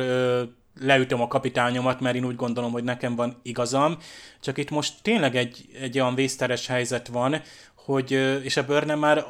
leütöm 0.79 1.21
a 1.21 1.27
kapitányomat, 1.27 1.99
mert 1.99 2.15
én 2.15 2.25
úgy 2.25 2.35
gondolom, 2.35 2.71
hogy 2.71 2.83
nekem 2.83 3.15
van 3.15 3.39
igazam, 3.41 3.97
csak 4.41 4.57
itt 4.57 4.69
most 4.69 4.93
tényleg 5.01 5.35
egy, 5.35 5.65
egy 5.81 5.99
olyan 5.99 6.15
vészteres 6.15 6.67
helyzet 6.67 7.07
van, 7.07 7.41
hogy, 7.75 8.11
és 8.43 8.57
a 8.57 8.65
Burnham 8.65 8.99
már 8.99 9.25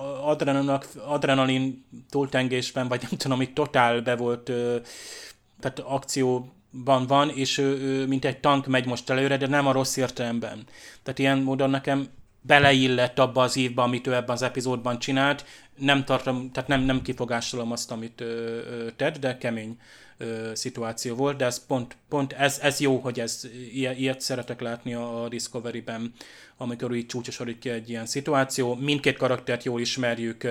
adrenalin 1.06 1.86
túltengésben, 2.10 2.88
vagy 2.88 3.02
nem 3.02 3.18
tudom, 3.18 3.42
itt 3.42 3.56
totál 3.56 4.02
be 4.02 4.16
volt, 4.16 4.52
tehát 5.60 5.80
akcióban 5.80 7.08
van, 7.08 7.30
és 7.30 7.58
ő, 7.58 7.78
ő, 7.82 8.08
mint 8.08 8.26
egy 8.26 8.40
tank 8.40 8.68
megy 8.68 8.86
most 8.86 9.10
előre, 9.10 9.38
de 9.38 9.48
nem 9.48 9.68
a 9.68 9.72
rossz 9.72 9.98
értelemben. 9.98 10.64
Tehát 11.04 11.20
ilyen 11.20 11.38
módon 11.38 11.70
nekem 11.70 12.08
beleillett 12.46 13.20
abba 13.20 13.42
az 13.42 13.58
évbe, 13.58 13.82
amit 13.82 14.08
ő 14.08 14.14
ebben 14.14 14.36
az 14.36 14.42
epizódban 14.42 15.00
csinált. 15.00 15.46
Nem 15.78 16.04
tartom, 16.04 16.52
tehát 16.52 16.70
nem, 16.70 16.82
nem 16.82 17.02
kifogásolom 17.02 17.72
azt, 17.72 17.92
amit 17.92 18.22
ö, 18.22 18.26
ö, 18.26 18.92
tett, 18.96 19.18
de 19.20 19.38
kemény 19.38 19.78
ö, 20.18 20.52
szituáció 20.54 21.16
volt, 21.16 21.38
de 21.38 21.46
ez 21.46 21.66
pont, 21.66 21.96
pont 22.10 22.34
ez, 22.34 22.60
ez 22.62 22.80
jó, 22.80 22.98
hogy 22.98 23.20
ez, 23.20 23.48
ilyet, 23.74 23.98
ilyet 24.00 24.22
szeretek 24.22 24.62
látni 24.62 24.94
a 24.94 25.28
Discovery-ben, 25.30 26.14
amikor 26.58 26.96
így 26.96 27.06
csúcsosodik 27.06 27.60
ki 27.60 27.70
egy 27.70 27.90
ilyen 27.90 28.06
szituáció. 28.06 28.76
Mindkét 28.76 29.18
karaktert 29.18 29.64
jól 29.64 29.82
ismerjük, 29.82 30.48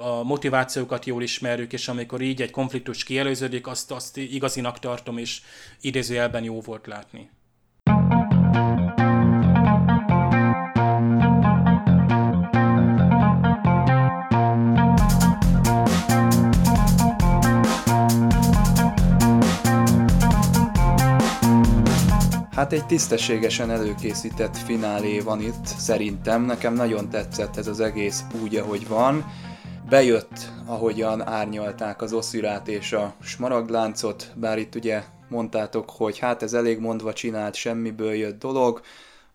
a 0.00 0.22
motivációkat 0.22 1.04
jól 1.04 1.22
ismerjük, 1.22 1.72
és 1.72 1.88
amikor 1.88 2.20
így 2.20 2.42
egy 2.42 2.50
konfliktus 2.50 3.04
kielőződik, 3.04 3.66
azt, 3.66 3.90
azt 3.90 4.16
igazinak 4.16 4.78
tartom, 4.78 5.18
és 5.18 5.40
idézőjelben 5.80 6.44
jó 6.44 6.60
volt 6.60 6.86
látni. 6.86 7.30
Hát 22.56 22.72
egy 22.72 22.86
tisztességesen 22.86 23.70
előkészített 23.70 24.56
finálé 24.56 25.20
van 25.20 25.40
itt, 25.40 25.66
szerintem. 25.66 26.42
Nekem 26.42 26.74
nagyon 26.74 27.10
tetszett 27.10 27.56
ez 27.56 27.66
az 27.66 27.80
egész 27.80 28.22
úgy, 28.42 28.56
ahogy 28.56 28.88
van. 28.88 29.24
Bejött, 29.88 30.50
ahogyan 30.66 31.28
árnyalták 31.28 32.02
az 32.02 32.12
oszirát 32.12 32.68
és 32.68 32.92
a 32.92 33.14
smaragdláncot, 33.22 34.32
bár 34.34 34.58
itt 34.58 34.74
ugye 34.74 35.02
mondtátok, 35.28 35.90
hogy 35.90 36.18
hát 36.18 36.42
ez 36.42 36.52
elég 36.52 36.78
mondva 36.78 37.12
csinált, 37.12 37.54
semmiből 37.54 38.14
jött 38.14 38.38
dolog. 38.38 38.80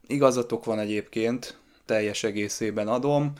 Igazatok 0.08 0.66
van 0.66 0.80
egyébként, 0.80 1.58
teljes 1.86 2.24
egészében 2.24 2.88
adom. 2.88 3.34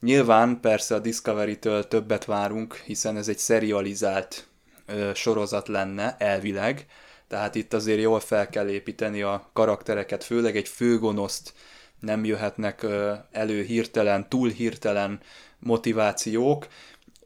Nyilván 0.00 0.60
persze 0.60 0.94
a 0.94 0.98
Discovery-től 0.98 1.88
többet 1.88 2.24
várunk, 2.24 2.74
hiszen 2.74 3.16
ez 3.16 3.28
egy 3.28 3.38
serializált 3.38 4.46
ö, 4.86 5.10
sorozat 5.14 5.68
lenne, 5.68 6.16
elvileg, 6.18 6.86
tehát 7.34 7.54
itt 7.54 7.72
azért 7.72 8.00
jól 8.00 8.20
fel 8.20 8.48
kell 8.48 8.68
építeni 8.68 9.22
a 9.22 9.50
karaktereket, 9.52 10.24
főleg 10.24 10.56
egy 10.56 10.68
főgonoszt 10.68 11.52
nem 12.00 12.24
jöhetnek 12.24 12.86
elő 13.32 13.62
hirtelen, 13.62 14.28
túl 14.28 14.48
hirtelen 14.48 15.20
motivációk. 15.58 16.66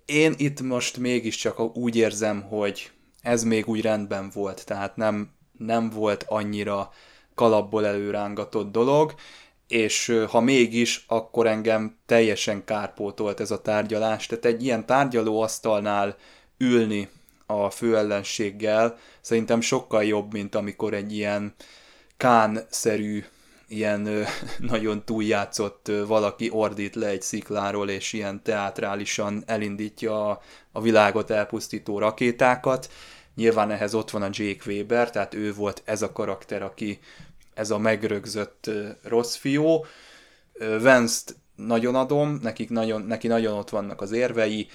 Én 0.05 0.35
itt 0.37 0.61
most 0.61 0.97
mégiscsak 0.97 1.77
úgy 1.77 1.97
érzem, 1.97 2.43
hogy 2.43 2.91
ez 3.23 3.43
még 3.43 3.69
úgy 3.69 3.81
rendben 3.83 4.31
volt, 4.35 4.67
tehát 4.67 4.97
nem, 4.97 5.31
nem 5.59 5.91
volt 5.91 6.25
annyira 6.29 6.91
kalapból 7.35 7.87
előrángatott 7.87 8.73
dolog, 8.73 9.15
és 9.67 10.23
ha 10.29 10.41
mégis, 10.41 11.05
akkor 11.09 11.47
engem 11.47 11.99
teljesen 12.07 12.65
kárpótolt 12.65 13.41
ez 13.41 13.51
a 13.51 13.63
tárgyalás. 13.63 14.27
Tehát 14.27 14.45
egy 14.45 14.65
ilyen 14.65 14.87
tárgyalóasztalnál 14.87 16.17
ülni 16.59 17.09
a 17.51 17.71
főellenséggel 17.71 18.99
szerintem 19.21 19.61
sokkal 19.61 20.05
jobb, 20.05 20.33
mint 20.33 20.55
amikor 20.55 20.95
egy 20.95 21.13
ilyen 21.13 21.55
kán-szerű, 22.17 23.25
ilyen 23.69 24.07
ö, 24.07 24.23
nagyon 24.73 25.05
túljátszott 25.05 25.89
ö, 25.89 26.07
valaki 26.07 26.51
ordít 26.51 26.95
le 26.95 27.07
egy 27.07 27.23
szikláról, 27.23 27.91
és 27.91 28.13
ilyen 28.13 28.43
teátrálisan 28.43 29.43
elindítja 29.47 30.31
a, 30.31 30.41
a 30.73 30.81
világot 30.81 31.31
elpusztító 31.31 31.99
rakétákat. 31.99 32.91
Nyilván 33.35 33.71
ehhez 33.71 33.95
ott 33.95 34.11
van 34.11 34.23
a 34.23 34.31
Jake 34.33 34.63
Weber, 34.67 35.11
tehát 35.11 35.35
ő 35.35 35.55
volt 35.55 35.83
ez 35.85 36.03
a 36.03 36.13
karakter, 36.13 36.63
aki 36.63 36.99
ez 37.55 37.71
a 37.71 37.79
megrögzött 37.79 38.67
ö, 38.67 38.89
rossz 39.03 39.37
fiú. 39.37 39.85
Vance-t 40.81 41.37
nagyon 41.55 41.95
adom, 41.95 42.39
nekik 42.43 42.71
nagyon, 42.71 43.03
neki 43.03 43.27
nagyon 43.27 43.59
ott 43.59 43.71
vannak 43.71 44.01
az 44.01 44.13
érvei, 44.13 44.69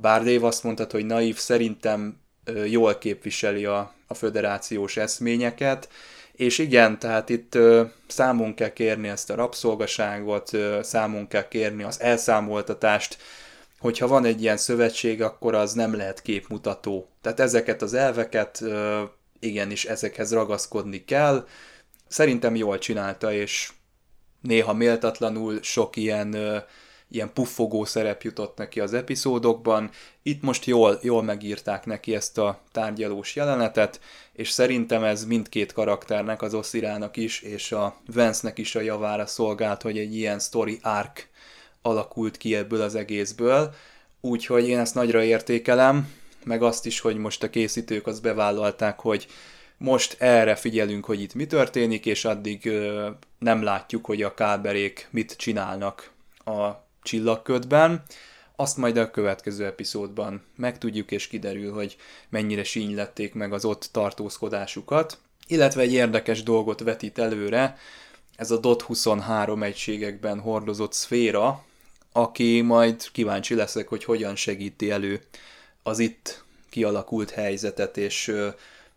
bár 0.00 0.22
Dave 0.24 0.46
azt 0.46 0.62
mondta, 0.62 0.86
hogy 0.90 1.06
naív 1.06 1.36
szerintem 1.36 2.20
jól 2.66 2.98
képviseli 2.98 3.64
a, 3.64 3.94
a 4.06 4.14
föderációs 4.14 4.96
eszményeket, 4.96 5.88
és 6.32 6.58
igen, 6.58 6.98
tehát 6.98 7.28
itt 7.28 7.58
számon 8.06 8.54
kell 8.54 8.72
kérni 8.72 9.08
ezt 9.08 9.30
a 9.30 9.34
rabszolgaságot, 9.34 10.50
számon 10.82 11.28
kell 11.28 11.48
kérni 11.48 11.82
az 11.82 12.00
elszámoltatást, 12.00 13.18
hogyha 13.78 14.06
van 14.06 14.24
egy 14.24 14.42
ilyen 14.42 14.56
szövetség, 14.56 15.22
akkor 15.22 15.54
az 15.54 15.72
nem 15.72 15.94
lehet 15.96 16.22
képmutató. 16.22 17.08
Tehát 17.20 17.40
ezeket 17.40 17.82
az 17.82 17.94
elveket 17.94 18.60
ö, 18.60 19.02
igenis 19.38 19.84
ezekhez 19.84 20.32
ragaszkodni 20.32 21.04
kell. 21.04 21.46
Szerintem 22.08 22.56
jól 22.56 22.78
csinálta, 22.78 23.32
és 23.32 23.72
néha 24.40 24.72
méltatlanul 24.72 25.62
sok 25.62 25.96
ilyen 25.96 26.36
ilyen 27.10 27.32
puffogó 27.32 27.84
szerep 27.84 28.22
jutott 28.22 28.56
neki 28.56 28.80
az 28.80 28.94
epizódokban. 28.94 29.90
Itt 30.22 30.42
most 30.42 30.64
jól, 30.64 30.98
jól 31.02 31.22
megírták 31.22 31.86
neki 31.86 32.14
ezt 32.14 32.38
a 32.38 32.60
tárgyalós 32.72 33.36
jelenetet, 33.36 34.00
és 34.32 34.50
szerintem 34.50 35.04
ez 35.04 35.24
mindkét 35.24 35.72
karakternek, 35.72 36.42
az 36.42 36.54
Oszirának 36.54 37.16
is, 37.16 37.40
és 37.40 37.72
a 37.72 37.96
Vance-nek 38.12 38.58
is 38.58 38.74
a 38.74 38.80
javára 38.80 39.26
szolgált, 39.26 39.82
hogy 39.82 39.98
egy 39.98 40.16
ilyen 40.16 40.38
story 40.38 40.78
arc 40.82 41.22
alakult 41.82 42.36
ki 42.36 42.54
ebből 42.54 42.80
az 42.80 42.94
egészből. 42.94 43.74
Úgyhogy 44.20 44.68
én 44.68 44.78
ezt 44.78 44.94
nagyra 44.94 45.22
értékelem, 45.22 46.12
meg 46.44 46.62
azt 46.62 46.86
is, 46.86 47.00
hogy 47.00 47.16
most 47.16 47.42
a 47.42 47.50
készítők 47.50 48.06
azt 48.06 48.22
bevállalták, 48.22 49.00
hogy 49.00 49.26
most 49.78 50.16
erre 50.18 50.54
figyelünk, 50.54 51.04
hogy 51.04 51.20
itt 51.20 51.34
mi 51.34 51.46
történik, 51.46 52.06
és 52.06 52.24
addig 52.24 52.66
ö, 52.66 53.08
nem 53.38 53.62
látjuk, 53.62 54.06
hogy 54.06 54.22
a 54.22 54.34
káberék 54.34 55.08
mit 55.10 55.36
csinálnak 55.36 56.10
a 56.44 56.85
csillagködben, 57.06 58.02
azt 58.56 58.76
majd 58.76 58.96
a 58.96 59.10
következő 59.10 59.64
epizódban 59.64 60.42
megtudjuk 60.56 61.10
és 61.10 61.26
kiderül, 61.26 61.72
hogy 61.72 61.96
mennyire 62.28 62.64
sínylették 62.64 63.34
meg 63.34 63.52
az 63.52 63.64
ott 63.64 63.88
tartózkodásukat. 63.92 65.18
Illetve 65.46 65.80
egy 65.80 65.92
érdekes 65.92 66.42
dolgot 66.42 66.80
vetít 66.80 67.18
előre, 67.18 67.78
ez 68.36 68.50
a 68.50 68.58
DOT 68.58 68.82
23 68.82 69.62
egységekben 69.62 70.40
hordozott 70.40 70.92
szféra, 70.92 71.64
aki 72.12 72.60
majd 72.60 73.10
kíváncsi 73.12 73.54
leszek, 73.54 73.88
hogy 73.88 74.04
hogyan 74.04 74.36
segíti 74.36 74.90
elő 74.90 75.20
az 75.82 75.98
itt 75.98 76.44
kialakult 76.70 77.30
helyzetet, 77.30 77.96
és 77.96 78.34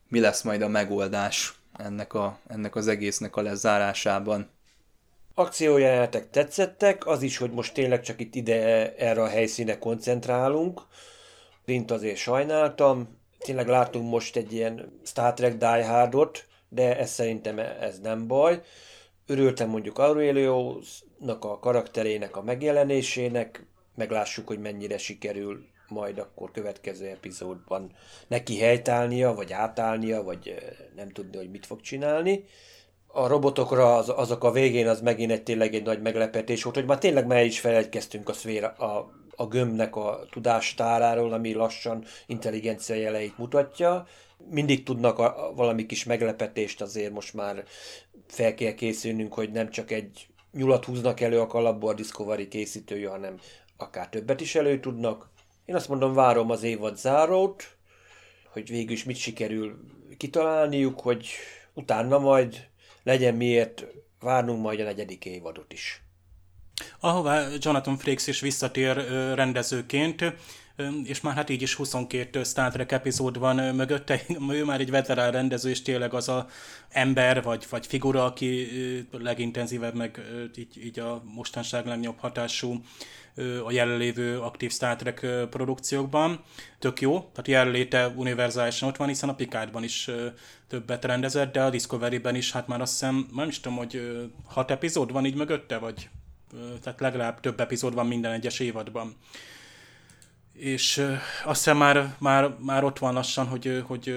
mi 0.07 0.19
lesz 0.19 0.41
majd 0.41 0.61
a 0.61 0.67
megoldás 0.67 1.53
ennek, 1.77 2.13
a, 2.13 2.39
ennek 2.47 2.75
az 2.75 2.87
egésznek 2.87 3.35
a 3.35 3.41
lezárásában 3.41 4.49
akciójelenetek 5.39 6.29
tetszettek, 6.29 7.07
az 7.07 7.21
is, 7.21 7.37
hogy 7.37 7.51
most 7.51 7.73
tényleg 7.73 8.01
csak 8.01 8.19
itt 8.19 8.35
ide 8.35 8.93
erre 8.95 9.21
a 9.21 9.27
helyszíne 9.27 9.77
koncentrálunk. 9.77 10.81
Rint 11.65 11.91
azért 11.91 12.17
sajnáltam. 12.17 13.17
Tényleg 13.37 13.67
látunk 13.67 14.09
most 14.09 14.35
egy 14.35 14.53
ilyen 14.53 14.99
Star 15.05 15.33
Trek 15.33 15.57
Die 15.57 15.85
Hardot, 15.85 16.45
de 16.69 16.97
ez 16.97 17.09
szerintem 17.09 17.59
ez 17.59 17.99
nem 17.99 18.27
baj. 18.27 18.61
Örültem 19.27 19.69
mondjuk 19.69 19.97
Aureliusnak 19.97 21.45
a 21.45 21.59
karakterének 21.59 22.35
a 22.35 22.43
megjelenésének, 22.43 23.65
meglássuk, 23.95 24.47
hogy 24.47 24.59
mennyire 24.59 24.97
sikerül 24.97 25.65
majd 25.87 26.17
akkor 26.19 26.51
következő 26.51 27.07
epizódban 27.07 27.91
neki 28.27 28.57
helytállnia, 28.57 29.33
vagy 29.33 29.53
átállnia, 29.53 30.23
vagy 30.23 30.55
nem 30.95 31.09
tudni, 31.09 31.37
hogy 31.37 31.49
mit 31.49 31.65
fog 31.65 31.81
csinálni. 31.81 32.43
A 33.11 33.27
robotokra 33.27 33.95
az, 33.95 34.09
azok 34.09 34.43
a 34.43 34.51
végén 34.51 34.87
az 34.87 35.01
megint 35.01 35.31
egy 35.31 35.43
tényleg 35.43 35.73
egy 35.73 35.83
nagy 35.83 36.01
meglepetés 36.01 36.63
volt, 36.63 36.75
hogy 36.75 36.85
már 36.85 36.97
tényleg 36.97 37.25
már 37.25 37.45
is 37.45 37.59
felejtkeztünk 37.59 38.29
a, 38.29 38.33
szféra, 38.33 38.67
a, 38.67 39.11
a 39.35 39.47
gömbnek 39.47 39.95
a 39.95 40.25
tudástáráról, 40.31 41.33
ami 41.33 41.53
lassan 41.53 42.05
intelligencia 42.27 42.95
jeleit 42.95 43.37
mutatja. 43.37 44.07
Mindig 44.49 44.83
tudnak 44.83 45.19
a, 45.19 45.47
a, 45.47 45.53
valami 45.53 45.85
kis 45.85 46.03
meglepetést, 46.03 46.81
azért 46.81 47.13
most 47.13 47.33
már 47.33 47.63
fel 48.27 48.53
kell 48.53 48.73
készülnünk, 48.73 49.33
hogy 49.33 49.51
nem 49.51 49.69
csak 49.69 49.91
egy 49.91 50.27
nyulat 50.51 50.85
húznak 50.85 51.19
elő 51.19 51.39
a 51.39 51.47
kalapból 51.47 51.89
a 51.89 51.93
Discovery 51.93 52.47
készítői, 52.47 53.03
hanem 53.03 53.39
akár 53.77 54.09
többet 54.09 54.41
is 54.41 54.55
elő 54.55 54.79
tudnak. 54.79 55.29
Én 55.65 55.75
azt 55.75 55.89
mondom, 55.89 56.13
várom 56.13 56.49
az 56.49 56.63
évad 56.63 56.97
zárót, 56.97 57.63
hogy 58.51 58.69
végül 58.69 58.91
is 58.91 59.03
mit 59.03 59.15
sikerül 59.15 59.79
kitalálniuk, 60.17 60.99
hogy 60.99 61.27
utána 61.73 62.19
majd 62.19 62.68
legyen 63.03 63.35
miért 63.35 63.85
várnunk 64.19 64.61
majd 64.61 64.79
a 64.79 64.83
negyedik 64.83 65.25
évadot 65.25 65.73
is. 65.73 66.03
Ahová 66.99 67.47
Jonathan 67.59 67.97
Frakes 67.97 68.27
is 68.27 68.39
visszatér 68.39 68.95
rendezőként, 69.35 70.23
és 71.03 71.21
már 71.21 71.35
hát 71.35 71.49
így 71.49 71.61
is 71.61 71.73
22 71.73 72.43
Star 72.43 72.71
Trek 72.71 72.91
epizód 72.91 73.39
van 73.39 73.75
mögötte, 73.75 74.21
ő 74.49 74.65
már 74.65 74.79
egy 74.79 74.89
veterán 74.89 75.31
rendező, 75.31 75.69
és 75.69 75.81
tényleg 75.81 76.13
az 76.13 76.29
a 76.29 76.47
ember, 76.89 77.43
vagy, 77.43 77.65
vagy 77.69 77.85
figura, 77.85 78.25
aki 78.25 78.67
legintenzívebb, 79.11 79.95
meg 79.95 80.21
így, 80.55 80.85
így 80.85 80.99
a 80.99 81.23
mostanság 81.25 81.85
legnagyobb 81.85 82.19
hatású 82.19 82.81
a 83.65 83.71
jelenlévő 83.71 84.39
aktív 84.39 84.71
Star 84.71 84.95
Trek 84.95 85.25
produkciókban. 85.49 86.43
Tök 86.79 87.01
jó, 87.01 87.19
tehát 87.19 87.47
jelenléte 87.47 88.07
univerzálisan 88.07 88.89
ott 88.89 88.97
van, 88.97 89.07
hiszen 89.07 89.29
a 89.29 89.35
Picardban 89.35 89.83
is 89.83 90.09
többet 90.67 91.05
rendezett, 91.05 91.53
de 91.53 91.61
a 91.61 91.69
Discovery-ben 91.69 92.35
is, 92.35 92.51
hát 92.51 92.67
már 92.67 92.81
azt 92.81 92.91
hiszem, 92.91 93.27
nem 93.35 93.47
is 93.47 93.59
tudom, 93.59 93.77
hogy 93.77 94.21
hat 94.45 94.71
epizód 94.71 95.11
van 95.11 95.25
így 95.25 95.35
mögötte, 95.35 95.77
vagy 95.77 96.09
tehát 96.81 96.99
legalább 96.99 97.39
több 97.39 97.59
epizód 97.59 97.93
van 97.93 98.07
minden 98.07 98.31
egyes 98.31 98.59
évadban 98.59 99.15
és 100.59 100.97
azt 101.43 101.63
hiszem 101.63 101.77
már, 101.77 102.15
már, 102.17 102.55
már 102.59 102.83
ott 102.83 102.99
van 102.99 103.13
lassan, 103.13 103.47
hogy, 103.47 103.83
hogy 103.87 104.15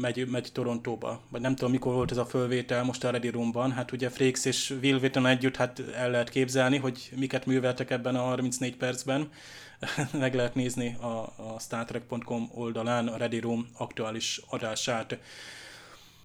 megy, 0.00 0.28
megy 0.28 0.48
Torontóba. 0.52 1.20
Vagy 1.30 1.40
nem 1.40 1.54
tudom, 1.54 1.70
mikor 1.70 1.94
volt 1.94 2.10
ez 2.10 2.16
a 2.16 2.26
fölvétel 2.26 2.84
most 2.84 3.04
a 3.04 3.10
Ready 3.10 3.28
Roomban. 3.28 3.72
Hát 3.72 3.92
ugye 3.92 4.10
Frakes 4.10 4.44
és 4.44 4.74
Will 4.82 4.96
Wheaton 4.96 5.26
együtt 5.26 5.56
hát 5.56 5.82
el 5.94 6.10
lehet 6.10 6.28
képzelni, 6.28 6.76
hogy 6.76 7.10
miket 7.16 7.46
műveltek 7.46 7.90
ebben 7.90 8.14
a 8.14 8.20
34 8.20 8.76
percben. 8.76 9.30
Meg 10.12 10.34
lehet 10.34 10.54
nézni 10.54 10.96
a, 11.00 11.06
a 11.06 11.56
StarTrek.com 11.60 12.50
oldalán 12.54 13.08
a 13.08 13.16
Ready 13.16 13.38
Room 13.38 13.68
aktuális 13.78 14.40
adását. 14.48 15.18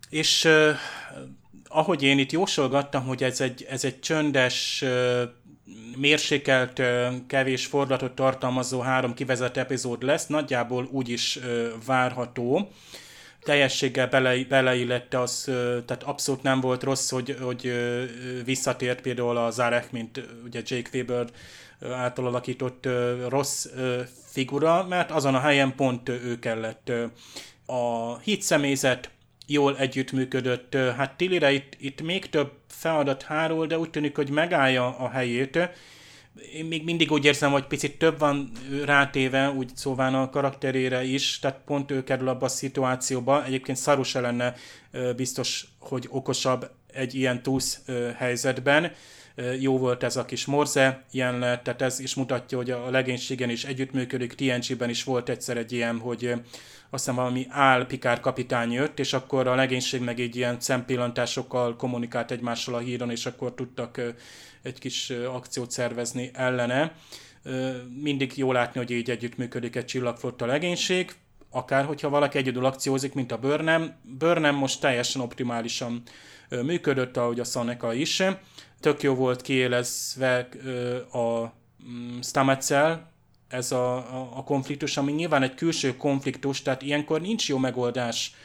És 0.09 0.43
uh, 0.45 0.69
ahogy 1.67 2.03
én 2.03 2.19
itt 2.19 2.31
jósolgattam, 2.31 3.05
hogy 3.05 3.23
ez 3.23 3.41
egy, 3.41 3.65
ez 3.69 3.85
egy 3.85 3.99
csöndes, 3.99 4.81
uh, 4.81 5.21
mérsékelt, 5.97 6.81
kevés 7.27 7.65
fordulatot 7.65 8.15
tartalmazó 8.15 8.79
három 8.79 9.13
kivezett 9.13 9.57
epizód 9.57 10.03
lesz, 10.03 10.27
nagyjából 10.27 10.87
úgy 10.91 11.09
is 11.09 11.39
várható. 11.85 12.71
Teljességgel 13.41 14.07
bele, 14.07 14.43
beleillette 14.49 15.19
az, 15.19 15.43
tehát 15.85 16.03
abszolút 16.03 16.43
nem 16.43 16.59
volt 16.59 16.83
rossz, 16.83 17.09
hogy, 17.09 17.37
hogy 17.41 17.73
visszatért 18.45 19.01
például 19.01 19.37
a 19.37 19.51
Zarek, 19.51 19.91
mint 19.91 20.27
ugye 20.45 20.61
Jake 20.65 20.89
Weber 20.93 21.25
által 21.91 22.27
alakított 22.27 22.87
rossz 23.27 23.67
figura, 24.25 24.85
mert 24.87 25.11
azon 25.11 25.35
a 25.35 25.39
helyen 25.39 25.75
pont 25.75 26.09
ő 26.09 26.39
kellett. 26.39 26.91
A 27.65 28.17
hit 28.17 28.41
személyzet 28.41 29.09
jól 29.47 29.77
együttműködött. 29.77 30.75
Hát 30.75 31.17
Tillire 31.17 31.51
itt, 31.51 31.75
itt 31.79 32.01
még 32.01 32.29
több 32.29 32.51
feladat 32.81 33.23
hárul, 33.23 33.67
de 33.67 33.79
úgy 33.79 33.89
tűnik, 33.89 34.15
hogy 34.15 34.29
megállja 34.29 34.97
a 34.97 35.09
helyét. 35.09 35.69
Én 36.53 36.65
még 36.65 36.83
mindig 36.83 37.11
úgy 37.11 37.25
érzem, 37.25 37.51
hogy 37.51 37.65
picit 37.65 37.97
több 37.97 38.19
van 38.19 38.51
rátéve, 38.85 39.49
úgy 39.49 39.71
szóván 39.75 40.13
a 40.13 40.29
karakterére 40.29 41.03
is, 41.03 41.39
tehát 41.39 41.59
pont 41.65 41.91
ő 41.91 42.03
kerül 42.03 42.27
abba 42.27 42.45
a 42.45 42.49
szituációba. 42.49 43.45
Egyébként 43.45 43.77
szarú 43.77 44.03
se 44.03 44.19
lenne 44.19 44.55
biztos, 45.15 45.67
hogy 45.79 46.07
okosabb 46.09 46.71
egy 46.93 47.15
ilyen 47.15 47.43
túsz 47.43 47.81
helyzetben. 48.17 48.91
Jó 49.59 49.77
volt 49.77 50.03
ez 50.03 50.15
a 50.15 50.25
kis 50.25 50.45
Morze 50.45 51.03
jelenet, 51.11 51.63
tehát 51.63 51.81
ez 51.81 51.99
is 51.99 52.15
mutatja, 52.15 52.57
hogy 52.57 52.71
a 52.71 52.89
legénységen 52.89 53.49
is 53.49 53.63
együttműködik. 53.63 54.33
TNG-ben 54.33 54.89
is 54.89 55.03
volt 55.03 55.29
egyszer 55.29 55.57
egy 55.57 55.71
ilyen, 55.71 55.99
hogy 55.99 56.25
azt 56.89 57.03
hiszem 57.03 57.15
valami 57.15 57.47
áll 57.49 57.85
Pikár 57.85 58.19
kapitány 58.19 58.71
jött, 58.71 58.99
és 58.99 59.13
akkor 59.13 59.47
a 59.47 59.55
legénység 59.55 60.01
meg 60.01 60.19
így 60.19 60.35
ilyen 60.35 60.59
szempillantásokkal 60.59 61.75
kommunikált 61.75 62.31
egymással 62.31 62.75
a 62.75 62.79
híron, 62.79 63.09
és 63.11 63.25
akkor 63.25 63.53
tudtak 63.53 64.01
egy 64.61 64.79
kis 64.79 65.09
akciót 65.09 65.71
szervezni 65.71 66.31
ellene. 66.33 66.93
Mindig 68.01 68.37
jó 68.37 68.51
látni, 68.51 68.79
hogy 68.79 68.91
így 68.91 69.09
együttműködik 69.09 69.75
egy 69.75 69.85
csillagflotta 69.85 70.45
legénység, 70.45 71.11
akár 71.49 71.85
hogyha 71.85 72.09
valaki 72.09 72.37
egyedül 72.37 72.65
akciózik, 72.65 73.13
mint 73.13 73.31
a 73.31 73.37
Börnem. 73.37 73.93
Börnem 74.17 74.55
most 74.55 74.81
teljesen 74.81 75.21
optimálisan 75.21 76.01
működött, 76.49 77.17
ahogy 77.17 77.39
a 77.39 77.43
Szaneka 77.43 77.93
is. 77.93 78.23
Tök 78.81 79.01
jó 79.01 79.13
volt 79.13 79.41
kiélezve 79.41 80.49
a 81.11 81.53
mm, 81.89 82.19
Stametszel, 82.21 83.11
ez 83.47 83.71
a, 83.71 83.95
a, 83.95 84.31
a 84.35 84.43
konfliktus, 84.43 84.97
ami 84.97 85.11
nyilván 85.11 85.43
egy 85.43 85.55
külső 85.55 85.97
konfliktus, 85.97 86.61
tehát 86.61 86.81
ilyenkor 86.81 87.21
nincs 87.21 87.49
jó 87.49 87.57
megoldás. 87.57 88.35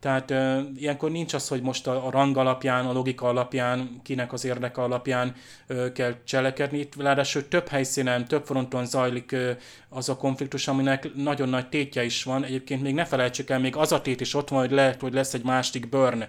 Tehát 0.00 0.30
uh, 0.30 0.60
ilyenkor 0.76 1.10
nincs 1.10 1.34
az, 1.34 1.48
hogy 1.48 1.62
most 1.62 1.86
a, 1.86 2.06
a 2.06 2.10
rang 2.10 2.36
alapján, 2.36 2.86
a 2.86 2.92
logika 2.92 3.28
alapján, 3.28 4.00
kinek 4.02 4.32
az 4.32 4.44
érdeke 4.44 4.82
alapján 4.82 5.34
uh, 5.68 5.92
kell 5.92 6.14
cselekedni. 6.24 6.78
Itt 6.78 7.02
ráadásul 7.02 7.48
több 7.48 7.68
helyszínen, 7.68 8.24
több 8.28 8.44
fronton 8.44 8.86
zajlik 8.86 9.30
uh, 9.32 9.50
az 9.88 10.08
a 10.08 10.16
konfliktus, 10.16 10.68
aminek 10.68 11.14
nagyon 11.14 11.48
nagy 11.48 11.68
tétje 11.68 12.04
is 12.04 12.22
van. 12.22 12.44
Egyébként 12.44 12.82
még 12.82 12.94
ne 12.94 13.04
felejtsük 13.04 13.50
el, 13.50 13.58
még 13.58 13.76
az 13.76 13.92
a 13.92 14.00
tét 14.00 14.20
is 14.20 14.34
ott 14.34 14.48
van, 14.48 14.60
hogy 14.60 14.70
lehet, 14.70 15.00
hogy 15.00 15.12
lesz 15.12 15.34
egy 15.34 15.44
másik 15.44 15.88
burn. 15.88 16.24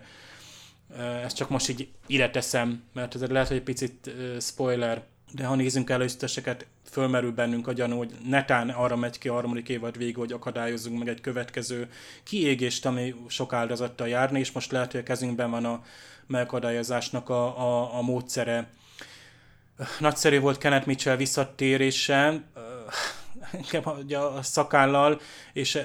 Ezt 1.24 1.36
csak 1.36 1.50
most 1.50 1.70
így 1.70 1.88
ide 2.08 2.30
teszem, 2.30 2.84
mert 2.94 3.16
ez 3.16 3.22
lehet, 3.22 3.48
hogy 3.48 3.58
egy 3.58 3.64
picit 3.64 4.12
spoiler 4.40 5.04
de 5.36 5.46
ha 5.46 5.56
nézzünk 5.56 5.90
előzteseket, 5.90 6.66
fölmerül 6.92 7.32
bennünk 7.32 7.68
a 7.68 7.74
gyanú, 7.74 7.98
hogy 7.98 8.12
netán 8.28 8.70
arra 8.70 8.96
megy 8.96 9.18
ki 9.18 9.28
a 9.28 9.34
harmadik 9.34 9.70
évad 9.70 9.98
végig, 9.98 10.16
hogy 10.16 10.32
akadályozzunk 10.32 11.00
meg 11.00 11.08
egy 11.08 11.22
következő 11.22 11.90
kiégést, 12.24 12.86
ami 12.86 13.16
sok 13.28 13.54
áldozattal 13.54 14.08
járni, 14.08 14.40
és 14.40 14.52
most 14.52 14.72
lehet, 14.72 14.92
hogy 14.92 15.00
a 15.00 15.04
kezünkben 15.04 15.52
van 15.52 15.66
a 15.66 15.84
megakadályozásnak 16.28 17.30
a, 17.30 17.60
a, 17.60 17.98
a 17.98 18.02
módszere. 18.02 18.68
Nagyszerű 20.00 20.40
volt 20.40 20.58
Kenneth 20.58 20.88
Mitchell 20.88 21.16
visszatérése, 21.16 22.44
a 24.38 24.42
szakállal 24.42 25.22
és 25.54 25.80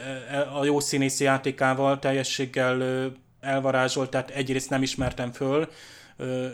a 0.54 0.64
jó 0.64 0.80
színészi 0.80 1.24
játékával 1.24 1.98
teljességgel 1.98 3.12
elvarázsolt, 3.40 4.10
tehát 4.10 4.30
egyrészt 4.30 4.70
nem 4.70 4.82
ismertem 4.82 5.32
föl, 5.32 5.68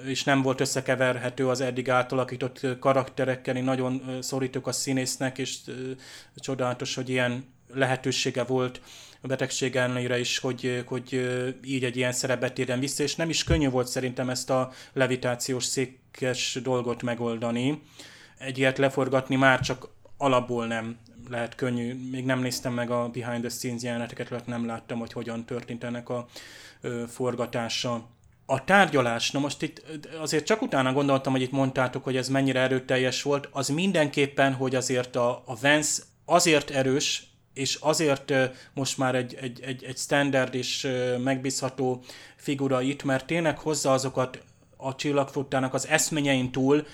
és 0.06 0.24
nem 0.24 0.42
volt 0.42 0.60
összekeverhető 0.60 1.48
az 1.48 1.60
eddig 1.60 1.90
átalakított 1.90 2.78
karakterekkel. 2.80 3.56
Én 3.56 3.64
nagyon 3.64 4.18
szorítok 4.20 4.66
a 4.66 4.72
színésznek, 4.72 5.38
és 5.38 5.58
csodálatos, 6.36 6.94
hogy 6.94 7.08
ilyen 7.08 7.44
lehetősége 7.74 8.44
volt 8.44 8.80
a 9.20 9.26
betegség 9.26 9.76
ellenére 9.76 10.18
is, 10.18 10.38
hogy, 10.38 10.84
hogy 10.86 11.28
így 11.64 11.84
egy 11.84 11.96
ilyen 11.96 12.12
szerepet 12.12 12.58
érjen 12.58 12.80
vissza, 12.80 13.02
és 13.02 13.14
nem 13.14 13.28
is 13.28 13.44
könnyű 13.44 13.68
volt 13.68 13.88
szerintem 13.88 14.30
ezt 14.30 14.50
a 14.50 14.72
levitációs 14.92 15.64
székes 15.64 16.58
dolgot 16.62 17.02
megoldani. 17.02 17.82
Egy 18.38 18.58
ilyet 18.58 18.78
leforgatni 18.78 19.36
már 19.36 19.60
csak 19.60 19.88
alapból 20.16 20.66
nem 20.66 20.96
lehet 21.28 21.54
könnyű. 21.54 22.10
Még 22.10 22.24
nem 22.24 22.40
néztem 22.40 22.72
meg 22.72 22.90
a 22.90 23.08
behind 23.08 23.40
the 23.40 23.48
scenes 23.48 23.82
jeleneteket, 23.82 24.46
nem 24.46 24.66
láttam, 24.66 24.98
hogy 24.98 25.12
hogyan 25.12 25.44
történt 25.44 25.84
ennek 25.84 26.08
a 26.08 26.26
forgatása 27.08 28.08
a 28.46 28.64
tárgyalás, 28.64 29.30
na 29.30 29.38
most 29.38 29.62
itt 29.62 29.82
azért 30.20 30.44
csak 30.44 30.62
utána 30.62 30.92
gondoltam, 30.92 31.32
hogy 31.32 31.42
itt 31.42 31.50
mondtátok, 31.50 32.04
hogy 32.04 32.16
ez 32.16 32.28
mennyire 32.28 32.60
erőteljes 32.60 33.22
volt, 33.22 33.48
az 33.52 33.68
mindenképpen, 33.68 34.54
hogy 34.54 34.74
azért 34.74 35.16
a, 35.16 35.42
a 35.46 35.56
Vance 35.60 36.02
azért 36.24 36.70
erős, 36.70 37.26
és 37.54 37.78
azért 37.80 38.32
most 38.74 38.98
már 38.98 39.14
egy, 39.14 39.34
egy, 39.40 39.60
egy, 39.60 39.84
egy 39.84 39.96
standard 39.96 40.54
és 40.54 40.88
megbízható 41.18 42.02
figura 42.36 42.80
itt, 42.80 43.04
mert 43.04 43.26
tényleg 43.26 43.58
hozza 43.58 43.92
azokat 43.92 44.42
a 44.76 44.94
csillagfottának 44.94 45.74
az 45.74 45.86
eszményein 45.86 46.50
túl 46.52 46.86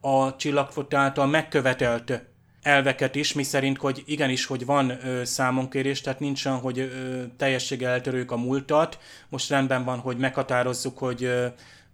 a 0.00 0.36
csillagfottá 0.36 0.98
által 0.98 1.26
megkövetelt 1.26 2.22
elveket 2.64 3.14
is, 3.14 3.32
mi 3.32 3.42
szerint, 3.42 3.78
hogy 3.78 4.02
igenis, 4.06 4.46
hogy 4.46 4.64
van 4.64 4.90
ö, 4.90 5.24
számonkérés, 5.24 6.00
tehát 6.00 6.20
nincs 6.20 6.46
olyan, 6.46 6.58
hogy 6.58 6.78
ö, 6.78 7.22
teljességgel 7.36 7.92
eltörők 7.92 8.30
a 8.30 8.36
múltat. 8.36 8.98
Most 9.28 9.50
rendben 9.50 9.84
van, 9.84 9.98
hogy 9.98 10.16
meghatározzuk, 10.16 10.98
hogy 10.98 11.24
ö, 11.24 11.46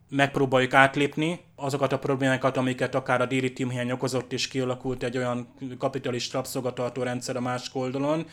megpróbáljuk 0.08 0.74
átlépni 0.74 1.40
azokat 1.56 1.92
a 1.92 1.98
problémákat, 1.98 2.56
amiket 2.56 2.94
akár 2.94 3.20
a 3.20 3.26
déli 3.26 3.52
tímhiány 3.52 3.90
okozott, 3.90 4.32
és 4.32 4.48
kialakult 4.48 5.02
egy 5.02 5.16
olyan 5.16 5.54
kapitalista 5.78 6.36
rabszolgatartó 6.36 7.02
rendszer 7.02 7.36
a 7.36 7.40
másik 7.40 7.76
oldalon, 7.76 8.26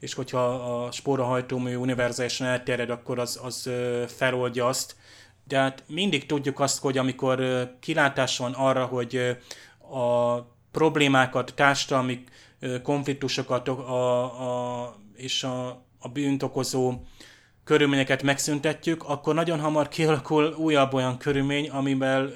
és 0.00 0.14
hogyha 0.14 0.44
a 0.84 0.92
spórahajtómű 0.92 1.74
univerzálisan 1.74 2.46
elterjed, 2.46 2.90
akkor 2.90 3.18
az, 3.18 3.40
az 3.42 3.70
feloldja 4.06 4.66
azt. 4.66 4.96
De 5.46 5.58
hát 5.58 5.82
mindig 5.86 6.26
tudjuk 6.26 6.60
azt, 6.60 6.80
hogy 6.80 6.98
amikor 6.98 7.68
kilátás 7.80 8.38
van 8.38 8.52
arra, 8.52 8.84
hogy 8.84 9.36
a 9.90 10.38
problémákat, 10.74 11.52
társadalmi 11.54 12.24
konfliktusokat 12.82 13.68
a, 13.68 14.22
a, 14.82 14.96
és 15.16 15.42
a, 15.44 15.68
a 15.98 16.08
bűnt 16.08 16.42
okozó 16.42 16.92
körülményeket 17.64 18.22
megszüntetjük, 18.22 19.02
akkor 19.02 19.34
nagyon 19.34 19.60
hamar 19.60 19.88
kialakul 19.88 20.54
újabb 20.56 20.94
olyan 20.94 21.18
körülmény, 21.18 21.70
amivel, 21.70 22.32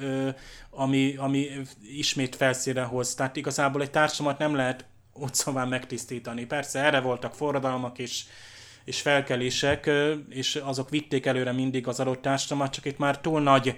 ami, 0.70 1.16
ami 1.16 1.46
ismét 1.82 2.36
felszíre 2.36 2.82
hoz. 2.82 3.14
Tehát 3.14 3.36
igazából 3.36 3.82
egy 3.82 3.90
társadalmat 3.90 4.38
nem 4.38 4.54
lehet 4.54 4.86
szóval 5.32 5.66
megtisztítani. 5.66 6.44
Persze 6.44 6.84
erre 6.84 7.00
voltak 7.00 7.34
forradalmak 7.34 7.98
és, 7.98 8.24
és 8.84 9.00
felkelések, 9.00 9.90
és 10.28 10.56
azok 10.56 10.90
vitték 10.90 11.26
előre 11.26 11.52
mindig 11.52 11.88
az 11.88 12.00
adott 12.00 12.22
társadalmat, 12.22 12.72
csak 12.72 12.84
itt 12.84 12.98
már 12.98 13.20
túl 13.20 13.40
nagy 13.40 13.76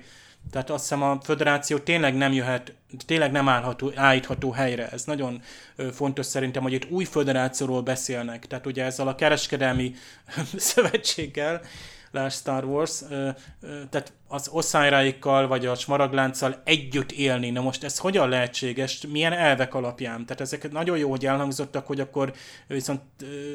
tehát 0.51 0.71
azt 0.71 0.83
hiszem 0.83 1.03
a 1.03 1.19
föderáció 1.23 1.79
tényleg 1.79 2.15
nem 2.17 2.33
jöhet, 2.33 2.75
tényleg 3.07 3.33
nem 3.33 3.49
állható, 3.49 3.93
állítható 3.95 4.51
helyre. 4.51 4.89
Ez 4.89 5.05
nagyon 5.05 5.43
fontos 5.93 6.27
szerintem, 6.27 6.63
hogy 6.63 6.73
itt 6.73 6.91
új 6.91 7.05
föderációról 7.05 7.83
beszélnek. 7.83 8.47
Tehát 8.47 8.67
ugye 8.67 8.85
ezzel 8.85 9.09
a 9.09 9.15
kereskedelmi 9.15 9.95
szövetséggel 10.57 11.61
lásd 12.11 12.37
Star 12.37 12.65
Wars, 12.65 13.03
tehát 13.91 14.13
az 14.29 14.49
oszályráikkal 14.49 15.47
vagy 15.47 15.67
a 15.67 15.75
smaraglánccal 15.75 16.63
együtt 16.65 17.13
élni. 17.13 17.51
Na 17.51 17.61
most 17.61 17.85
ez 17.85 17.99
hogyan 17.99 18.29
lehetséges, 18.29 19.07
milyen 19.09 19.33
elvek 19.33 19.75
alapján? 19.75 20.27
Tehát 20.27 20.41
ezek 20.41 20.73
nagyon 20.73 20.99
jó, 20.99 21.11
hogy 21.11 21.27
elhangzottak, 21.27 21.87
hogy 21.87 22.01
akkor 22.01 22.33
viszont 22.67 23.01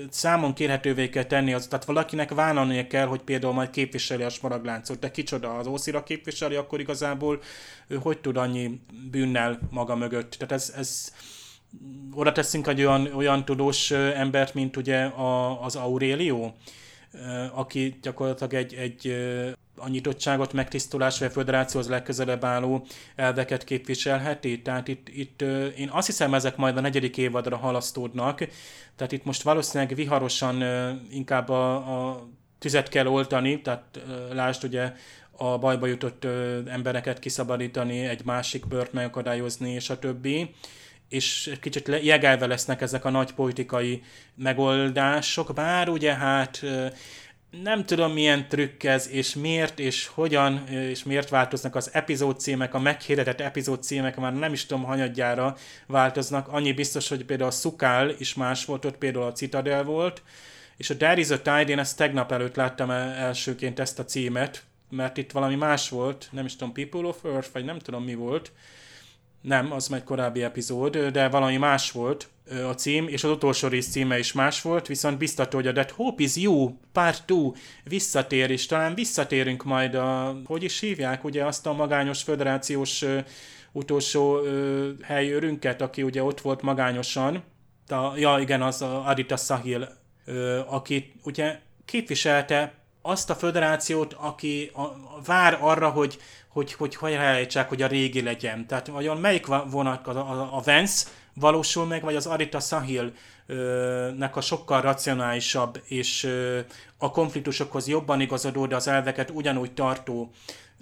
számon 0.10 0.53
kérhetővé 0.53 1.10
kell 1.10 1.24
tenni, 1.24 1.53
az, 1.53 1.68
tehát 1.68 1.86
valakinek 1.86 2.34
vállalnia 2.34 2.88
kell, 2.88 3.06
hogy 3.06 3.22
például 3.22 3.53
majd 3.53 3.70
képviseli 3.70 4.24
a 4.24 4.30
smaragláncot, 4.30 4.99
de 4.99 5.12
kicsoda 5.12 5.58
az 5.58 5.68
ószira 5.68 6.03
képviseli, 6.03 6.56
akkor 6.56 6.80
igazából 6.80 7.39
ő 7.88 7.95
hogy 7.95 8.18
tud 8.20 8.38
annyi 8.38 8.80
bűnnel 9.12 9.60
maga 9.70 9.95
mögött? 9.95 10.32
Tehát 10.32 10.51
ez, 10.51 10.74
ez 10.78 11.14
oda 12.14 12.32
teszünk 12.32 12.68
egy 12.68 12.80
olyan, 12.80 13.14
olyan 13.14 13.45
tudós 13.45 13.91
embert, 13.91 14.53
mint 14.53 14.78
ugye 14.78 15.03
a, 15.03 15.64
az 15.64 15.76
Aurelio, 15.76 16.51
aki 17.53 17.99
gyakorlatilag 18.01 18.53
egy, 18.53 18.74
egy 18.74 19.16
a 19.78 19.89
nyitottságot, 19.89 20.53
megtisztulás 20.53 21.20
vagy 21.20 21.28
a 21.28 21.32
föderációhoz 21.32 21.89
legközelebb 21.89 22.43
álló 22.43 22.86
elveket 23.16 23.63
képviselheti. 23.63 24.61
Tehát 24.61 24.88
itt, 24.88 25.07
itt 25.09 25.41
én 25.78 25.89
azt 25.91 26.05
hiszem, 26.05 26.34
ezek 26.34 26.55
majd 26.55 26.78
a 26.78 26.82
negyedik 26.82 27.18
évadra 27.18 27.57
halasztódnak. 27.57 28.47
Tehát 28.95 29.11
itt 29.11 29.26
most 29.26 29.41
valószínűleg 29.41 29.95
viharosan 29.95 30.63
inkább 31.09 31.49
a, 31.49 31.76
a 31.76 32.28
tüzet 32.59 32.89
kell 32.89 33.07
oltani, 33.07 33.61
tehát 33.61 33.99
lásd 34.32 34.63
ugye 34.63 34.93
a 35.32 35.57
bajba 35.57 35.86
jutott 35.86 36.28
embereket 36.66 37.20
kiszabadítani, 37.20 37.99
egy 38.05 38.26
másik 38.26 38.68
bört 38.68 38.93
megakadályozni, 38.93 39.72
és 39.72 39.89
a 39.89 39.99
többi 39.99 40.55
és 41.10 41.56
kicsit 41.62 41.99
jegelve 42.01 42.45
lesznek 42.45 42.82
ezek 42.82 43.06
a 43.06 43.10
nagy 43.10 43.34
politikai 43.34 44.03
megoldások, 44.36 45.53
bár 45.53 45.89
ugye 45.89 46.14
hát 46.14 46.64
nem 47.64 47.86
tudom 47.86 48.12
milyen 48.12 48.47
trükk 48.47 48.84
ez, 48.84 49.10
és 49.10 49.36
miért, 49.36 49.80
és 49.80 50.08
hogyan, 50.08 50.68
és 50.68 51.03
miért 51.03 51.30
változnak 51.30 51.76
az 51.76 51.89
epizód 51.93 52.39
címek, 52.39 52.74
a 52.74 52.80
meghirdetett 52.80 53.41
epizód 53.41 53.84
címek, 53.84 54.16
már 54.16 54.34
nem 54.34 54.53
is 54.53 54.66
tudom, 54.66 54.84
hanyadjára 54.84 55.56
változnak. 55.88 56.47
Annyi 56.47 56.74
biztos, 56.74 57.08
hogy 57.08 57.26
például 57.26 57.49
a 57.49 57.53
Szukál 57.53 58.10
is 58.18 58.34
más 58.34 58.66
volt, 58.66 58.86
ott 58.86 58.97
például 58.97 59.26
a 59.26 59.32
Citadel 59.32 59.84
volt, 59.84 60.22
és 60.78 60.89
a 60.89 60.97
There 60.97 61.20
is 61.20 61.30
a 61.30 61.41
Tide, 61.41 61.68
én 61.68 61.80
ezt 61.80 61.97
tegnap 61.97 62.32
előtt 62.32 62.56
láttam 62.56 62.89
elsőként 62.89 63.80
ezt 63.80 63.99
a 63.99 64.06
címet, 64.06 64.64
mert 64.89 65.18
itt 65.18 65.32
valami 65.32 65.56
más 65.56 65.89
volt, 65.89 66.28
nem 66.32 66.45
is 66.45 66.56
tudom, 66.56 66.74
People 66.74 67.08
of 67.08 67.24
Earth, 67.24 67.49
vagy 67.53 67.66
nem 67.66 67.80
tudom 67.80 68.03
mi 68.03 68.16
volt, 68.16 68.51
nem, 69.48 69.72
az 69.72 69.88
már 69.88 70.00
egy 70.00 70.06
korábbi 70.06 70.43
epizód, 70.43 70.98
de 70.98 71.30
valami 71.30 71.58
más 71.58 71.91
volt 71.91 72.30
a 72.70 72.74
cím, 72.74 73.08
és 73.08 73.24
az 73.24 73.30
utolsó 73.32 73.68
rész 73.68 73.89
címe 73.89 74.20
is 74.20 74.34
más 74.34 74.62
volt, 74.62 74.88
viszont 74.88 75.18
biztató, 75.18 75.58
hogy 75.58 75.68
a 75.68 75.72
That 75.72 75.91
Hope 75.91 76.24
is 76.24 76.36
You 76.36 76.74
Part 76.91 77.26
2 77.26 77.52
visszatér, 77.84 78.50
és 78.50 78.66
talán 78.66 78.93
visszatérünk 78.93 79.64
majd 79.64 79.96
a, 79.96 80.41
hogy 80.46 80.64
is 80.64 80.80
hívják, 80.80 81.24
ugye 81.24 81.46
azt 81.46 81.66
a 81.66 81.74
magányos 81.74 82.24
föderációs 82.24 83.06
utolsó 83.72 84.39
helyőrünket, 85.04 85.82
aki 85.82 86.04
ugye 86.04 86.24
ott 86.24 86.41
volt 86.41 86.62
magányosan, 86.62 87.43
a, 87.88 88.18
ja 88.18 88.38
igen, 88.39 88.62
az 88.62 88.82
a 88.82 89.08
Adita 89.08 89.38
Sahil, 89.38 89.89
aki 90.68 91.14
ugye 91.24 91.60
képviselte 91.86 92.74
azt 93.02 93.30
a 93.30 93.36
föderációt, 93.36 94.14
aki 94.14 94.72
a, 94.74 94.82
a 94.82 95.22
vár 95.26 95.58
arra, 95.62 95.89
hogy 95.89 96.18
hogy 96.56 96.74
hogy, 96.74 96.95
helyejtsák, 97.16 97.70
hogy 97.70 97.82
a 97.82 97.88
régi 97.88 98.22
legyen. 98.22 98.68
Tehát 98.68 98.88
vajon 98.88 99.18
melyik 99.18 99.45
vonat, 99.45 100.08
a, 100.08 100.12
a, 100.12 100.58
a 100.58 100.62
Vance 100.66 101.08
valósul 101.34 101.86
meg, 101.86 102.03
vagy 102.03 102.16
az 102.16 102.26
Arita 102.26 102.60
Sahil 102.60 103.14
nek 104.18 104.36
a 104.36 104.41
sokkal 104.41 104.82
racionálisabb 104.82 105.82
és 105.86 106.24
ö, 106.24 106.60
a 106.97 107.12
konfliktusokhoz 107.12 107.88
jobban 107.88 108.22
igazodó, 108.22 108.66
de 108.66 108.76
az 108.76 108.88
elveket 108.88 109.30
ugyanúgy 109.30 109.74
tartó 109.74 110.32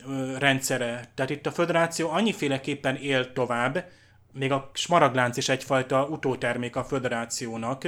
ö, 0.07 0.37
rendszere. 0.37 1.11
Tehát 1.15 1.31
itt 1.31 1.45
a 1.45 1.51
föderáció 1.51 2.09
annyiféleképpen 2.09 2.95
él 2.95 3.33
tovább, 3.33 3.85
még 4.31 4.51
a 4.51 4.69
smaraglánc 4.73 5.37
is 5.37 5.49
egyfajta 5.49 6.05
utótermék 6.05 6.75
a 6.75 6.83
föderációnak, 6.83 7.83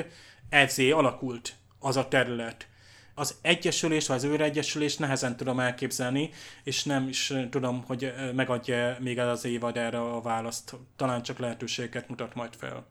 ezé 0.50 0.92
alakult 0.92 1.56
az 1.80 1.98
a 1.98 2.08
terület 2.08 2.68
az 3.16 3.36
egyesülés, 3.41 4.07
vagy 4.07 4.18
az 4.18 4.24
őregyesülés 4.24 4.97
nehezen 4.97 5.38
tudom 5.38 5.59
elképzelni, 5.59 6.30
és 6.63 6.84
nem 6.84 7.07
is 7.07 7.34
tudom, 7.49 7.84
hogy 7.88 8.13
megadja 8.36 8.97
még 8.99 9.18
el 9.18 9.30
az 9.30 9.45
évad 9.45 9.78
erre 9.78 9.99
a 9.99 10.22
választ. 10.22 10.76
Talán 10.95 11.22
csak 11.22 11.39
lehetőségeket 11.39 12.09
mutat 12.09 12.36
majd 12.36 12.53
fel. 12.57 12.86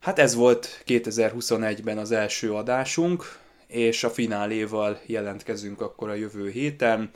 Hát 0.00 0.18
ez 0.18 0.34
volt 0.34 0.82
2021-ben 0.86 1.98
az 1.98 2.10
első 2.10 2.52
adásunk, 2.54 3.38
és 3.66 4.04
a 4.04 4.10
fináléval 4.10 5.00
jelentkezünk 5.06 5.80
akkor 5.80 6.08
a 6.08 6.14
jövő 6.14 6.50
héten. 6.50 7.10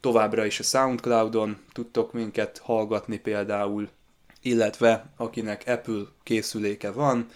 Továbbra 0.00 0.44
is 0.44 0.58
a 0.58 0.62
Soundcloudon 0.62 1.58
tudtok 1.72 2.12
minket 2.12 2.58
hallgatni 2.58 3.18
például, 3.18 3.88
illetve 4.42 5.12
akinek 5.16 5.62
Apple 5.66 6.02
készüléke 6.22 6.90
van, 6.90 7.28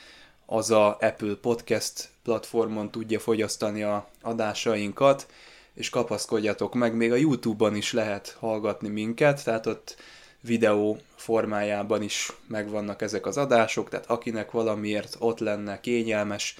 az 0.46 0.70
a 0.70 0.96
Apple 1.00 1.34
Podcast 1.34 2.08
platformon 2.24 2.90
tudja 2.90 3.18
fogyasztani 3.18 3.82
a 3.82 4.08
adásainkat, 4.22 5.26
és 5.74 5.90
kapaszkodjatok 5.90 6.74
meg, 6.74 6.94
még 6.94 7.12
a 7.12 7.16
YouTube-on 7.16 7.76
is 7.76 7.92
lehet 7.92 8.36
hallgatni 8.38 8.88
minket, 8.88 9.44
tehát 9.44 9.66
ott 9.66 9.96
videó 10.40 10.98
formájában 11.16 12.02
is 12.02 12.32
megvannak 12.46 13.02
ezek 13.02 13.26
az 13.26 13.36
adások, 13.36 13.88
tehát 13.88 14.06
akinek 14.06 14.50
valamiért 14.50 15.16
ott 15.18 15.38
lenne 15.38 15.80
kényelmes, 15.80 16.56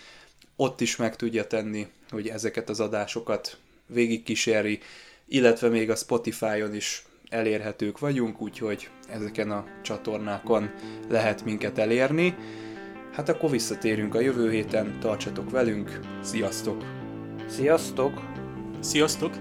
ott 0.56 0.80
is 0.80 0.96
meg 0.96 1.16
tudja 1.16 1.46
tenni, 1.46 1.86
hogy 2.10 2.28
ezeket 2.28 2.68
az 2.68 2.80
adásokat 2.80 3.58
végigkíséri, 3.86 4.80
illetve 5.26 5.68
még 5.68 5.90
a 5.90 5.96
Spotify-on 5.96 6.74
is 6.74 7.04
elérhetők 7.28 7.98
vagyunk, 7.98 8.40
úgyhogy 8.40 8.88
ezeken 9.08 9.50
a 9.50 9.64
csatornákon 9.82 10.70
lehet 11.08 11.44
minket 11.44 11.78
elérni. 11.78 12.34
Hát 13.14 13.28
akkor 13.28 13.50
visszatérünk 13.50 14.14
a 14.14 14.20
jövő 14.20 14.50
héten, 14.50 14.98
tartsatok 15.00 15.50
velünk, 15.50 16.00
sziasztok! 16.22 16.84
Sziasztok! 17.46 18.22
Sziasztok! 18.80 19.32